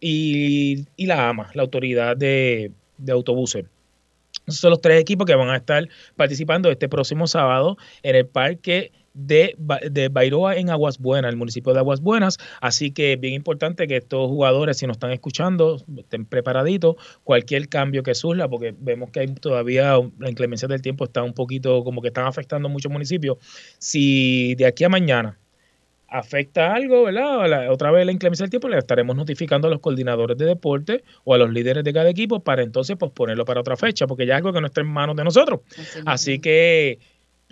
Y, 0.00 0.86
y 0.96 1.04
la 1.04 1.28
AMA, 1.28 1.50
la 1.52 1.64
autoridad 1.64 2.16
de, 2.16 2.70
de 2.96 3.12
autobuses. 3.12 3.66
Esos 4.46 4.60
son 4.60 4.70
los 4.70 4.80
tres 4.80 4.98
equipos 4.98 5.26
que 5.26 5.34
van 5.34 5.50
a 5.50 5.56
estar 5.56 5.86
participando 6.16 6.70
este 6.70 6.88
próximo 6.88 7.26
sábado 7.26 7.76
en 8.02 8.16
el 8.16 8.26
parque 8.26 8.90
de, 9.14 9.54
de 9.90 10.08
Bairoa 10.08 10.56
en 10.56 10.70
Aguas 10.70 10.98
Buenas, 10.98 11.30
el 11.30 11.36
municipio 11.36 11.72
de 11.72 11.78
Aguas 11.80 12.00
Buenas. 12.00 12.38
Así 12.60 12.90
que 12.92 13.14
es 13.14 13.20
bien 13.20 13.34
importante 13.34 13.86
que 13.86 13.96
estos 13.96 14.28
jugadores, 14.28 14.78
si 14.78 14.86
nos 14.86 14.96
están 14.96 15.12
escuchando, 15.12 15.76
estén 15.96 16.24
preparaditos. 16.24 16.96
Cualquier 17.24 17.68
cambio 17.68 18.02
que 18.02 18.14
surja, 18.14 18.48
porque 18.48 18.74
vemos 18.78 19.10
que 19.10 19.20
hay 19.20 19.26
todavía 19.34 19.98
la 20.18 20.30
inclemencia 20.30 20.68
del 20.68 20.82
tiempo 20.82 21.04
está 21.04 21.22
un 21.22 21.34
poquito 21.34 21.84
como 21.84 22.00
que 22.00 22.08
están 22.08 22.26
afectando 22.26 22.68
muchos 22.68 22.90
municipios. 22.90 23.36
Si 23.78 24.54
de 24.54 24.66
aquí 24.66 24.84
a 24.84 24.88
mañana 24.88 25.38
afecta 26.08 26.74
algo, 26.74 27.04
¿verdad? 27.04 27.48
La- 27.48 27.72
otra 27.72 27.90
vez 27.90 28.04
la 28.04 28.12
inclemencia 28.12 28.44
del 28.44 28.50
tiempo, 28.50 28.68
le 28.68 28.76
estaremos 28.76 29.16
notificando 29.16 29.66
a 29.68 29.70
los 29.70 29.80
coordinadores 29.80 30.36
de 30.36 30.44
deporte 30.44 31.04
o 31.24 31.32
a 31.34 31.38
los 31.38 31.50
líderes 31.50 31.84
de 31.84 31.92
cada 31.92 32.10
equipo 32.10 32.40
para 32.40 32.62
entonces 32.62 32.96
posponerlo 32.96 33.46
para 33.46 33.60
otra 33.60 33.76
fecha, 33.76 34.06
porque 34.06 34.26
ya 34.26 34.34
es 34.34 34.36
algo 34.38 34.52
que 34.52 34.60
no 34.60 34.66
está 34.66 34.82
en 34.82 34.88
manos 34.88 35.16
de 35.16 35.24
nosotros. 35.24 35.60
Así 36.04 36.38
que 36.38 36.98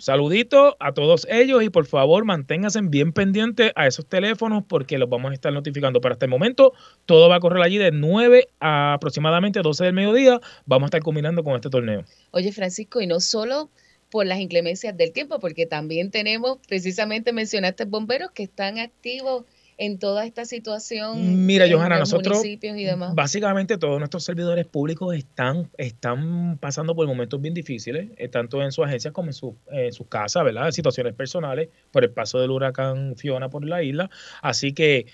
saludito 0.01 0.75
a 0.79 0.93
todos 0.93 1.27
ellos 1.29 1.63
y 1.63 1.69
por 1.69 1.85
favor 1.85 2.25
manténganse 2.25 2.79
bien 2.81 3.13
pendientes 3.13 3.71
a 3.75 3.85
esos 3.85 4.05
teléfonos 4.07 4.63
porque 4.67 4.97
los 4.97 5.07
vamos 5.07 5.31
a 5.31 5.33
estar 5.35 5.53
notificando 5.53 6.01
para 6.01 6.13
este 6.13 6.27
momento. 6.27 6.73
Todo 7.05 7.29
va 7.29 7.35
a 7.35 7.39
correr 7.39 7.61
allí 7.61 7.77
de 7.77 7.91
9 7.91 8.47
a 8.59 8.93
aproximadamente 8.93 9.61
12 9.61 9.85
del 9.85 9.93
mediodía. 9.93 10.39
Vamos 10.65 10.87
a 10.87 10.89
estar 10.89 11.01
combinando 11.01 11.43
con 11.43 11.55
este 11.55 11.69
torneo. 11.69 12.03
Oye, 12.31 12.51
Francisco, 12.51 12.99
y 12.99 13.07
no 13.07 13.19
solo 13.19 13.69
por 14.09 14.25
las 14.25 14.39
inclemencias 14.39 14.97
del 14.97 15.13
tiempo, 15.13 15.39
porque 15.39 15.65
también 15.65 16.09
tenemos, 16.11 16.57
precisamente 16.67 17.31
mencionaste 17.31 17.85
bomberos 17.85 18.31
que 18.31 18.43
están 18.43 18.79
activos 18.79 19.45
en 19.81 19.97
toda 19.97 20.27
esta 20.27 20.45
situación. 20.45 21.47
Mira, 21.47 21.65
Johanna, 21.67 21.97
nosotros 21.97 22.37
municipios 22.37 22.77
y 22.77 22.83
demás. 22.83 23.15
básicamente 23.15 23.79
todos 23.79 23.97
nuestros 23.97 24.23
servidores 24.23 24.67
públicos 24.67 25.15
están, 25.15 25.71
están 25.75 26.59
pasando 26.59 26.93
por 26.93 27.07
momentos 27.07 27.41
bien 27.41 27.55
difíciles, 27.55 28.09
eh, 28.17 28.27
tanto 28.27 28.61
en 28.61 28.71
su 28.71 28.83
agencia 28.83 29.11
como 29.11 29.29
en, 29.29 29.33
su, 29.33 29.55
en 29.71 29.91
sus 29.91 30.05
casas, 30.05 30.43
¿verdad? 30.43 30.69
Situaciones 30.69 31.15
personales 31.15 31.69
por 31.89 32.03
el 32.03 32.11
paso 32.11 32.39
del 32.39 32.51
huracán 32.51 33.15
Fiona 33.17 33.49
por 33.49 33.65
la 33.65 33.81
isla. 33.81 34.11
Así 34.43 34.71
que 34.71 35.07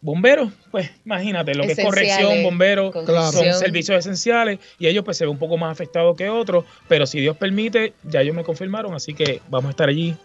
bomberos, 0.00 0.52
pues 0.72 0.90
imagínate, 1.04 1.54
lo 1.54 1.62
que 1.62 1.72
es 1.72 1.84
corrección, 1.84 2.42
bomberos, 2.42 2.92
son 2.92 3.54
servicios 3.54 4.00
esenciales 4.00 4.58
y 4.80 4.88
ellos 4.88 5.04
pues 5.04 5.16
se 5.16 5.26
ven 5.26 5.30
un 5.30 5.38
poco 5.38 5.56
más 5.58 5.70
afectados 5.70 6.16
que 6.16 6.28
otros, 6.28 6.64
pero 6.88 7.06
si 7.06 7.20
Dios 7.20 7.36
permite, 7.36 7.92
ya 8.02 8.22
ellos 8.22 8.34
me 8.34 8.42
confirmaron, 8.42 8.94
así 8.94 9.14
que 9.14 9.40
vamos 9.48 9.68
a 9.68 9.70
estar 9.70 9.88
allí 9.88 10.16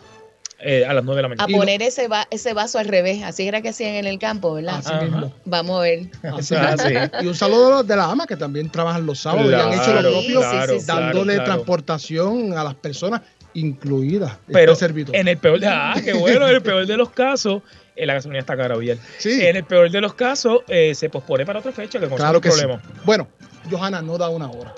eh, 0.66 0.86
a 0.86 0.94
las 0.94 1.04
9 1.04 1.18
de 1.18 1.22
la 1.22 1.28
A 1.28 1.30
mañana. 1.38 1.58
poner 1.60 1.82
ese, 1.82 2.08
va- 2.08 2.28
ese 2.32 2.54
vaso 2.54 2.80
al 2.80 2.88
revés, 2.88 3.24
así 3.24 3.48
era 3.48 3.62
que 3.62 3.70
hacían 3.70 3.96
en 3.96 4.06
el 4.06 4.18
campo, 4.20 4.54
¿verdad? 4.54 4.76
Así 4.78 4.94
mismo. 5.06 5.34
Vamos 5.46 5.78
a 5.80 5.82
ver. 5.82 6.00
Así 6.38 6.56
Ah, 6.58 6.76
sí. 6.78 6.94
Y 7.24 7.28
un 7.28 7.36
saludo 7.36 7.78
a 7.80 7.84
de 7.84 7.96
la 7.96 8.06
AMA 8.10 8.26
que 8.28 8.38
también 8.38 8.70
trabajan 8.70 9.06
los 9.06 9.20
sábados 9.20 9.52
y 9.52 9.54
han 9.54 9.74
hecho 9.74 9.94
lo 9.94 10.00
Claro, 10.00 10.12
propio, 10.12 10.40
claro, 10.40 10.52
claro, 10.66 10.78
dándole 10.86 11.34
claro. 11.36 11.52
transportación 11.52 12.58
a 12.58 12.64
las 12.64 12.76
personas, 12.76 13.22
incluidas 13.54 14.38
Pero 14.52 14.74
este 14.74 14.86
servidor. 14.86 15.16
en 15.16 15.28
el 15.28 15.38
peor 15.38 15.60
de 15.60 15.68
ah, 15.68 15.94
qué 16.04 16.14
bueno, 16.14 16.48
en 16.48 16.56
el 16.56 16.62
peor 16.62 16.86
de 16.88 16.98
los 16.98 17.10
casos, 17.12 17.62
eh, 17.96 18.06
la 18.06 18.16
gasolina 18.16 18.40
está 18.40 18.58
cara, 18.58 18.76
Villar. 18.76 18.98
En 19.24 19.56
el 19.56 19.64
peor 19.64 19.92
de 19.92 20.02
los 20.02 20.14
casos, 20.16 20.62
eh, 20.68 20.96
se 20.96 21.10
pospone 21.10 21.46
para 21.46 21.60
otra 21.60 21.72
fecha, 21.72 22.00
que 22.00 22.08
Claro 22.08 22.42
que 22.42 22.50
no 22.50 22.56
hay 22.56 22.60
sí. 22.62 22.66
problema. 22.68 22.82
Bueno, 23.06 23.28
Johanna 23.70 24.02
no 24.02 24.18
da 24.18 24.30
una 24.30 24.50
hora. 24.50 24.74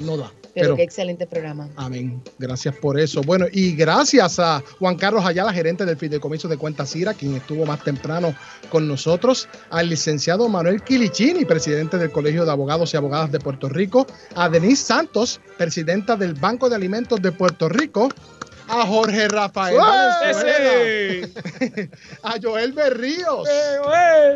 No 0.00 0.16
da. 0.16 0.32
Pero, 0.54 0.66
Pero, 0.66 0.76
qué 0.76 0.82
excelente 0.82 1.26
programa. 1.26 1.68
amén. 1.76 2.22
Gracias 2.38 2.74
por 2.76 2.98
eso. 2.98 3.22
Bueno, 3.22 3.46
y 3.52 3.76
gracias 3.76 4.38
a 4.40 4.62
Juan 4.78 4.96
Carlos 4.96 5.24
Ayala, 5.24 5.52
gerente 5.52 5.84
del 5.84 5.96
Fideicomiso 5.96 6.48
de 6.48 6.56
Cuentas 6.56 6.90
Cira, 6.90 7.14
quien 7.14 7.36
estuvo 7.36 7.64
más 7.66 7.84
temprano 7.84 8.34
con 8.68 8.88
nosotros, 8.88 9.48
al 9.70 9.88
licenciado 9.88 10.48
Manuel 10.48 10.82
Quilichini, 10.82 11.44
presidente 11.44 11.98
del 11.98 12.10
Colegio 12.10 12.44
de 12.44 12.50
Abogados 12.50 12.92
y 12.92 12.96
Abogadas 12.96 13.30
de 13.30 13.38
Puerto 13.38 13.68
Rico, 13.68 14.06
a 14.34 14.48
Denise 14.48 14.84
Santos, 14.84 15.40
presidenta 15.56 16.16
del 16.16 16.34
Banco 16.34 16.68
de 16.68 16.74
Alimentos 16.74 17.22
de 17.22 17.30
Puerto 17.30 17.68
Rico, 17.68 18.08
a 18.66 18.84
Jorge 18.86 19.28
Rafael 19.28 19.78
a 22.22 22.34
Joel 22.40 22.72
Berríos, 22.72 23.48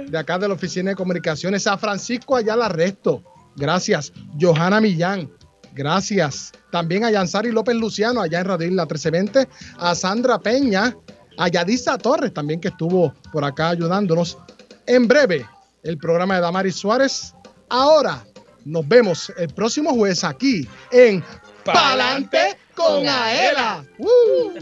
de 0.08 0.18
acá 0.18 0.38
de 0.38 0.48
la 0.48 0.54
Oficina 0.54 0.90
de 0.90 0.96
Comunicaciones, 0.96 1.66
a 1.66 1.78
Francisco 1.78 2.36
Ayala 2.36 2.68
Resto, 2.68 3.22
gracias, 3.56 4.12
Johanna 4.40 4.80
Millán, 4.80 5.30
gracias, 5.74 6.52
también 6.70 7.04
a 7.04 7.10
Yansari 7.10 7.50
López 7.50 7.76
Luciano, 7.76 8.20
allá 8.20 8.40
en 8.40 8.46
Radio 8.46 8.68
Isla 8.68 8.82
1320, 8.82 9.48
a 9.78 9.94
Sandra 9.94 10.38
Peña, 10.38 10.96
a 11.36 11.48
Yadisa 11.48 11.98
Torres, 11.98 12.32
también 12.32 12.60
que 12.60 12.68
estuvo 12.68 13.12
por 13.32 13.44
acá 13.44 13.70
ayudándonos. 13.70 14.38
En 14.86 15.08
breve, 15.08 15.46
el 15.82 15.98
programa 15.98 16.36
de 16.36 16.40
Damaris 16.40 16.76
Suárez. 16.76 17.34
Ahora, 17.68 18.24
nos 18.64 18.86
vemos 18.86 19.32
el 19.36 19.48
próximo 19.52 19.92
jueves 19.94 20.24
aquí 20.24 20.68
en 20.90 21.22
Palante 21.64 22.56
con 22.74 23.06
Aela. 23.08 23.84
¡Uh! 23.98 24.52